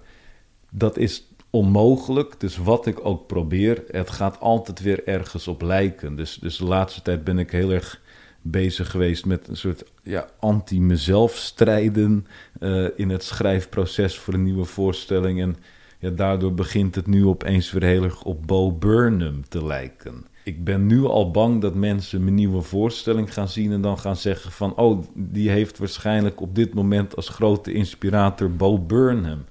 dat 0.71 0.97
is 0.97 1.28
onmogelijk. 1.51 2.41
Dus 2.41 2.57
wat 2.57 2.87
ik 2.87 3.05
ook 3.05 3.27
probeer, 3.27 3.85
het 3.91 4.11
gaat 4.11 4.41
altijd 4.41 4.81
weer 4.81 5.07
ergens 5.07 5.49
op 5.49 5.63
lijken. 5.63 6.17
Dus, 6.17 6.39
dus 6.41 6.57
de 6.57 6.65
laatste 6.65 7.03
tijd 7.03 7.25
ben 7.25 7.39
ik 7.39 7.51
heel 7.51 7.71
erg 7.71 8.01
bezig 8.43 8.91
geweest 8.91 9.27
met 9.27 9.49
een 9.49 9.57
soort 9.57 9.85
ja, 10.03 10.29
anti-mezelf 10.41 11.37
strijden 11.37 12.27
uh, 12.61 12.89
in 12.97 13.11
het 13.11 13.23
schrijfproces 13.23 14.19
voor 14.19 14.35
een 14.35 14.43
nieuwe 14.43 14.65
voorstelling. 14.65 15.41
En 15.41 15.57
ja, 15.99 16.11
daardoor 16.11 16.55
begint 16.55 16.95
het 16.95 17.07
nu 17.07 17.27
opeens 17.27 17.73
weer 17.73 17.83
heel 17.83 18.03
erg 18.03 18.23
op 18.23 18.47
Bo 18.47 18.73
Burnham 18.73 19.49
te 19.49 19.67
lijken. 19.67 20.27
Ik 20.43 20.65
ben 20.65 20.87
nu 20.87 21.05
al 21.05 21.31
bang 21.31 21.61
dat 21.61 21.75
mensen 21.75 22.23
mijn 22.23 22.35
nieuwe 22.35 22.63
voorstelling 22.63 23.33
gaan 23.33 23.49
zien 23.49 23.73
en 23.73 23.81
dan 23.81 23.99
gaan 23.99 24.17
zeggen 24.17 24.53
van... 24.53 24.77
oh, 24.77 25.05
die 25.15 25.51
heeft 25.51 25.79
waarschijnlijk 25.79 26.41
op 26.41 26.55
dit 26.55 26.75
moment 26.75 27.17
als 27.17 27.29
grote 27.29 27.73
inspirator 27.73 28.51
Bo 28.51 28.79
Burnham. 28.79 29.45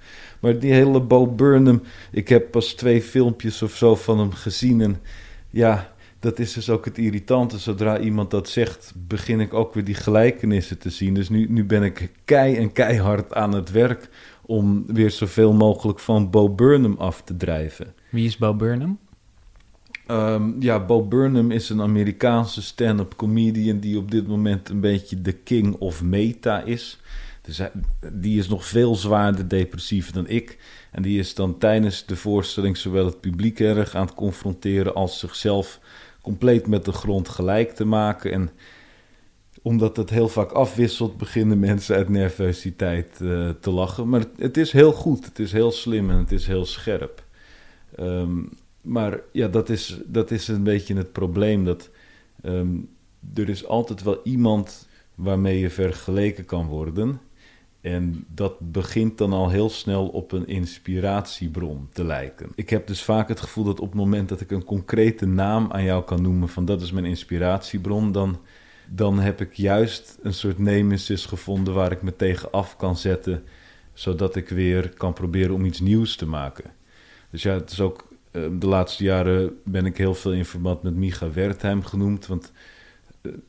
Maar 0.47 0.59
die 0.59 0.73
hele 0.73 1.01
Bo 1.01 1.27
Burnham, 1.27 1.81
ik 2.11 2.29
heb 2.29 2.51
pas 2.51 2.73
twee 2.73 3.01
filmpjes 3.01 3.61
of 3.61 3.75
zo 3.75 3.95
van 3.95 4.19
hem 4.19 4.31
gezien 4.31 4.81
en 4.81 4.97
ja... 5.49 5.95
Dat 6.19 6.39
is 6.39 6.53
dus 6.53 6.69
ook 6.69 6.85
het 6.85 6.97
irritante. 6.97 7.57
Zodra 7.57 7.99
iemand 7.99 8.31
dat 8.31 8.49
zegt, 8.49 8.93
begin 9.07 9.39
ik 9.39 9.53
ook 9.53 9.73
weer 9.73 9.83
die 9.83 9.95
gelijkenissen 9.95 10.77
te 10.77 10.89
zien. 10.89 11.13
Dus 11.13 11.29
nu, 11.29 11.45
nu 11.49 11.65
ben 11.65 11.83
ik 11.83 12.11
kei 12.25 12.55
en 12.55 12.71
keihard 12.71 13.33
aan 13.33 13.53
het 13.53 13.71
werk 13.71 14.09
om 14.45 14.83
weer 14.87 15.11
zoveel 15.11 15.53
mogelijk 15.53 15.99
van 15.99 16.29
Bo 16.29 16.49
Burnham 16.49 16.95
af 16.97 17.21
te 17.21 17.37
drijven. 17.37 17.93
Wie 18.09 18.25
is 18.25 18.37
Bo 18.37 18.53
Burnham? 18.53 18.97
Um, 20.07 20.55
ja, 20.59 20.85
Bo 20.85 21.03
Burnham 21.03 21.51
is 21.51 21.69
een 21.69 21.81
Amerikaanse 21.81 22.61
stand-up 22.61 23.15
comedian 23.15 23.79
die 23.79 23.97
op 23.97 24.11
dit 24.11 24.27
moment 24.27 24.69
een 24.69 24.79
beetje 24.79 25.21
de 25.21 25.33
king 25.33 25.75
of 25.75 26.03
meta 26.03 26.61
is. 26.61 26.99
Die 28.13 28.39
is 28.39 28.47
nog 28.47 28.65
veel 28.65 28.95
zwaarder 28.95 29.47
depressief 29.47 30.11
dan 30.11 30.27
ik. 30.27 30.57
En 30.91 31.01
die 31.01 31.19
is 31.19 31.35
dan 31.35 31.57
tijdens 31.57 32.05
de 32.05 32.15
voorstelling 32.15 32.77
zowel 32.77 33.05
het 33.05 33.19
publiek 33.19 33.59
erg 33.59 33.95
aan 33.95 34.05
het 34.05 34.15
confronteren 34.15 34.95
als 34.95 35.19
zichzelf 35.19 35.79
compleet 36.21 36.67
met 36.67 36.85
de 36.85 36.91
grond 36.91 37.29
gelijk 37.29 37.71
te 37.71 37.85
maken. 37.85 38.31
En 38.31 38.49
omdat 39.61 39.97
het 39.97 40.09
heel 40.09 40.29
vaak 40.29 40.51
afwisselt, 40.51 41.17
beginnen 41.17 41.59
mensen 41.59 41.95
uit 41.95 42.09
nervositeit 42.09 43.19
uh, 43.21 43.49
te 43.49 43.71
lachen. 43.71 44.09
Maar 44.09 44.23
het, 44.37 44.57
is 44.57 44.71
heel 44.71 44.91
goed, 44.91 45.25
het 45.25 45.39
is 45.39 45.51
heel 45.51 45.71
slim 45.71 46.09
en 46.09 46.17
het 46.17 46.31
is 46.31 46.47
heel 46.47 46.65
scherp. 46.65 47.23
Um, 47.99 48.49
maar 48.81 49.19
ja, 49.31 49.47
dat 49.47 49.69
is, 49.69 49.99
dat 50.05 50.31
is 50.31 50.47
een 50.47 50.63
beetje 50.63 50.95
het 50.95 51.11
probleem. 51.11 51.65
Dat 51.65 51.89
um, 52.43 52.89
er 53.33 53.49
is 53.49 53.65
altijd 53.65 54.03
wel 54.03 54.19
iemand 54.23 54.87
waarmee 55.15 55.59
je 55.59 55.69
vergeleken 55.69 56.45
kan 56.45 56.67
worden. 56.67 57.19
En 57.93 58.25
dat 58.27 58.71
begint 58.71 59.17
dan 59.17 59.33
al 59.33 59.49
heel 59.49 59.69
snel 59.69 60.07
op 60.07 60.31
een 60.31 60.47
inspiratiebron 60.47 61.89
te 61.93 62.03
lijken. 62.03 62.49
Ik 62.55 62.69
heb 62.69 62.87
dus 62.87 63.03
vaak 63.03 63.27
het 63.27 63.39
gevoel 63.39 63.63
dat 63.63 63.79
op 63.79 63.87
het 63.87 63.95
moment 63.95 64.29
dat 64.29 64.41
ik 64.41 64.51
een 64.51 64.63
concrete 64.63 65.25
naam 65.25 65.71
aan 65.71 65.83
jou 65.83 66.03
kan 66.03 66.21
noemen 66.21 66.49
van 66.49 66.65
dat 66.65 66.81
is 66.81 66.91
mijn 66.91 67.05
inspiratiebron, 67.05 68.11
dan, 68.11 68.39
dan 68.89 69.19
heb 69.19 69.41
ik 69.41 69.53
juist 69.53 70.17
een 70.21 70.33
soort 70.33 70.57
nemesis 70.57 71.25
gevonden 71.25 71.73
waar 71.73 71.91
ik 71.91 72.01
me 72.01 72.15
tegen 72.15 72.51
af 72.51 72.77
kan 72.77 72.97
zetten, 72.97 73.43
zodat 73.93 74.35
ik 74.35 74.49
weer 74.49 74.89
kan 74.89 75.13
proberen 75.13 75.55
om 75.55 75.65
iets 75.65 75.79
nieuws 75.79 76.15
te 76.15 76.27
maken. 76.27 76.71
Dus 77.31 77.43
ja, 77.43 77.53
het 77.53 77.71
is 77.71 77.81
ook 77.81 78.07
Ehm, 78.37 78.59
de 78.59 78.67
laatste 78.67 79.03
jaren 79.03 79.59
ben 79.63 79.85
ik 79.85 79.97
heel 79.97 80.13
veel 80.13 80.33
in 80.33 80.45
verband 80.45 80.83
met 80.83 80.95
Micha 80.95 81.31
Wertheim 81.31 81.83
genoemd. 81.83 82.27
Want 82.27 82.51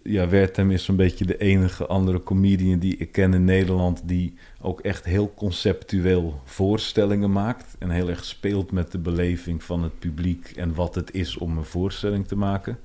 ja, 0.02 0.28
Wertheim 0.28 0.70
is 0.70 0.84
zo'n 0.84 0.96
beetje 0.96 1.24
de 1.24 1.38
enige 1.38 1.86
andere 1.86 2.22
comedian 2.22 2.78
die 2.78 2.96
ik 2.96 3.12
ken 3.12 3.34
in 3.34 3.44
Nederland... 3.44 4.08
die 4.08 4.34
ook 4.60 4.80
echt 4.80 5.04
heel 5.04 5.34
conceptueel 5.34 6.40
voorstellingen 6.44 7.32
maakt... 7.32 7.76
en 7.78 7.90
heel 7.90 8.08
erg 8.08 8.24
speelt 8.24 8.72
met 8.72 8.92
de 8.92 8.98
beleving 8.98 9.62
van 9.62 9.82
het 9.82 9.98
publiek... 9.98 10.52
en 10.56 10.74
wat 10.74 10.94
het 10.94 11.14
is 11.14 11.36
om 11.36 11.58
een 11.58 11.64
voorstelling 11.64 12.26
te 12.26 12.36
maken. 12.36 12.78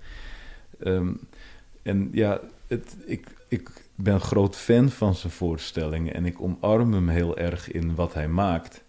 Um, 0.79 1.19
en 1.81 2.09
ja, 2.11 2.39
ik, 3.05 3.27
ik 3.47 3.69
ben 3.95 4.19
groot 4.19 4.55
fan 4.55 4.89
van 4.89 5.15
zijn 5.15 5.33
voorstellingen... 5.33 6.13
en 6.13 6.25
ik 6.25 6.41
omarm 6.41 6.93
hem 6.93 7.09
heel 7.09 7.37
erg 7.37 7.71
in 7.71 7.95
wat 7.95 8.13
hij 8.13 8.27
maakt... 8.27 8.83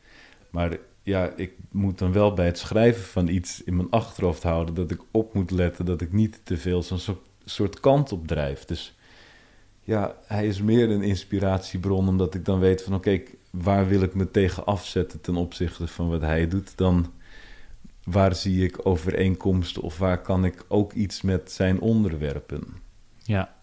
Maar 0.50 0.78
ja, 1.02 1.32
ik 1.36 1.52
moet 1.70 1.98
dan 1.98 2.12
wel 2.12 2.34
bij 2.34 2.46
het 2.46 2.58
schrijven 2.58 3.02
van 3.02 3.28
iets 3.28 3.62
in 3.62 3.76
mijn 3.76 3.90
achterhoofd 3.90 4.42
houden 4.42 4.74
dat 4.74 4.90
ik 4.90 5.00
op 5.10 5.34
moet 5.34 5.50
letten 5.50 5.84
dat 5.84 6.00
ik 6.00 6.12
niet 6.12 6.40
te 6.44 6.56
veel 6.56 6.82
zo'n 6.82 6.98
soort 7.44 7.80
kant 7.80 8.12
op 8.12 8.26
drijf. 8.26 8.64
Dus 8.64 8.94
ja, 9.82 10.14
hij 10.26 10.46
is 10.46 10.62
meer 10.62 10.90
een 10.90 11.02
inspiratiebron 11.02 12.08
omdat 12.08 12.34
ik 12.34 12.44
dan 12.44 12.58
weet 12.58 12.82
van 12.82 12.94
oké, 12.94 13.20
waar 13.50 13.88
wil 13.88 14.02
ik 14.02 14.14
me 14.14 14.30
tegen 14.30 14.66
afzetten 14.66 15.20
ten 15.20 15.36
opzichte 15.36 15.86
van 15.86 16.08
wat 16.08 16.20
hij 16.20 16.48
doet, 16.48 16.76
dan 16.76 17.12
waar 18.04 18.34
zie 18.34 18.64
ik 18.64 18.86
overeenkomsten 18.86 19.82
of 19.82 19.98
waar 19.98 20.22
kan 20.22 20.44
ik 20.44 20.64
ook 20.68 20.92
iets 20.92 21.22
met 21.22 21.52
zijn 21.52 21.80
onderwerpen. 21.80 22.62
Ja, 23.22 23.54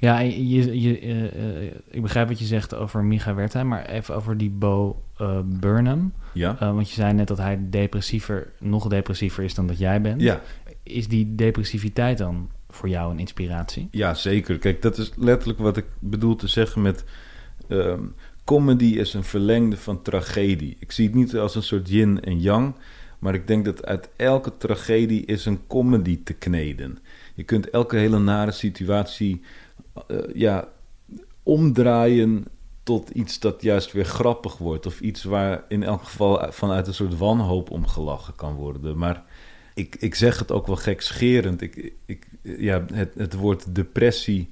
ja, 0.00 0.18
je, 0.18 0.80
je, 0.80 1.02
uh, 1.02 1.62
ik 1.90 2.02
begrijp 2.02 2.28
wat 2.28 2.38
je 2.38 2.44
zegt 2.44 2.74
over 2.74 3.04
Micha 3.04 3.34
Wertheim, 3.34 3.68
maar 3.68 3.86
even 3.86 4.14
over 4.14 4.36
die 4.36 4.50
Bo 4.50 5.02
uh, 5.20 5.38
Burnham. 5.44 6.12
Ja. 6.32 6.56
Want 6.58 6.88
je 6.88 6.94
zei 6.94 7.12
net 7.12 7.28
dat 7.28 7.38
hij 7.38 7.58
depressiever, 7.60 8.52
nog 8.58 8.88
depressiever 8.88 9.44
is 9.44 9.54
dan 9.54 9.66
dat 9.66 9.78
jij 9.78 10.00
bent. 10.00 10.20
Ja. 10.20 10.40
Is 10.90 11.08
die 11.08 11.34
depressiviteit 11.34 12.18
dan 12.18 12.50
voor 12.68 12.88
jou 12.88 13.12
een 13.12 13.18
inspiratie? 13.18 13.88
Ja, 13.90 14.14
zeker. 14.14 14.58
Kijk, 14.58 14.82
dat 14.82 14.98
is 14.98 15.12
letterlijk 15.16 15.58
wat 15.58 15.76
ik 15.76 15.86
bedoel 15.98 16.36
te 16.36 16.48
zeggen 16.48 16.82
met... 16.82 17.04
Um, 17.68 18.14
comedy 18.44 18.84
is 18.84 19.14
een 19.14 19.24
verlengde 19.24 19.76
van 19.76 20.02
tragedie. 20.02 20.76
Ik 20.78 20.92
zie 20.92 21.06
het 21.06 21.14
niet 21.14 21.36
als 21.36 21.54
een 21.54 21.62
soort 21.62 21.88
yin 21.88 22.20
en 22.20 22.40
yang... 22.40 22.74
maar 23.18 23.34
ik 23.34 23.46
denk 23.46 23.64
dat 23.64 23.86
uit 23.86 24.08
elke 24.16 24.56
tragedie 24.56 25.24
is 25.24 25.44
een 25.44 25.66
comedy 25.66 26.20
te 26.24 26.32
kneden. 26.32 26.98
Je 27.34 27.42
kunt 27.42 27.70
elke 27.70 27.96
hele 27.96 28.18
nare 28.18 28.52
situatie 28.52 29.42
uh, 30.08 30.18
ja, 30.34 30.68
omdraaien 31.42 32.44
tot 32.82 33.10
iets 33.10 33.38
dat 33.38 33.62
juist 33.62 33.92
weer 33.92 34.04
grappig 34.04 34.58
wordt. 34.58 34.86
Of 34.86 35.00
iets 35.00 35.24
waar 35.24 35.64
in 35.68 35.82
elk 35.82 36.02
geval 36.02 36.52
vanuit 36.52 36.86
een 36.86 36.94
soort 36.94 37.18
wanhoop 37.18 37.70
om 37.70 37.86
gelachen 37.86 38.34
kan 38.34 38.54
worden. 38.54 38.98
Maar 38.98 39.24
ik, 39.80 39.96
ik 39.98 40.14
zeg 40.14 40.38
het 40.38 40.52
ook 40.52 40.66
wel 40.66 40.76
gekscherend. 40.76 41.60
Ik, 41.60 41.92
ik, 42.06 42.26
ja, 42.42 42.84
het, 42.92 43.14
het 43.14 43.34
woord 43.34 43.74
depressie 43.74 44.48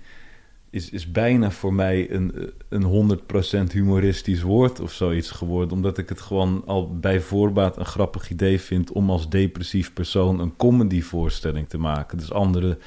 is, 0.71 0.91
is 0.91 1.11
bijna 1.11 1.51
voor 1.51 1.75
mij 1.75 2.11
een, 2.11 2.53
een 2.69 3.19
100% 3.69 3.73
humoristisch 3.73 4.43
woord 4.43 4.81
of 4.81 4.93
zoiets 4.93 5.31
geworden. 5.31 5.73
Omdat 5.73 5.99
ik 5.99 6.09
het 6.09 6.21
gewoon 6.21 6.63
al 6.67 6.99
bij 6.99 7.21
voorbaat 7.21 7.77
een 7.77 7.85
grappig 7.85 8.31
idee 8.31 8.61
vind 8.61 8.93
om 8.93 9.11
als 9.11 9.29
depressief 9.29 9.93
persoon 9.93 10.41
een 10.41 10.57
comedy 10.57 11.03
voorstelling 11.03 11.69
te 11.69 11.79
maken. 11.79 12.19
Dus 12.19 12.33
anderen 12.33 12.79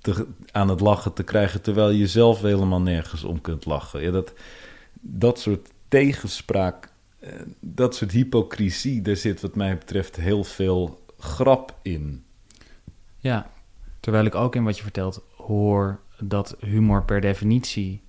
te, 0.00 0.26
aan 0.52 0.68
het 0.68 0.80
lachen 0.80 1.12
te 1.12 1.22
krijgen 1.22 1.62
terwijl 1.62 1.90
je 1.90 2.06
zelf 2.06 2.40
helemaal 2.40 2.80
nergens 2.80 3.24
om 3.24 3.40
kunt 3.40 3.64
lachen. 3.64 4.02
Ja, 4.02 4.10
dat, 4.10 4.32
dat 5.00 5.38
soort 5.38 5.70
tegenspraak, 5.88 6.88
eh, 7.18 7.32
dat 7.60 7.94
soort 7.94 8.12
hypocrisie, 8.12 9.02
daar 9.02 9.16
zit 9.16 9.40
wat 9.40 9.54
mij 9.54 9.78
betreft 9.78 10.16
heel 10.16 10.44
veel 10.44 11.03
grap 11.24 11.78
in. 11.82 12.24
Ja, 13.18 13.50
terwijl 14.00 14.24
ik 14.24 14.34
ook 14.34 14.54
in 14.54 14.64
wat 14.64 14.76
je 14.76 14.82
vertelt 14.82 15.22
hoor 15.36 16.00
dat 16.18 16.56
humor 16.60 17.04
per 17.04 17.20
definitie 17.20 18.02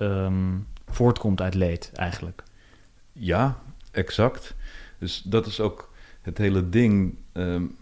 um, 0.00 0.66
voortkomt 0.86 1.40
uit 1.40 1.54
leed 1.54 1.90
eigenlijk. 1.94 2.42
Ja, 3.12 3.58
exact. 3.90 4.54
Dus 4.98 5.22
dat 5.22 5.46
is 5.46 5.60
ook 5.60 5.92
het 6.22 6.38
hele 6.38 6.68
ding. 6.68 7.18
Um, 7.32 7.76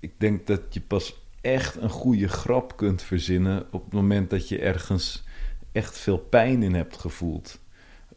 ik 0.00 0.12
denk 0.16 0.46
dat 0.46 0.60
je 0.70 0.80
pas 0.80 1.14
echt 1.40 1.76
een 1.76 1.90
goede 1.90 2.28
grap 2.28 2.76
kunt 2.76 3.02
verzinnen 3.02 3.66
op 3.70 3.84
het 3.84 3.92
moment 3.92 4.30
dat 4.30 4.48
je 4.48 4.58
ergens 4.58 5.24
echt 5.72 5.98
veel 5.98 6.18
pijn 6.18 6.62
in 6.62 6.74
hebt 6.74 6.96
gevoeld. 6.96 7.60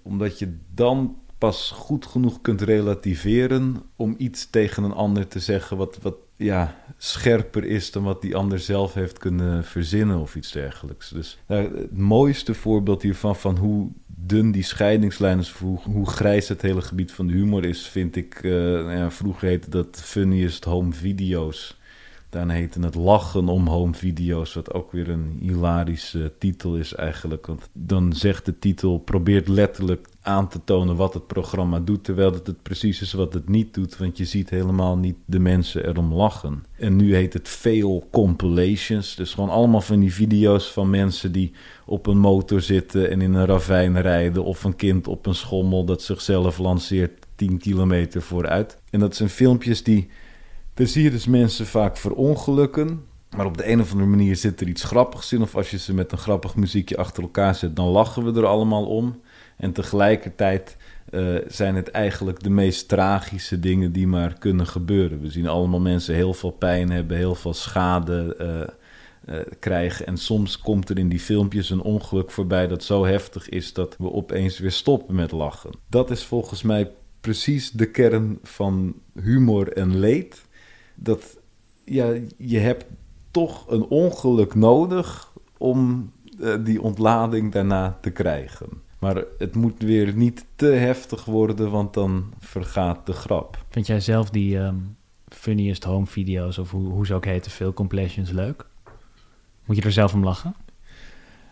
Omdat 0.01 0.39
je 0.39 0.57
dan 0.73 1.17
pas 1.43 1.71
goed 1.75 2.05
genoeg 2.05 2.41
kunt 2.41 2.61
relativeren 2.61 3.81
om 3.95 4.15
iets 4.17 4.49
tegen 4.49 4.83
een 4.83 4.93
ander 4.93 5.27
te 5.27 5.39
zeggen 5.39 5.77
wat, 5.77 5.97
wat, 6.01 6.15
ja, 6.35 6.75
scherper 6.97 7.63
is 7.63 7.91
dan 7.91 8.03
wat 8.03 8.21
die 8.21 8.35
ander 8.35 8.59
zelf 8.59 8.93
heeft 8.93 9.17
kunnen 9.17 9.63
verzinnen 9.63 10.19
of 10.19 10.35
iets 10.35 10.51
dergelijks. 10.51 11.09
Dus 11.09 11.39
nou, 11.47 11.77
het 11.77 11.97
mooiste 11.97 12.53
voorbeeld 12.53 13.01
hiervan 13.01 13.35
van 13.35 13.57
hoe 13.57 13.91
dun 14.07 14.51
die 14.51 14.63
scheidingslijn 14.63 15.39
is, 15.39 15.51
hoe, 15.51 16.07
grijs 16.07 16.47
het 16.47 16.61
hele 16.61 16.81
gebied 16.81 17.11
van 17.11 17.27
de 17.27 17.33
humor 17.33 17.65
is, 17.65 17.87
vind 17.87 18.15
ik. 18.15 18.43
eh, 18.43 18.51
nou 18.51 18.91
ja, 18.91 19.11
vroeger 19.11 19.47
heette 19.47 19.69
dat 19.69 20.01
Funniest 20.03 20.63
Home 20.63 20.93
Video's. 20.93 21.77
Daarna 22.29 22.53
heette 22.53 22.79
het 22.79 22.95
Lachen 22.95 23.47
om 23.47 23.67
Home 23.67 23.93
Video's, 23.93 24.53
wat 24.53 24.73
ook 24.73 24.91
weer 24.91 25.09
een 25.09 25.37
hilarische 25.39 26.33
titel 26.39 26.75
is 26.75 26.93
eigenlijk. 26.93 27.45
Want 27.45 27.69
dan 27.73 28.13
zegt 28.13 28.45
de 28.45 28.59
titel, 28.59 28.97
probeert 28.97 29.47
letterlijk 29.47 30.07
aan 30.23 30.47
te 30.47 30.59
tonen 30.63 30.95
wat 30.95 31.13
het 31.13 31.27
programma 31.27 31.79
doet, 31.79 32.03
terwijl 32.03 32.33
het 32.33 32.47
het 32.47 32.61
precies 32.61 33.01
is 33.01 33.13
wat 33.13 33.33
het 33.33 33.49
niet 33.49 33.73
doet, 33.73 33.97
want 33.97 34.17
je 34.17 34.25
ziet 34.25 34.49
helemaal 34.49 34.97
niet 34.97 35.15
de 35.25 35.39
mensen 35.39 35.87
erom 35.87 36.13
lachen. 36.13 36.63
En 36.77 36.95
nu 36.95 37.15
heet 37.15 37.33
het 37.33 37.47
Fail 37.47 38.07
Compilations, 38.11 39.15
dus 39.15 39.33
gewoon 39.33 39.49
allemaal 39.49 39.81
van 39.81 39.99
die 39.99 40.13
video's 40.13 40.71
van 40.71 40.89
mensen 40.89 41.31
die 41.31 41.51
op 41.85 42.07
een 42.07 42.17
motor 42.17 42.61
zitten 42.61 43.09
en 43.09 43.21
in 43.21 43.33
een 43.33 43.45
ravijn 43.45 44.01
rijden, 44.01 44.43
of 44.43 44.63
een 44.63 44.75
kind 44.75 45.07
op 45.07 45.25
een 45.25 45.35
schommel 45.35 45.85
dat 45.85 46.01
zichzelf 46.01 46.57
lanceert 46.57 47.25
10 47.35 47.57
kilometer 47.57 48.21
vooruit. 48.21 48.77
En 48.89 48.99
dat 48.99 49.15
zijn 49.15 49.29
filmpjes 49.29 49.83
die 49.83 50.09
daar 50.73 50.87
zie 50.87 51.03
je 51.03 51.11
dus 51.11 51.27
mensen 51.27 51.65
vaak 51.65 51.97
verongelukken. 51.97 53.05
Maar 53.35 53.45
op 53.45 53.57
de 53.57 53.69
een 53.69 53.81
of 53.81 53.91
andere 53.91 54.09
manier 54.09 54.35
zit 54.35 54.61
er 54.61 54.67
iets 54.67 54.83
grappigs 54.83 55.33
in. 55.33 55.41
Of 55.41 55.55
als 55.55 55.71
je 55.71 55.77
ze 55.77 55.93
met 55.93 56.11
een 56.11 56.17
grappig 56.17 56.55
muziekje 56.55 56.97
achter 56.97 57.23
elkaar 57.23 57.55
zet, 57.55 57.75
dan 57.75 57.87
lachen 57.87 58.23
we 58.23 58.39
er 58.39 58.45
allemaal 58.45 58.85
om. 58.85 59.21
En 59.57 59.71
tegelijkertijd 59.71 60.77
eh, 61.13 61.35
zijn 61.47 61.75
het 61.75 61.91
eigenlijk 61.91 62.43
de 62.43 62.49
meest 62.49 62.87
tragische 62.87 63.59
dingen 63.59 63.91
die 63.91 64.07
maar 64.07 64.33
kunnen 64.39 64.67
gebeuren. 64.67 65.21
We 65.21 65.29
zien 65.29 65.47
allemaal 65.47 65.79
mensen 65.79 66.15
heel 66.15 66.33
veel 66.33 66.51
pijn 66.51 66.91
hebben, 66.91 67.17
heel 67.17 67.35
veel 67.35 67.53
schade 67.53 68.35
eh, 68.35 68.61
eh, 69.35 69.45
krijgen. 69.59 70.05
En 70.05 70.17
soms 70.17 70.59
komt 70.59 70.89
er 70.89 70.97
in 70.97 71.09
die 71.09 71.19
filmpjes 71.19 71.69
een 71.69 71.81
ongeluk 71.81 72.31
voorbij 72.31 72.67
dat 72.67 72.83
zo 72.83 73.05
heftig 73.05 73.49
is 73.49 73.73
dat 73.73 73.95
we 73.97 74.11
opeens 74.11 74.59
weer 74.59 74.71
stoppen 74.71 75.15
met 75.15 75.31
lachen. 75.31 75.71
Dat 75.89 76.11
is 76.11 76.23
volgens 76.23 76.61
mij 76.61 76.91
precies 77.21 77.71
de 77.71 77.91
kern 77.91 78.39
van 78.43 78.95
humor 79.21 79.73
en 79.73 79.99
leed 79.99 80.45
dat 80.95 81.37
ja, 81.85 82.13
je 82.37 82.59
hebt 82.59 82.85
toch 83.31 83.69
een 83.71 83.85
ongeluk 83.85 84.55
nodig 84.55 85.31
om 85.57 86.11
die 86.63 86.81
ontlading 86.81 87.51
daarna 87.51 87.97
te 88.01 88.09
krijgen. 88.09 88.67
Maar 89.03 89.23
het 89.37 89.55
moet 89.55 89.81
weer 89.81 90.13
niet 90.15 90.45
te 90.55 90.65
heftig 90.65 91.25
worden, 91.25 91.71
want 91.71 91.93
dan 91.93 92.33
vergaat 92.39 93.05
de 93.05 93.13
grap. 93.13 93.65
Vind 93.69 93.87
jij 93.87 93.99
zelf 93.99 94.29
die 94.29 94.59
ehm, 94.59 94.75
funniest 95.27 95.83
home 95.83 96.05
video's, 96.05 96.57
of 96.57 96.71
hoe, 96.71 96.89
hoe 96.89 97.05
ze 97.05 97.13
ook 97.13 97.25
heten, 97.25 97.51
veel 97.51 97.73
compilations 97.73 98.31
leuk? 98.31 98.65
Moet 99.65 99.75
je 99.75 99.81
er 99.81 99.91
zelf 99.91 100.13
om 100.13 100.23
lachen? 100.23 100.55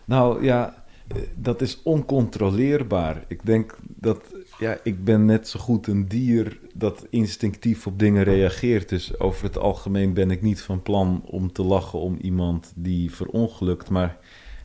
Nou 0.04 0.44
ja, 0.44 0.84
eh, 1.08 1.16
dat 1.36 1.60
is 1.60 1.82
oncontroleerbaar. 1.82 3.24
Ik 3.28 3.46
denk 3.46 3.78
dat 3.86 4.34
ja, 4.58 4.78
ik 4.82 5.04
ben 5.04 5.24
net 5.24 5.48
zo 5.48 5.60
goed 5.60 5.86
een 5.86 6.08
dier 6.08 6.58
dat 6.74 7.06
instinctief 7.10 7.86
op 7.86 7.98
dingen 7.98 8.22
reageert. 8.22 8.88
Dus 8.88 9.18
over 9.18 9.44
het 9.44 9.58
algemeen 9.58 10.14
ben 10.14 10.30
ik 10.30 10.42
niet 10.42 10.62
van 10.62 10.82
plan 10.82 11.22
om 11.26 11.52
te 11.52 11.62
lachen 11.62 11.98
om 11.98 12.16
iemand 12.20 12.72
die 12.76 13.14
verongelukt. 13.14 13.90
Maar 13.90 14.16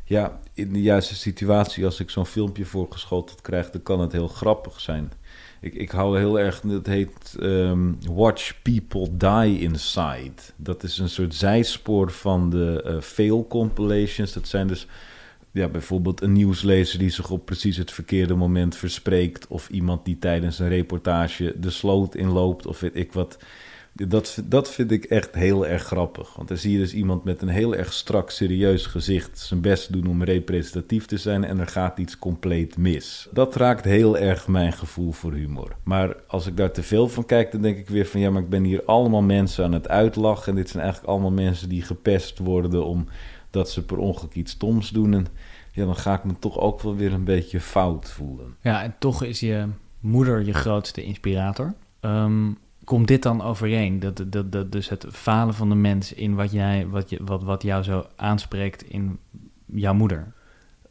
ja, 0.04 0.40
in 0.58 0.74
de 0.74 0.82
juiste 0.82 1.16
situatie, 1.16 1.86
als 1.86 2.00
ik 2.00 2.10
zo'n 2.10 2.26
filmpje 2.26 2.66
voorgeschoteld 2.66 3.42
krijg, 3.42 3.70
dan 3.70 3.84
kan 3.84 4.00
het 4.00 4.12
heel 4.12 4.28
grappig 4.28 4.80
zijn. 4.80 5.12
Ik, 5.62 5.74
ik 5.74 5.92
hou 5.92 6.18
heel 6.18 6.40
erg, 6.40 6.62
het 6.62 6.88
heet 6.88 7.36
ehm, 7.40 7.94
Watch 8.12 8.62
People 8.62 9.18
Die 9.18 9.60
Inside. 9.60 10.42
Dat 10.56 10.84
is 10.84 10.98
een 10.98 11.10
soort 11.10 11.36
zijspoor 11.36 12.12
van 12.12 12.50
de 12.50 12.82
eh 12.86 13.02
fail 13.02 13.48
compilations. 13.48 14.34
Dat 14.34 14.48
zijn 14.48 14.68
dus 14.68 14.88
ja, 15.52 15.68
bijvoorbeeld 15.68 16.22
een 16.22 16.34
nieuwslezer 16.34 17.00
die 17.00 17.10
zich 17.10 17.30
op 17.30 17.46
precies 17.46 17.78
het 17.78 17.92
verkeerde 17.92 18.36
moment 18.36 18.76
verspreekt. 18.76 19.48
Of 19.48 19.70
iemand 19.70 20.06
die 20.06 20.20
tijdens 20.20 20.60
een 20.60 20.70
reportage 20.70 21.56
de 21.60 21.70
sloot 21.70 22.16
inloopt. 22.16 22.66
Of 22.68 22.80
weet 22.80 22.96
ik 22.96 23.14
wat. 23.14 23.38
Dat, 24.06 24.42
dat 24.46 24.72
vind 24.72 24.92
ik 24.92 25.04
echt 25.04 25.36
heel 25.36 25.68
erg 25.68 25.84
grappig. 25.84 26.36
Want 26.36 26.48
dan 26.48 26.58
zie 26.58 26.72
je 26.72 26.78
dus 26.78 26.94
iemand 26.94 27.24
met 27.24 27.42
een 27.42 27.48
heel 27.48 27.76
erg 27.76 27.94
strak, 27.94 28.30
serieus 28.30 28.86
gezicht 28.86 29.40
zijn 29.40 29.62
best 29.62 29.94
doen 29.94 30.08
om 30.08 30.24
representatief 30.24 31.06
te 31.06 31.18
zijn. 31.18 31.44
En 31.44 31.60
er 31.60 31.68
gaat 31.68 31.98
iets 31.98 32.20
compleet 32.20 32.78
mis. 32.78 33.28
Dat 33.32 33.56
raakt 33.56 33.86
heel 33.86 34.18
erg 34.18 34.48
mijn 34.48 34.74
gevoel 34.74 35.12
voor 35.12 35.34
humor. 35.34 35.76
Maar 35.84 36.16
als 36.28 36.48
ik 36.48 36.58
daar 36.58 36.72
te 36.72 36.84
veel 36.84 37.08
van 37.08 37.26
kijk, 37.26 37.52
dan 37.52 37.62
denk 37.62 37.78
ik 37.78 37.90
weer 37.90 38.06
van 38.06 38.20
ja, 38.20 38.30
maar 38.30 38.42
ik 38.42 38.50
ben 38.50 38.64
hier 38.64 38.84
allemaal 38.86 39.22
mensen 39.22 39.64
aan 39.64 39.74
het 39.74 39.88
uitlachen. 39.88 40.50
En 40.50 40.56
dit 40.56 40.70
zijn 40.70 40.84
eigenlijk 40.84 41.14
allemaal 41.14 41.32
mensen 41.32 41.70
die 41.70 41.82
gepest 41.82 42.40
worden 42.40 42.86
omdat 42.86 43.70
ze 43.70 43.86
per 43.86 43.98
ongeluk 43.98 44.34
iets 44.34 44.52
stoms 44.52 44.90
doen. 44.90 45.14
En 45.14 45.28
ja, 45.72 45.86
dan 45.86 45.96
ga 45.96 46.14
ik 46.14 46.24
me 46.24 46.34
toch 46.40 46.60
ook 46.60 46.82
wel 46.82 46.96
weer 46.96 47.14
een 47.14 47.24
beetje 47.24 47.60
fout 47.60 48.10
voelen. 48.10 48.56
Ja, 48.62 48.84
en 48.84 48.96
toch 49.00 49.24
is 49.24 49.40
je 49.40 49.68
moeder 50.00 50.46
je 50.46 50.54
grootste 50.54 51.04
inspirator. 51.04 51.74
Ehm, 52.00 52.50
komt 52.88 53.08
dit 53.08 53.24
dan 53.24 53.42
overeen? 53.42 54.00
Dat, 54.00 54.24
dat, 54.28 54.52
dat, 54.52 54.72
dus 54.72 54.90
het 54.90 55.06
falen 55.12 55.54
van 55.54 55.70
de 55.70 55.76
mens 55.76 56.14
in 56.14 56.36
wat, 56.36 56.52
jij, 56.52 56.88
wat, 56.88 57.10
je, 57.10 57.24
wat, 57.24 57.44
wat 57.44 57.64
jou 57.64 57.84
zo 57.84 58.06
aanspreekt 58.16 58.84
in 58.84 59.20
jouw 59.66 59.94
moeder? 59.94 60.34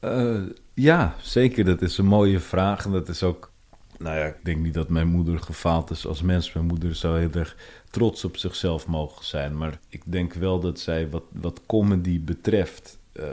Eh, 0.00 0.42
ja, 0.74 1.14
zeker. 1.20 1.64
Dat 1.64 1.82
is 1.82 1.98
een 1.98 2.06
mooie 2.06 2.40
vraag. 2.40 2.84
En 2.84 2.92
dat 2.92 3.08
is 3.08 3.22
ook. 3.22 3.50
Nou 3.98 4.16
ja, 4.16 4.24
ik 4.24 4.44
denk 4.44 4.58
niet 4.58 4.74
dat 4.74 4.88
mijn 4.88 5.08
moeder 5.08 5.38
gefaald 5.38 5.90
is 5.90 6.06
als 6.06 6.22
mens. 6.22 6.52
Mijn 6.52 6.66
moeder 6.66 6.94
zou 6.94 7.18
heel 7.18 7.32
erg 7.32 7.56
trots 7.90 8.24
op 8.24 8.36
zichzelf 8.36 8.86
mogen 8.86 9.24
zijn. 9.24 9.56
Maar 9.56 9.78
ik 9.88 10.02
denk 10.04 10.32
wel 10.34 10.60
dat 10.60 10.80
zij, 10.80 11.10
wat, 11.10 11.24
wat 11.32 11.60
comedy 11.66 12.20
betreft. 12.24 12.98
eh, 13.12 13.24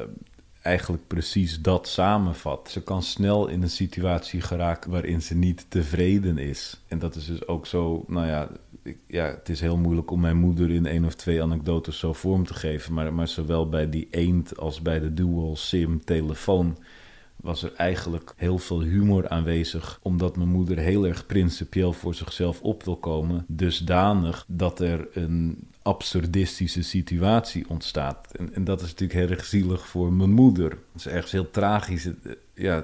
eigenlijk 0.63 1.07
precies 1.07 1.61
dat 1.61 1.87
samenvat. 1.87 2.69
Ze 2.71 2.83
kan 2.83 3.03
snel 3.03 3.47
in 3.47 3.61
een 3.61 3.69
situatie 3.69 4.41
geraken 4.41 4.91
waarin 4.91 5.21
ze 5.21 5.35
niet 5.35 5.65
tevreden 5.67 6.37
is. 6.37 6.81
En 6.87 6.99
dat 6.99 7.15
is 7.15 7.25
dus 7.25 7.47
ook 7.47 7.65
zo, 7.65 8.03
nou 8.07 8.27
ja, 8.27 8.49
ik, 8.83 8.97
ja, 9.07 9.25
het 9.25 9.49
is 9.49 9.61
heel 9.61 9.77
moeilijk 9.77 10.11
om 10.11 10.19
mijn 10.19 10.37
moeder 10.37 10.69
in 10.69 10.85
één 10.85 11.05
of 11.05 11.15
twee 11.15 11.41
anekdotes 11.41 11.99
zo 11.99 12.13
vorm 12.13 12.45
te 12.45 12.53
geven. 12.53 12.93
Maar, 12.93 13.13
maar 13.13 13.27
zowel 13.27 13.69
bij 13.69 13.89
die 13.89 14.07
eend 14.11 14.57
als 14.57 14.81
bij 14.81 14.99
de 14.99 15.13
dual 15.13 15.55
sim 15.55 16.03
telefoon 16.03 16.77
was 17.43 17.63
er 17.63 17.73
eigenlijk 17.73 18.33
heel 18.35 18.57
veel 18.57 18.81
humor 18.81 19.29
aanwezig, 19.29 19.99
omdat 20.01 20.35
mijn 20.35 20.49
moeder 20.49 20.77
heel 20.77 21.07
erg 21.07 21.25
principieel 21.25 21.93
voor 21.93 22.15
zichzelf 22.15 22.61
op 22.61 22.83
wil 22.83 22.95
komen, 22.95 23.45
dusdanig 23.47 24.45
dat 24.47 24.79
er 24.79 25.07
een 25.13 25.67
absurdistische 25.81 26.81
situatie 26.81 27.69
ontstaat. 27.69 28.27
En, 28.31 28.53
en 28.53 28.63
dat 28.63 28.81
is 28.81 28.87
natuurlijk 28.87 29.19
heel 29.19 29.29
erg 29.29 29.45
zielig 29.45 29.87
voor 29.87 30.13
mijn 30.13 30.31
moeder. 30.31 30.69
Dat 30.69 30.79
is 30.95 31.07
ergens 31.07 31.31
heel 31.31 31.49
tragisch. 31.49 32.05
Eh, 32.05 32.13
Ja, 32.53 32.83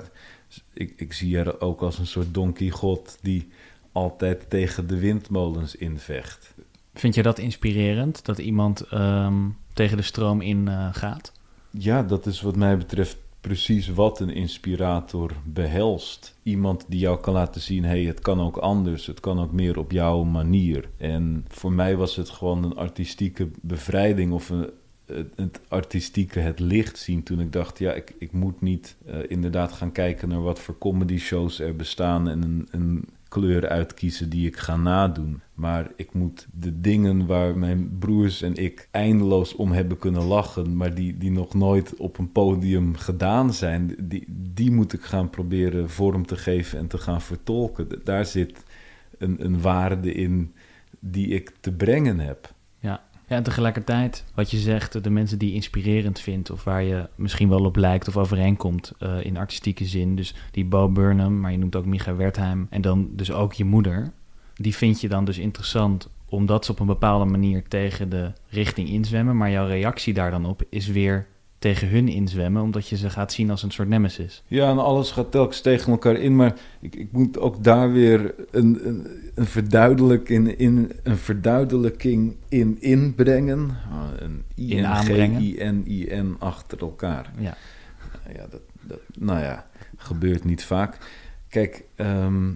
ik, 0.73 0.93
ik 0.95 1.13
zie 1.13 1.37
haar 1.37 1.59
ook 1.59 1.81
als 1.81 1.97
een 1.97 2.07
soort 2.07 2.33
Don 2.33 2.53
Quixote 2.53 3.11
die 3.21 3.47
altijd 3.91 4.49
tegen 4.49 4.87
de 4.87 4.99
windmolens 4.99 5.75
invecht. 5.75 6.53
Vind 6.93 7.15
je 7.15 7.23
dat 7.23 7.39
inspirerend, 7.39 8.25
dat 8.25 8.37
iemand 8.37 8.81
ehm, 8.81 9.49
tegen 9.73 9.97
de 9.97 10.03
stroom 10.03 10.41
in 10.41 10.67
eh, 10.67 10.87
gaat? 10.91 11.31
Ja, 11.69 12.03
dat 12.03 12.25
is 12.25 12.41
wat 12.41 12.55
mij 12.55 12.77
betreft 12.77 13.17
precies 13.41 13.87
wat 13.87 14.19
een 14.19 14.29
inspirator 14.29 15.31
behelst. 15.43 16.35
Iemand 16.43 16.85
die 16.87 16.99
jou 16.99 17.19
kan 17.19 17.33
laten 17.33 17.61
zien, 17.61 17.83
hey, 17.83 18.03
het 18.03 18.19
kan 18.19 18.41
ook 18.41 18.57
anders, 18.57 19.05
het 19.05 19.19
kan 19.19 19.39
ook 19.39 19.51
meer 19.51 19.79
op 19.79 19.91
jouw 19.91 20.23
manier. 20.23 20.89
En 20.97 21.45
voor 21.47 21.71
mij 21.71 21.95
was 21.95 22.15
het 22.15 22.29
gewoon 22.29 22.63
een 22.63 22.75
artistieke 22.75 23.49
bevrijding 23.61 24.31
of 24.31 24.49
een, 24.49 24.69
het, 25.35 25.59
artistieke 25.67 26.39
het 26.39 26.59
licht 26.59 26.97
zien 26.97 27.23
toen 27.23 27.39
ik 27.39 27.51
dacht, 27.51 27.79
ja, 27.79 27.93
ik, 27.93 28.15
ik 28.19 28.31
moet 28.31 28.61
niet 28.61 28.95
eh, 29.05 29.17
inderdaad 29.27 29.71
gaan 29.71 29.91
kijken 29.91 30.29
naar 30.29 30.41
wat 30.41 30.59
voor 30.59 30.77
comedy 30.77 31.17
shows 31.17 31.59
er 31.59 31.75
bestaan 31.75 32.29
en 32.29 32.43
een, 32.43 32.67
een 32.71 33.07
kleur 33.29 33.69
uitkiezen 33.69 34.29
die 34.29 34.47
ik 34.47 34.57
ga 34.57 34.75
nadoen. 34.75 35.41
Maar 35.53 35.91
ik 35.95 36.13
moet 36.13 36.47
de 36.53 36.81
dingen 36.81 37.25
waar 37.25 37.57
mijn 37.57 37.97
broers 37.99 38.41
en 38.41 38.55
ik 38.55 38.87
eindeloos 38.91 39.55
om 39.55 39.71
hebben 39.71 39.97
kunnen 39.97 40.23
lachen, 40.23 40.75
maar 40.75 40.95
die, 40.95 41.17
die 41.17 41.31
nog 41.31 41.53
nooit 41.53 41.95
op 41.95 42.17
een 42.17 42.31
podium 42.31 42.95
gedaan 42.95 43.53
zijn, 43.53 43.95
die, 43.99 44.25
die 44.27 44.71
moet 44.71 44.93
ik 44.93 45.01
gaan 45.01 45.29
proberen 45.29 45.89
vorm 45.89 46.25
te 46.25 46.35
geven 46.35 46.79
en 46.79 46.87
te 46.87 46.97
gaan 46.97 47.21
vertolken. 47.21 47.87
Daar 48.03 48.25
zit 48.25 48.63
een, 49.17 49.45
een 49.45 49.61
waarde 49.61 50.13
in 50.13 50.53
die 50.99 51.27
ik 51.27 51.51
te 51.59 51.71
brengen 51.71 52.19
heb. 52.19 52.53
Ja. 53.29 53.35
en 53.35 53.43
tegelijkertijd, 53.43 54.25
wat 54.35 54.51
je 54.51 54.57
zegt, 54.57 55.03
de 55.03 55.09
mensen 55.09 55.37
die 55.37 55.49
je 55.49 55.55
inspirerend 55.55 56.19
vindt... 56.19 56.51
of 56.51 56.63
waar 56.63 56.83
je 56.83 57.09
misschien 57.15 57.49
wel 57.49 57.65
op 57.65 57.75
lijkt 57.75 58.07
of 58.07 58.17
overeenkomt 58.17 58.91
eh, 58.99 59.25
in 59.25 59.37
artistieke 59.37 59.85
zin... 59.85 60.15
dus 60.15 60.35
die 60.51 60.65
Bo 60.65 60.89
Burnham, 60.89 61.39
maar 61.39 61.51
je 61.51 61.57
noemt 61.57 61.75
ook 61.75 61.85
Micha 61.85 62.15
Wertheim... 62.15 62.67
en 62.69 62.81
dan 62.81 63.09
dus 63.11 63.31
ook 63.31 63.53
je 63.53 63.65
moeder... 63.65 64.11
die 64.55 64.75
vind 64.75 65.01
je 65.01 65.09
dan 65.09 65.25
dus 65.25 65.37
interessant 65.37 66.09
omdat 66.25 66.65
ze 66.65 66.71
op 66.71 66.79
een 66.79 66.85
bepaalde 66.85 67.25
manier 67.25 67.67
tegen 67.67 68.09
de 68.09 68.31
richting 68.49 68.89
inzwemmen... 68.89 69.37
maar 69.37 69.51
jouw 69.51 69.67
reactie 69.67 70.13
daar 70.13 70.31
dan 70.31 70.45
op 70.45 70.63
is 70.69 70.87
weer 70.87 71.27
tegen 71.59 71.89
hun 71.89 72.07
inzwemmen, 72.07 72.61
omdat 72.61 72.87
je 72.87 72.97
ze 72.97 73.09
gaat 73.09 73.31
zien 73.31 73.49
als 73.49 73.63
een 73.63 73.71
soort 73.71 73.87
nemesis. 73.87 74.43
Ja, 74.47 74.69
en 74.69 74.77
alles 74.77 75.11
gaat 75.11 75.31
telkens 75.31 75.61
tegen 75.61 75.91
elkaar 75.91 76.15
in, 76.15 76.35
maar 76.35 76.55
ik, 76.79 76.95
ik 76.95 77.11
moet 77.11 77.39
ook 77.39 77.63
daar 77.63 77.91
weer 77.91 78.35
een, 78.51 78.87
een, 78.87 79.07
een, 79.35 79.45
verduidelijking, 79.45 80.47
in, 80.51 80.91
een 81.03 81.17
verduidelijking 81.17 82.35
in 82.49 82.81
inbrengen. 82.81 83.69
Ah, 83.91 84.07
Een 84.17 84.43
I, 84.55 84.77
In 84.77 84.85
aanbrengen. 84.85 85.41
I, 85.41 85.55
N, 85.63 85.83
I, 85.87 86.05
N 86.11 86.35
achter 86.39 86.79
elkaar. 86.79 87.31
Ja. 87.37 87.57
Ja, 88.35 88.47
dat, 88.49 88.61
dat, 88.81 88.99
nou 89.17 89.39
ja, 89.39 89.67
gebeurt 89.97 90.43
niet 90.43 90.63
vaak. 90.63 90.97
Kijk, 91.49 91.83
ehm, 91.95 92.51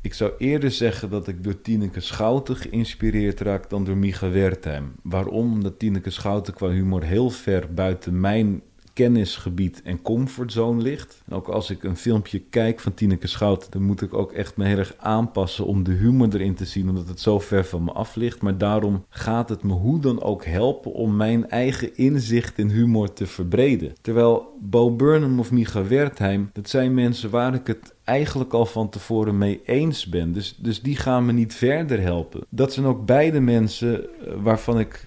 ik 0.00 0.14
zou 0.14 0.32
eerder 0.38 0.70
zeggen 0.70 1.10
dat 1.10 1.28
ik 1.28 1.44
door 1.44 1.60
Tineke 1.60 2.00
Schouten 2.00 2.56
geïnspireerd 2.56 3.40
raak 3.40 3.70
dan 3.70 3.84
door 3.84 3.96
Micha 3.96 4.30
Wertheim. 4.30 4.94
Waarom? 5.02 5.52
Omdat 5.52 5.78
Tineke 5.78 6.10
Schouten 6.10 6.54
qua 6.54 6.68
humor 6.68 7.02
heel 7.02 7.30
ver 7.30 7.74
buiten 7.74 8.20
mijn 8.20 8.62
kennisgebied 8.98 9.82
en 9.84 10.02
comfortzone 10.02 10.82
ligt. 10.82 11.22
Ook 11.30 11.48
als 11.48 11.70
ik 11.70 11.82
een 11.82 11.96
filmpje 11.96 12.38
kijk 12.38 12.80
van 12.80 12.94
Tineke 12.94 13.26
Schouten, 13.26 13.70
dan 13.70 13.82
moet 13.82 14.02
ik 14.02 14.14
ook 14.14 14.32
echt 14.32 14.56
me 14.56 14.64
heel 14.64 14.78
erg 14.78 14.94
aanpassen 14.98 15.66
om 15.66 15.82
de 15.82 15.92
humor 15.92 16.28
erin 16.34 16.54
te 16.54 16.64
zien, 16.64 16.88
omdat 16.88 17.08
het 17.08 17.20
zo 17.20 17.38
ver 17.38 17.64
van 17.64 17.84
me 17.84 17.92
af 17.92 18.14
ligt. 18.14 18.42
Maar 18.42 18.58
daarom 18.58 19.04
gaat 19.08 19.48
het 19.48 19.62
me 19.62 19.72
hoe 19.72 20.00
dan 20.00 20.22
ook 20.22 20.44
helpen 20.44 20.92
om 20.92 21.16
mijn 21.16 21.50
eigen 21.50 21.96
inzicht 21.96 22.58
in 22.58 22.70
humor 22.70 23.12
te 23.12 23.26
verbreden. 23.26 23.92
Terwijl 24.00 24.56
Bo 24.60 24.96
Burnham 24.96 25.38
of 25.38 25.52
Micha 25.52 25.86
Wertheim, 25.86 26.50
dat 26.52 26.68
zijn 26.68 26.94
mensen 26.94 27.30
waar 27.30 27.54
ik 27.54 27.66
het 27.66 27.94
eigenlijk 28.04 28.52
al 28.52 28.66
van 28.66 28.88
tevoren 28.88 29.38
mee 29.38 29.60
eens 29.64 30.06
ben. 30.06 30.32
Dus, 30.32 30.56
dus 30.58 30.82
die 30.82 30.96
gaan 30.96 31.26
me 31.26 31.32
niet 31.32 31.54
verder 31.54 32.00
helpen. 32.00 32.40
Dat 32.48 32.72
zijn 32.72 32.86
ook 32.86 33.06
beide 33.06 33.40
mensen 33.40 34.04
eh, 34.04 34.32
waarvan 34.42 34.78
ik 34.78 35.04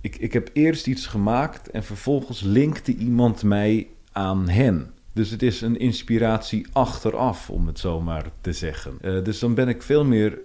ik, 0.00 0.16
ik 0.16 0.32
heb 0.32 0.50
eerst 0.52 0.86
iets 0.86 1.06
gemaakt 1.06 1.70
en 1.70 1.84
vervolgens 1.84 2.40
linkte 2.40 2.94
iemand 2.94 3.42
mij 3.42 3.86
aan 4.12 4.48
hen. 4.48 4.90
Dus 5.12 5.30
het 5.30 5.42
is 5.42 5.60
een 5.60 5.78
inspiratie 5.78 6.66
achteraf, 6.72 7.50
om 7.50 7.66
het 7.66 7.78
zo 7.78 8.00
maar 8.00 8.30
te 8.40 8.52
zeggen. 8.52 8.92
Eh, 9.00 9.24
dus 9.24 9.38
dan 9.38 9.54
ben 9.54 9.68
ik 9.68 9.82
veel 9.82 10.04
meer 10.04 10.38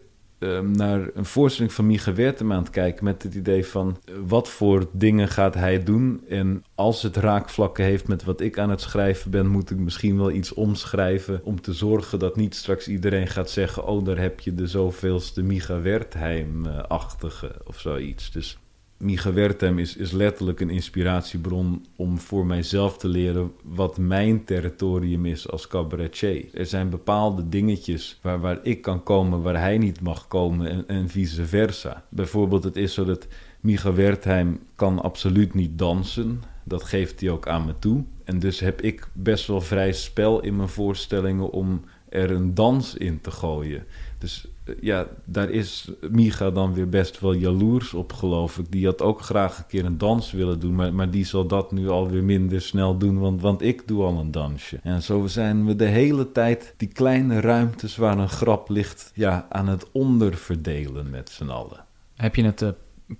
eh, 0.43 0.60
naar 0.60 1.10
een 1.14 1.26
voorstelling 1.26 1.74
van 1.74 1.88
Micha 1.88 2.14
Wertheim 2.14 2.51
aan 2.51 2.62
het 2.62 2.70
kijken... 2.70 3.04
met 3.04 3.24
het 3.24 3.36
idee 3.36 3.66
van 3.66 3.97
eh, 4.06 4.16
wat 4.28 4.49
voor 4.49 4.89
dingen 4.91 5.28
gaat 5.28 5.54
hij 5.54 5.84
doen... 5.84 6.24
en 6.30 6.64
als 6.76 7.01
het 7.01 7.18
raakvlakken 7.18 7.84
heeft 7.84 8.08
met 8.08 8.24
wat 8.24 8.41
ik 8.41 8.58
aan 8.58 8.70
het 8.70 8.82
schrijven 8.82 9.32
ben... 9.32 9.47
moet 9.47 9.70
ik 9.70 9.78
misschien 9.78 10.18
wel 10.18 10.32
iets 10.32 10.54
omschrijven... 10.54 11.41
om 11.43 11.62
te 11.62 11.74
zorgen 11.74 12.20
dat 12.20 12.36
niet 12.36 12.56
straks 12.56 12.88
iedereen 12.88 13.28
gaat 13.28 13.49
zeggen... 13.49 13.88
oh, 13.88 14.06
daar 14.06 14.18
heb 14.18 14.39
je 14.39 14.56
de 14.56 14.68
zoveelste 14.68 15.41
Micha 15.41 15.82
Wertheim-achtige 15.82 17.56
of 17.66 17.80
zoiets. 17.80 18.32
Dus 18.32 18.58
Micha 19.04 19.34
Wertheim 19.34 19.80
is, 19.80 19.95
is 19.95 20.12
letterlijk 20.12 20.60
een 20.60 20.70
inspiratiebron 20.70 21.86
om 21.95 22.20
voor 22.20 22.45
mijzelf 22.45 22.97
te 22.97 23.08
leren 23.08 23.51
wat 23.64 23.97
mijn 23.97 24.43
territorium 24.43 25.26
is 25.26 25.49
als 25.49 25.68
cabaretier. 25.68 26.45
Er 26.54 26.66
zijn 26.66 26.89
bepaalde 26.89 27.49
dingetjes 27.49 28.20
waar, 28.22 28.39
waar 28.39 28.60
ik 28.64 28.82
kan 28.82 29.04
komen 29.04 29.41
waar 29.41 29.60
hij 29.60 29.78
niet 29.78 30.01
mag 30.01 30.28
komen 30.28 30.70
en, 30.70 30.88
en 30.88 31.10
vice 31.10 31.45
versa. 31.45 32.06
Bijvoorbeeld 32.10 32.64
het 32.64 32.76
is 32.76 32.93
zo 32.93 33.06
dat 33.06 33.28
Micha 33.60 33.93
Wertheim 33.93 34.60
kan 34.76 35.01
absoluut 35.01 35.54
niet 35.54 35.78
dansen. 35.78 36.43
Dat 36.64 36.84
geeft 36.84 37.20
hij 37.20 37.30
ook 37.30 37.47
aan 37.47 37.66
me 37.66 37.74
toe. 37.80 38.04
En 38.24 38.39
dus 38.39 38.60
heb 38.60 38.82
ik 38.82 39.08
best 39.14 39.47
wel 39.47 39.62
vrij 39.62 39.93
spel 39.93 40.41
in 40.41 40.56
mijn 40.56 40.70
voorstellingen 40.70 41.49
om 41.49 41.84
er 42.10 42.32
een 42.32 42.54
dans 42.54 42.95
in 42.95 43.22
te 43.22 43.32
gooien. 43.32 43.86
Dus 44.18 44.47
ja, 44.82 45.07
daar 45.26 45.49
is 45.49 45.91
Micha 46.11 46.51
dan 46.51 46.74
weer 46.74 46.89
best 46.89 47.20
wel 47.20 47.34
jaloers 47.34 47.93
op, 47.93 48.14
geloof 48.14 48.57
ik. 48.57 48.72
Die 48.72 48.86
had 48.86 49.01
ook 49.01 49.22
graag 49.22 49.57
een 49.57 49.68
keer 49.68 49.86
een 49.86 49.97
dans 49.97 50.32
willen 50.32 50.59
doen, 50.59 50.76
maar, 50.76 50.93
maar 50.93 51.09
die 51.09 51.26
zal 51.26 51.47
dat 51.47 51.72
nu 51.72 51.89
alweer 51.89 52.24
minder 52.24 52.61
snel 52.61 52.97
doen, 52.97 53.20
want, 53.20 53.41
want 53.41 53.61
ik 53.61 53.88
doe 53.88 54.03
al 54.03 54.20
een 54.20 54.32
dansje. 54.32 54.80
En 54.84 55.01
zo 55.01 55.28
zijn 55.28 55.66
we 55.66 55.76
de 55.76 55.86
hele 55.86 56.32
tijd 56.32 56.74
die 56.78 56.88
kleine 56.88 57.39
ruimtes 57.39 57.95
waar 57.95 58.18
een 58.18 58.30
grap 58.30 58.70
ligt, 58.70 59.11
ja, 59.16 59.45
aan 59.49 59.68
het 59.68 59.91
onderverdelen 59.91 61.09
met 61.09 61.30
z'n 61.30 61.49
allen. 61.49 61.86
Heb 62.16 62.36
je 62.36 62.43
het 62.43 62.61
eh, 62.61 62.70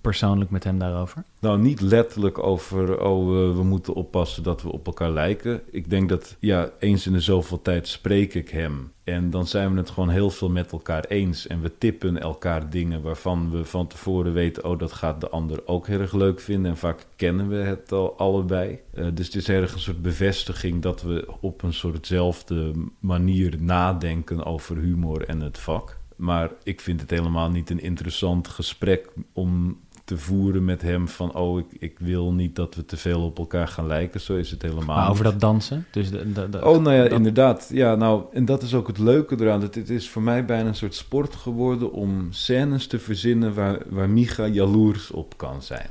persoonlijk 0.02 0.52
met 0.52 0.64
hem 0.64 0.80
daarover? 0.80 1.24
Nou, 1.40 1.60
niet 1.60 1.82
letterlijk 1.82 2.44
over, 2.44 3.02
oh, 3.02 3.28
we 3.56 3.64
moeten 3.64 3.94
oppassen 3.94 4.44
dat 4.44 4.62
we 4.62 4.72
op 4.72 4.86
elkaar 4.86 5.12
lijken. 5.12 5.62
Ik 5.72 5.90
denk 5.90 6.10
dat, 6.10 6.36
ja, 6.40 6.70
eens 6.80 7.06
in 7.06 7.14
de 7.14 7.20
zoveel 7.20 7.62
tijd 7.62 7.88
spreek 7.88 8.34
ik 8.34 8.50
hem. 8.50 8.92
En 9.04 9.30
dan 9.30 9.48
zijn 9.48 9.72
we 9.72 9.78
het 9.78 9.90
gewoon 9.90 10.10
heel 10.10 10.30
veel 10.30 10.50
met 10.50 10.72
elkaar 10.72 11.06
eens. 11.06 11.48
En 11.48 11.62
we 11.62 11.78
tippen 11.78 12.22
elkaar 12.22 12.70
dingen 12.70 13.02
waarvan 13.02 13.52
we 13.52 13.66
van 13.66 13.88
tevoren 13.88 14.34
weten, 14.34 14.66
oh, 14.66 14.80
dat 14.80 14.94
gaat 14.94 15.22
de 15.22 15.30
ander 15.30 15.68
ook 15.68 15.88
heel 15.88 16.00
erg 16.00 16.14
leuk 16.14 16.40
vinden. 16.40 16.72
En 16.72 16.78
vaak 16.78 17.06
kennen 17.16 17.50
we 17.50 17.56
het 17.56 17.92
al 17.92 18.18
allebei. 18.18 18.80
Eh, 18.94 19.06
dus 19.14 19.26
het 19.26 19.36
is 19.36 19.50
erg 19.50 19.74
een 19.74 19.80
soort 19.80 20.02
bevestiging 20.02 20.82
dat 20.82 21.02
we 21.02 21.28
op 21.40 21.64
een 21.64 21.74
soortzelfde 21.74 22.72
manier 23.00 23.56
nadenken 23.60 24.46
over 24.46 24.78
humor 24.78 25.26
en 25.28 25.42
het 25.42 25.60
vak. 25.60 25.98
Maar 26.16 26.52
ik 26.64 26.82
vind 26.82 27.02
het 27.02 27.10
helemaal 27.10 27.50
niet 27.50 27.70
een 27.70 27.82
interessant 27.82 28.48
gesprek 28.48 29.10
om 29.34 29.80
te 30.04 30.18
voeren 30.18 30.66
met 30.66 30.82
hem 30.82 31.08
van... 31.08 31.34
oh, 31.36 31.60
ik, 31.60 31.66
ik 31.80 32.00
wil 32.00 32.34
niet 32.34 32.56
dat 32.56 32.76
we 32.76 32.86
te 32.86 32.98
veel 32.98 33.22
op 33.24 33.38
elkaar 33.38 33.68
gaan 33.68 33.88
lijken. 33.88 34.22
Zo 34.22 34.36
is 34.36 34.52
het 34.52 34.62
helemaal 34.62 34.96
Maar 34.98 35.10
over 35.10 35.24
dat 35.24 35.40
dansen? 35.40 35.86
Dus 35.92 36.10
de, 36.12 36.32
de- 36.32 36.50
de- 36.50 36.66
Oh, 36.66 36.82
nou 36.82 36.96
ja, 36.96 37.04
dat- 37.04 37.12
inderdaad. 37.12 37.70
Ja, 37.74 37.96
nou, 37.96 38.24
en 38.34 38.46
dat 38.46 38.62
is 38.64 38.74
ook 38.74 38.88
het 38.88 38.98
leuke 38.98 39.36
eraan. 39.40 39.60
Dat 39.60 39.76
het 39.76 39.90
is 39.90 40.10
voor 40.10 40.22
mij 40.22 40.46
bijna 40.46 40.68
een 40.68 40.76
soort 40.76 40.96
sport 40.96 41.36
geworden 41.36 41.92
om 41.92 42.28
scènes 42.32 42.88
te 42.88 43.00
verzinnen 43.00 43.54
waar, 43.54 43.80
waar 43.90 44.10
Micha 44.10 44.48
jaloers 44.48 45.12
op 45.12 45.38
kan 45.38 45.62
zijn. 45.62 45.90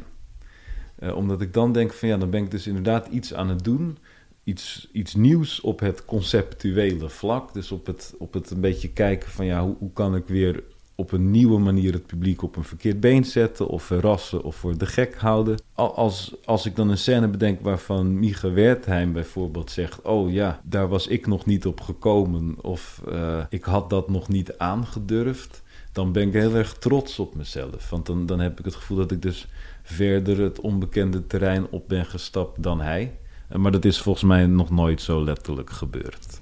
Eh, 0.98 1.16
omdat 1.16 1.40
ik 1.40 1.52
dan 1.52 1.72
denk 1.72 1.92
van 1.92 2.08
ja, 2.08 2.16
dan 2.16 2.30
ben 2.30 2.42
ik 2.44 2.50
dus 2.50 2.66
inderdaad 2.66 3.06
iets 3.06 3.34
aan 3.34 3.48
het 3.48 3.64
doen. 3.64 3.98
Iets, 4.44 4.88
iets 4.92 5.14
nieuws 5.14 5.60
op 5.60 5.80
het 5.80 6.04
conceptuele 6.04 7.08
vlak. 7.08 7.54
Dus 7.54 7.72
op 7.72 7.86
het, 7.86 8.14
op 8.18 8.32
het 8.34 8.50
een 8.50 8.60
beetje 8.60 8.88
kijken 8.88 9.30
van 9.30 9.46
ja, 9.46 9.62
hoe, 9.64 9.74
hoe 9.78 9.92
kan 9.92 10.16
ik 10.16 10.26
weer 10.26 10.62
op 11.03 11.12
een 11.12 11.30
nieuwe 11.30 11.59
manier 11.59 11.92
het 11.92 12.07
publiek 12.07 12.42
op 12.42 12.57
een 12.57 12.64
verkeerd 12.64 13.00
been 13.00 13.24
zetten 13.24 13.68
of 13.68 13.82
verrassen 13.82 14.42
of 14.42 14.57
voor 14.57 14.78
de 14.78 14.86
gek 14.86 15.14
houden. 15.16 15.61
Al- 15.74 15.94
Als, 15.96 16.34
als 16.44 16.66
ik 16.66 16.76
dan 16.76 16.88
een 16.88 16.98
scène 16.98 17.28
bedenk 17.28 17.61
waarvan 17.61 18.18
Micha 18.18 18.50
Wertheim 18.53 19.12
bijvoorbeeld 19.12 19.70
zegt: 19.70 20.03
Oh 20.03 20.32
ja, 20.32 20.61
daar 20.64 20.88
was 20.88 21.07
ik 21.07 21.26
nog 21.26 21.46
niet 21.46 21.66
op 21.66 21.80
gekomen 21.80 22.55
of 22.61 23.03
eh, 23.09 23.44
ik 23.48 23.64
had 23.64 23.90
dat 23.90 24.09
nog 24.11 24.28
niet 24.28 24.59
aangedurfd. 24.59 25.62
Dan 25.92 26.12
ben 26.12 26.26
ik 26.26 26.32
heel 26.32 26.55
erg 26.55 26.72
trots 26.72 27.18
op 27.18 27.34
mezelf. 27.34 27.90
Want 27.90 28.07
dan, 28.07 28.26
dan 28.26 28.40
heb 28.40 28.59
ik 28.59 28.64
het 28.64 28.74
gevoel 28.74 28.96
dat 28.96 29.11
ik 29.11 29.22
dus 29.22 29.48
verder 29.82 30.38
het 30.40 30.61
onbekende 30.61 31.26
terrein 31.26 31.66
op 31.70 31.88
ben 31.88 32.05
gestapt 32.07 32.62
dan 32.62 32.80
hij. 32.80 33.16
Eh, 33.48 33.59
Maar 33.59 33.72
dat 33.72 33.84
is 33.84 34.00
volgens 34.00 34.24
mij 34.24 34.46
nog 34.46 34.70
nooit 34.70 35.00
zo 35.00 35.24
letterlijk 35.24 35.70
gebeurd. 35.70 36.40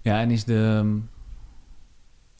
Ja, 0.00 0.20
en 0.20 0.30
is 0.30 0.44
de, 0.44 0.98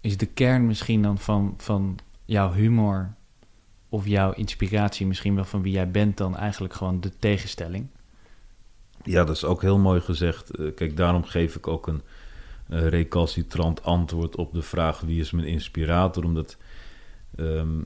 is 0.02 0.16
de 0.16 0.26
kern 0.26 0.66
misschien 0.66 1.02
dan 1.02 1.18
van, 1.18 1.54
van 1.56 1.98
jouw 2.24 2.52
humor 2.52 3.14
of 3.88 4.06
jouw 4.06 4.32
inspiratie, 4.32 5.06
misschien 5.06 5.34
wel 5.34 5.44
van 5.44 5.62
wie 5.62 5.72
jij 5.72 5.90
bent, 5.90 6.16
dan 6.16 6.36
eigenlijk 6.36 6.74
gewoon 6.74 7.00
de 7.00 7.18
tegenstelling? 7.18 7.86
Ja, 9.04 9.24
dat 9.24 9.36
is 9.36 9.44
ook 9.44 9.62
heel 9.62 9.78
mooi 9.78 10.00
gezegd. 10.00 10.50
Eh, 10.50 10.74
Kijk, 10.74 10.96
daarom 10.96 11.24
geef 11.24 11.56
ik 11.56 11.66
ook 11.66 11.86
een 11.86 12.02
recalcitrant 12.68 13.82
antwoord 13.82 14.36
op 14.36 14.52
de 14.52 14.62
vraag 14.62 15.00
wie 15.00 15.20
is 15.20 15.30
mijn 15.30 15.46
inspirator. 15.46 16.24
Omdat, 16.24 16.56
ehm, 17.36 17.80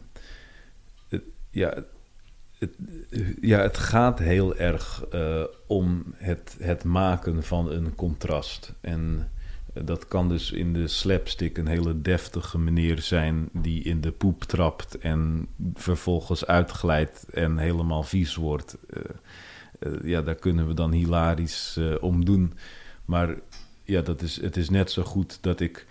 het, 1.08 1.22
ja, 1.50 1.84
het, 2.58 2.74
ja, 3.40 3.60
het 3.60 3.78
gaat 3.78 4.18
heel 4.18 4.56
erg 4.56 5.04
eh, 5.10 5.42
om 5.66 6.04
het, 6.14 6.56
het 6.60 6.84
maken 6.84 7.42
van 7.42 7.70
een 7.70 7.94
contrast. 7.94 8.72
En 8.80 9.30
dat 9.84 10.08
kan 10.08 10.28
dus 10.28 10.52
in 10.52 10.72
de 10.72 10.88
slapstick 10.88 11.58
een 11.58 11.66
hele 11.66 12.02
deftige 12.02 12.58
meneer 12.58 12.98
zijn 12.98 13.48
die 13.52 13.82
in 13.82 14.00
de 14.00 14.12
poep 14.12 14.42
trapt 14.44 14.98
en 14.98 15.48
vervolgens 15.74 16.46
uitglijdt 16.46 17.26
en 17.30 17.58
helemaal 17.58 18.02
vies 18.02 18.34
wordt. 18.34 18.76
Eh, 18.90 19.02
eh, 19.78 19.92
ja, 20.02 20.22
daar 20.22 20.34
kunnen 20.34 20.66
we 20.66 20.74
dan 20.74 20.92
hilarisch 20.92 21.76
eh, 21.78 21.94
om 22.00 22.24
doen. 22.24 22.52
Maar 23.04 23.34
ja, 23.84 24.00
dat 24.00 24.22
is, 24.22 24.40
het 24.40 24.56
is 24.56 24.70
net 24.70 24.90
zo 24.90 25.02
goed 25.02 25.38
dat 25.40 25.60
ik 25.60 25.86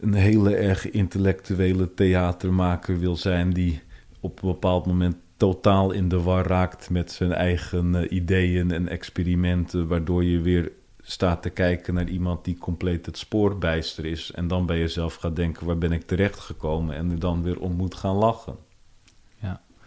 een 0.00 0.14
hele 0.14 0.54
erg 0.54 0.90
intellectuele 0.90 1.94
theatermaker 1.94 2.98
wil 2.98 3.16
zijn 3.16 3.50
die 3.50 3.80
op 4.20 4.42
een 4.42 4.48
bepaald 4.48 4.86
moment 4.86 5.16
totaal 5.36 5.90
in 5.90 6.08
de 6.08 6.20
war 6.20 6.46
raakt 6.46 6.90
met 6.90 7.12
zijn 7.12 7.32
eigen 7.32 8.14
ideeën 8.14 8.70
en 8.70 8.88
experimenten, 8.88 9.86
waardoor 9.86 10.24
je 10.24 10.40
weer 10.40 10.72
staat 11.02 11.42
te 11.42 11.50
kijken 11.50 11.94
naar 11.94 12.08
iemand 12.08 12.44
die 12.44 12.58
compleet 12.58 13.06
het 13.06 13.18
spoor 13.18 13.58
bijster 13.58 14.04
is 14.04 14.32
en 14.32 14.48
dan 14.48 14.66
bij 14.66 14.78
jezelf 14.78 15.14
gaat 15.14 15.36
denken 15.36 15.66
waar 15.66 15.78
ben 15.78 15.92
ik 15.92 16.06
terecht 16.06 16.38
gekomen 16.38 16.96
en 16.96 17.10
er 17.10 17.18
dan 17.18 17.42
weer 17.42 17.60
om 17.60 17.72
moet 17.72 17.94
gaan 17.94 18.16
lachen. 18.16 18.56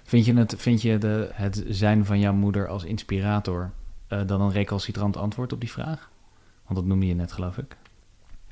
Vind 0.06 0.26
je, 0.26 0.34
het, 0.34 0.56
vind 0.58 0.82
je 0.82 0.98
de, 0.98 1.30
het 1.34 1.64
zijn 1.68 2.06
van 2.06 2.20
jouw 2.20 2.34
moeder 2.34 2.68
als 2.68 2.84
inspirator 2.84 3.72
eh, 4.08 4.22
dan 4.26 4.42
een 4.42 4.52
recalcitrant 4.52 5.18
antwoord 5.18 5.54
op 5.54 5.60
die 5.60 5.72
vraag? 5.72 6.10
Want 6.66 6.80
dat 6.80 6.86
noemde 6.86 7.08
je 7.08 7.16
net, 7.16 7.32
geloof 7.32 7.58
ik. 7.58 7.78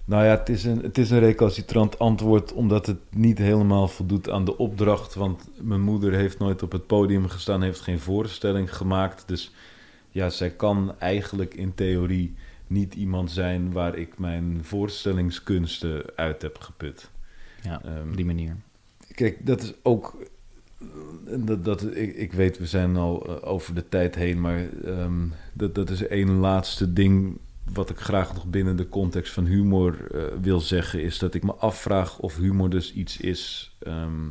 Nou 0.05 0.23
ja, 0.23 0.29
het 0.29 0.49
is, 0.49 0.63
een, 0.63 0.81
het 0.81 0.97
is 0.97 1.09
een 1.09 1.19
recalcitrant 1.19 1.99
antwoord 1.99 2.53
omdat 2.53 2.85
het 2.85 2.97
niet 3.09 3.37
helemaal 3.37 3.87
voldoet 3.87 4.29
aan 4.29 4.45
de 4.45 4.57
opdracht. 4.57 5.13
Want 5.15 5.49
mijn 5.61 5.81
moeder 5.81 6.13
heeft 6.13 6.39
nooit 6.39 6.63
op 6.63 6.71
het 6.71 6.87
podium 6.87 7.27
gestaan, 7.27 7.61
heeft 7.61 7.81
geen 7.81 7.99
voorstelling 7.99 8.75
gemaakt. 8.75 9.27
Dus 9.27 9.51
ja, 10.09 10.29
zij 10.29 10.49
kan 10.49 10.95
eigenlijk 10.99 11.53
in 11.53 11.73
theorie 11.75 12.35
niet 12.73 12.93
iemand 12.95 13.31
zijn 13.31 13.71
waar 13.71 13.95
ik 13.97 14.17
mijn 14.17 14.59
voorstellingskunsten 14.61 16.03
uit 16.15 16.41
heb 16.41 16.57
geput. 16.59 17.09
Ja, 17.61 17.81
Ehm, 17.83 18.09
op 18.09 18.15
die 18.15 18.25
manier. 18.25 18.55
Kijk, 19.15 19.45
dat 19.45 19.61
is 19.61 19.73
ook. 19.81 20.15
eh, 20.79 20.85
Dat, 21.37 21.65
dat, 21.65 21.95
ik, 21.95 22.15
ik 22.15 22.33
weet, 22.33 22.57
we 22.57 22.65
zijn 22.65 22.95
al 22.95 23.25
eh, 23.41 23.49
over 23.51 23.73
de 23.75 23.89
tijd 23.89 24.15
heen, 24.15 24.41
maar 24.41 24.69
ehm, 24.85 25.27
dat, 25.53 25.75
dat 25.75 25.89
is 25.89 26.07
één 26.07 26.31
laatste 26.31 26.93
ding 26.93 27.37
wat 27.73 27.89
ik 27.89 27.97
graag 27.97 28.33
nog 28.33 28.45
binnen 28.45 28.75
de 28.77 28.89
context 28.89 29.33
van 29.33 29.45
humor 29.45 30.11
eh, 30.15 30.23
wil 30.41 30.59
zeggen, 30.59 31.03
is 31.03 31.19
dat 31.19 31.33
ik 31.33 31.43
me 31.43 31.53
afvraag 31.53 32.19
of 32.19 32.35
humor 32.37 32.69
dus 32.69 32.93
iets 32.93 33.17
is 33.17 33.75
ehm, 33.79 34.21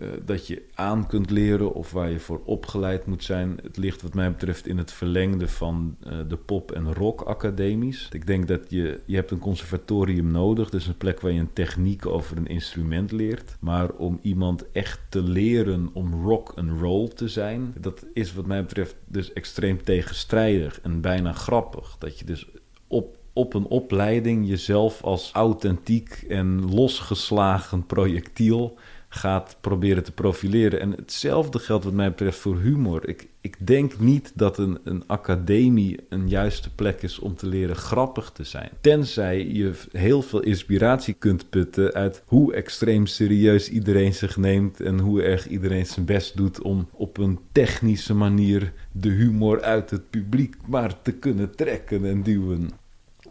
eh, 0.00 0.08
dat 0.24 0.46
je 0.46 0.62
aan 0.74 1.06
kunt 1.06 1.30
leren 1.30 1.74
of 1.74 1.92
waar 1.92 2.10
je 2.10 2.18
voor 2.18 2.40
opgeleid 2.44 3.06
moet 3.06 3.24
zijn. 3.24 3.58
Het 3.62 3.76
ligt 3.76 4.02
wat 4.02 4.14
mij 4.14 4.30
betreft 4.30 4.66
in 4.66 4.78
het 4.78 4.92
verlengde 4.92 5.48
van 5.48 5.96
eh, 6.00 6.18
de 6.28 6.36
pop- 6.36 6.72
en 6.72 6.94
rock-academies. 6.94 8.08
Ik 8.12 8.26
denk 8.26 8.48
dat 8.48 8.60
je, 8.68 9.00
je 9.04 9.16
hebt 9.16 9.30
een 9.30 9.38
conservatorium 9.38 10.30
nodig, 10.30 10.70
dus 10.70 10.86
een 10.86 10.96
plek 10.96 11.20
waar 11.20 11.32
je 11.32 11.40
een 11.40 11.52
techniek 11.52 12.06
over 12.06 12.36
een 12.36 12.46
instrument 12.46 13.12
leert. 13.12 13.56
Maar 13.60 13.90
om 13.90 14.18
iemand 14.22 14.70
echt 14.72 15.00
te 15.08 15.22
leren 15.22 15.90
om 15.92 16.24
rock 16.24 16.52
and 16.56 16.80
roll 16.80 17.08
te 17.08 17.28
zijn, 17.28 17.74
dat 17.80 18.06
is 18.12 18.34
wat 18.34 18.46
mij 18.46 18.62
betreft 18.62 18.96
dus 19.06 19.32
extreem 19.32 19.82
tegenstrijdig 19.82 20.80
en 20.80 21.00
bijna 21.00 21.32
grappig. 21.32 21.96
Dat 21.98 22.18
je 22.18 22.24
dus 22.24 22.48
op 22.86 23.18
op 23.32 23.54
een 23.54 23.66
opleiding 23.66 24.48
jezelf 24.48 25.02
als 25.02 25.30
authentiek 25.32 26.24
en 26.28 26.74
losgeslagen 26.74 27.86
projectiel 27.86 28.78
gaat 29.12 29.56
proberen 29.60 30.02
te 30.02 30.12
profileren. 30.12 30.80
En 30.80 30.90
hetzelfde 30.90 31.58
geldt 31.58 31.84
wat 31.84 31.92
mij 31.92 32.08
betreft 32.08 32.38
voor 32.38 32.60
humor. 32.60 33.08
Ik, 33.08 33.28
ik 33.40 33.56
denk 33.66 33.98
niet 33.98 34.32
dat 34.34 34.58
een, 34.58 34.78
een 34.84 35.02
academie 35.06 35.98
een 36.08 36.28
juiste 36.28 36.74
plek 36.74 37.02
is 37.02 37.18
om 37.18 37.36
te 37.36 37.46
leren 37.46 37.76
grappig 37.76 38.30
te 38.30 38.44
zijn. 38.44 38.70
Tenzij 38.80 39.46
je 39.46 39.72
heel 39.92 40.22
veel 40.22 40.40
inspiratie 40.40 41.14
kunt 41.14 41.50
putten 41.50 41.92
uit 41.92 42.22
hoe 42.26 42.54
extreem 42.54 43.06
serieus 43.06 43.70
iedereen 43.70 44.14
zich 44.14 44.36
neemt 44.36 44.80
en 44.80 44.98
hoe 44.98 45.22
erg 45.22 45.48
iedereen 45.48 45.86
zijn 45.86 46.06
best 46.06 46.36
doet 46.36 46.62
om 46.62 46.88
op 46.92 47.18
een 47.18 47.38
technische 47.52 48.14
manier 48.14 48.72
de 48.92 49.10
humor 49.10 49.62
uit 49.62 49.90
het 49.90 50.10
publiek 50.10 50.56
maar 50.66 51.02
te 51.02 51.12
kunnen 51.12 51.56
trekken 51.56 52.04
en 52.04 52.22
duwen. 52.22 52.70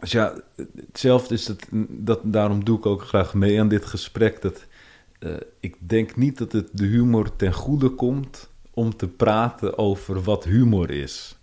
Dus 0.00 0.12
ja, 0.12 0.34
hetzelfde 0.86 1.34
is 1.34 1.46
het, 1.46 1.66
dat, 1.88 2.20
daarom 2.22 2.64
doe 2.64 2.78
ik 2.78 2.86
ook 2.86 3.02
graag 3.02 3.34
mee 3.34 3.60
aan 3.60 3.68
dit 3.68 3.84
gesprek. 3.84 4.42
Dat, 4.42 4.66
uh, 5.20 5.32
ik 5.60 5.76
denk 5.78 6.16
niet 6.16 6.38
dat 6.38 6.52
het 6.52 6.68
de 6.72 6.86
humor 6.86 7.36
ten 7.36 7.52
goede 7.52 7.88
komt 7.88 8.50
om 8.70 8.96
te 8.96 9.08
praten 9.08 9.78
over 9.78 10.22
wat 10.22 10.44
humor 10.44 10.90
is. 10.90 11.38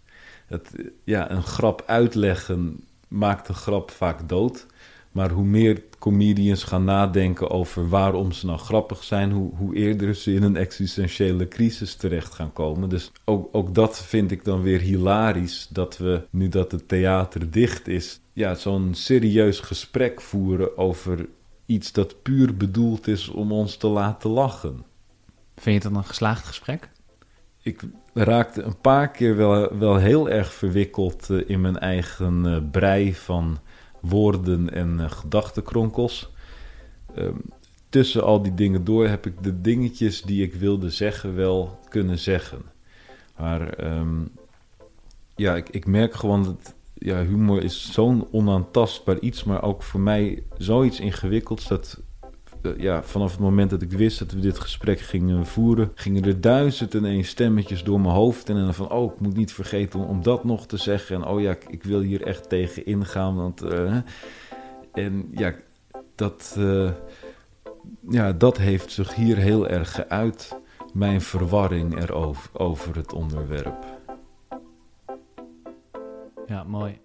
Ja, 1.03 1.31
een 1.31 1.43
grap 1.43 1.83
uitleggen 1.85 2.83
maakt 3.07 3.47
een 3.47 3.55
grap 3.55 3.91
vaak 3.91 4.29
dood. 4.29 4.65
Maar 5.11 5.31
hoe 5.31 5.45
meer 5.45 5.83
comedians 5.99 6.63
gaan 6.63 6.83
nadenken 6.83 7.49
over 7.49 7.89
waarom 7.89 8.31
ze 8.31 8.45
nou 8.45 8.59
grappig 8.59 9.03
zijn, 9.03 9.31
hoe, 9.31 9.55
hoe 9.55 9.75
eerder 9.75 10.15
ze 10.15 10.33
in 10.33 10.43
een 10.43 10.55
existentiële 10.55 11.47
crisis 11.47 11.95
terecht 11.95 12.33
gaan 12.33 12.53
komen. 12.53 12.89
Dus 12.89 13.11
ook, 13.25 13.49
ook 13.51 13.75
dat 13.75 13.99
vind 13.99 14.31
ik 14.31 14.43
dan 14.43 14.61
weer 14.61 14.79
hilarisch, 14.79 15.67
dat 15.69 15.97
we, 15.97 16.21
nu 16.29 16.49
dat 16.49 16.71
het 16.71 16.87
theater 16.87 17.51
dicht 17.51 17.87
is, 17.87 18.19
ja, 18.33 18.55
zo'n 18.55 18.93
serieus 18.93 19.59
gesprek 19.59 20.21
voeren 20.21 20.77
over 20.77 21.27
iets 21.67 21.91
dat 21.91 22.21
puur 22.21 22.57
bedoeld 22.57 23.07
is 23.07 23.27
om 23.27 23.51
ons 23.51 23.77
te 23.77 23.87
laten 23.87 24.29
lachen. 24.29 24.83
Vind 25.55 25.83
je 25.83 25.89
dan 25.89 25.97
een 25.97 26.05
geslaagd 26.05 26.45
gesprek? 26.45 26.89
Ik 27.61 27.81
raakte 28.13 28.61
een 28.61 28.81
paar 28.81 29.11
keer 29.11 29.35
wel, 29.35 29.77
wel 29.77 29.95
heel 29.95 30.29
erg 30.29 30.53
verwikkeld 30.53 31.29
uh, 31.29 31.49
in 31.49 31.61
mijn 31.61 31.77
eigen 31.77 32.45
uh, 32.45 32.57
brei 32.71 33.15
van 33.15 33.59
woorden 34.01 34.73
en 34.73 34.97
uh, 34.99 35.11
gedachtenkronkels. 35.11 36.31
Um, 37.17 37.41
tussen 37.89 38.23
al 38.23 38.41
die 38.41 38.53
dingen 38.53 38.83
door 38.83 39.07
heb 39.07 39.25
ik 39.25 39.43
de 39.43 39.61
dingetjes 39.61 40.21
die 40.21 40.43
ik 40.43 40.53
wilde 40.53 40.89
zeggen 40.89 41.35
wel 41.35 41.79
kunnen 41.89 42.17
zeggen. 42.17 42.61
Maar 43.37 43.93
um, 43.97 44.31
ja, 45.35 45.55
ik, 45.55 45.69
ik 45.69 45.85
merk 45.85 46.13
gewoon 46.13 46.43
dat 46.43 46.75
ja, 46.99 47.25
humor 47.25 47.63
is 47.63 47.91
zo'n 47.91 48.27
onaantastbaar 48.31 49.19
iets, 49.19 49.43
maar 49.43 49.63
ook 49.63 49.83
voor 49.83 49.99
mij 49.99 50.43
zoiets 50.57 50.99
ingewikkelds 50.99 51.67
dat 51.67 52.01
uh, 52.61 52.77
ja, 52.77 53.03
vanaf 53.03 53.31
het 53.31 53.39
moment 53.39 53.69
dat 53.69 53.81
ik 53.81 53.91
wist 53.91 54.19
dat 54.19 54.31
we 54.31 54.39
dit 54.39 54.59
gesprek 54.59 54.99
gingen 54.99 55.45
voeren, 55.45 55.91
gingen 55.95 56.25
er 56.25 56.41
duizend 56.41 56.95
en 56.95 57.23
stemmetjes 57.25 57.83
door 57.83 58.01
mijn 58.01 58.13
hoofd. 58.13 58.49
En 58.49 58.55
dan 58.55 58.73
van, 58.73 58.91
oh, 58.91 59.13
ik 59.13 59.19
moet 59.19 59.35
niet 59.35 59.53
vergeten 59.53 59.99
om, 59.99 60.23
dat 60.23 60.43
nog 60.43 60.65
te 60.65 60.77
zeggen. 60.77 61.15
En 61.15 61.25
oh 61.25 61.41
ja, 61.41 61.55
ik, 61.69 61.83
wil 61.83 61.99
hier 61.99 62.21
echt 62.21 62.49
tegen 62.49 62.85
ingaan. 62.85 63.35
Want, 63.35 63.63
uh, 63.63 63.97
en 64.93 65.29
ja, 65.31 65.53
dat, 66.15 66.55
uh, 66.59 66.91
ja, 68.09 68.33
dat 68.33 68.57
heeft 68.57 68.91
zich 68.91 69.15
hier 69.15 69.37
heel 69.37 69.67
erg 69.67 69.91
geuit. 69.91 70.57
Mijn 70.93 71.21
verwarring 71.21 72.01
erover 72.01 72.49
over 72.53 72.95
het 72.95 73.13
onderwerp. 73.13 73.96
Ja, 76.47 76.63
mooi. 76.63 76.99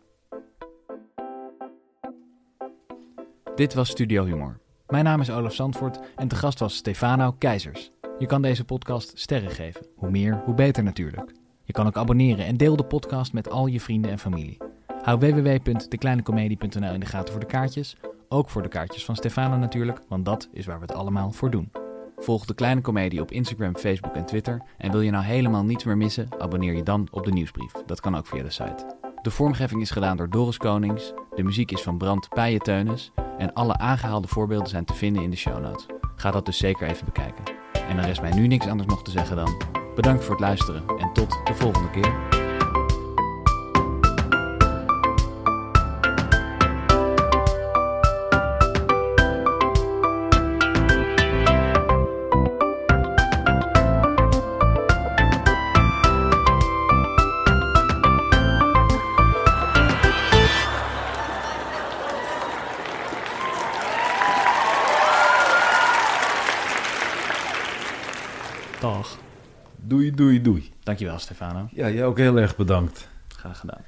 Dit 3.54 3.74
was 3.74 3.88
Studio 3.88 4.24
Humor. 4.24 4.58
Mijn 4.86 5.04
naam 5.04 5.20
is 5.20 5.30
Olaf 5.30 5.54
Zandvoort 5.54 6.00
en 6.16 6.28
te 6.28 6.36
gast 6.36 6.58
was 6.58 6.76
Stefano 6.76 7.32
Keizers. 7.38 7.90
Je 8.18 8.26
kan 8.26 8.42
deze 8.42 8.64
podcast 8.64 9.18
sterren 9.18 9.50
geven. 9.50 9.86
Hoe 9.96 10.10
meer, 10.10 10.42
hoe 10.44 10.54
beter 10.54 10.82
natuurlijk. 10.82 11.32
Je 11.64 11.72
kan 11.72 11.86
ook 11.86 11.96
abonneren 11.96 12.46
en 12.46 12.56
deel 12.56 12.76
de 12.76 12.84
podcast 12.84 13.32
met 13.32 13.50
al 13.50 13.66
je 13.66 13.80
vrienden 13.80 14.10
en 14.10 14.18
familie. 14.18 14.56
Hou 15.02 15.18
www.dekleinecomedie.nl 15.18 16.92
in 16.92 17.00
de 17.00 17.06
gaten 17.06 17.32
voor 17.32 17.40
de 17.40 17.46
kaartjes. 17.46 17.96
Ook 18.28 18.50
voor 18.50 18.62
de 18.62 18.68
kaartjes 18.68 19.04
van 19.04 19.16
Stefano 19.16 19.56
natuurlijk, 19.56 20.00
want 20.08 20.24
dat 20.24 20.48
is 20.52 20.66
waar 20.66 20.80
we 20.80 20.84
het 20.86 20.94
allemaal 20.94 21.32
voor 21.32 21.50
doen. 21.50 21.72
Volg 22.16 22.44
De 22.44 22.54
Kleine 22.54 22.80
Comedie 22.80 23.20
op 23.20 23.30
Instagram, 23.30 23.76
Facebook 23.76 24.14
en 24.14 24.26
Twitter. 24.26 24.62
En 24.78 24.90
wil 24.90 25.00
je 25.00 25.10
nou 25.10 25.24
helemaal 25.24 25.64
niets 25.64 25.84
meer 25.84 25.96
missen? 25.96 26.28
Abonneer 26.38 26.74
je 26.74 26.82
dan 26.82 27.08
op 27.10 27.24
de 27.24 27.32
nieuwsbrief. 27.32 27.72
Dat 27.86 28.00
kan 28.00 28.16
ook 28.16 28.26
via 28.26 28.42
de 28.42 28.50
site. 28.50 29.01
De 29.22 29.30
vormgeving 29.30 29.80
is 29.80 29.90
gedaan 29.90 30.16
door 30.16 30.30
Doris 30.30 30.56
Konings. 30.56 31.12
De 31.34 31.42
muziek 31.42 31.70
is 31.70 31.82
van 31.82 31.98
Brand 31.98 32.28
Pijenteunis. 32.28 33.12
En 33.38 33.52
alle 33.52 33.78
aangehaalde 33.78 34.28
voorbeelden 34.28 34.68
zijn 34.68 34.84
te 34.84 34.94
vinden 34.94 35.22
in 35.22 35.30
de 35.30 35.36
show 35.36 35.60
notes. 35.60 35.86
Ga 36.16 36.30
dat 36.30 36.46
dus 36.46 36.58
zeker 36.58 36.88
even 36.88 37.04
bekijken. 37.04 37.44
En 37.88 37.96
dan 37.96 38.04
rest 38.04 38.20
mij 38.20 38.34
nu 38.34 38.46
niks 38.46 38.66
anders 38.66 38.88
nog 38.88 39.02
te 39.02 39.10
zeggen 39.10 39.36
dan... 39.36 39.62
bedankt 39.94 40.24
voor 40.24 40.34
het 40.34 40.44
luisteren 40.44 40.82
en 40.98 41.12
tot 41.12 41.40
de 41.44 41.54
volgende 41.54 41.90
keer. 41.90 42.41
Doei, 70.16 70.42
doei. 70.42 70.72
Dankjewel, 70.82 71.18
Stefano. 71.18 71.68
Ja, 71.72 71.90
jij 71.90 72.04
ook 72.04 72.18
heel 72.18 72.38
erg 72.38 72.56
bedankt. 72.56 73.08
Graag 73.28 73.58
gedaan. 73.58 73.80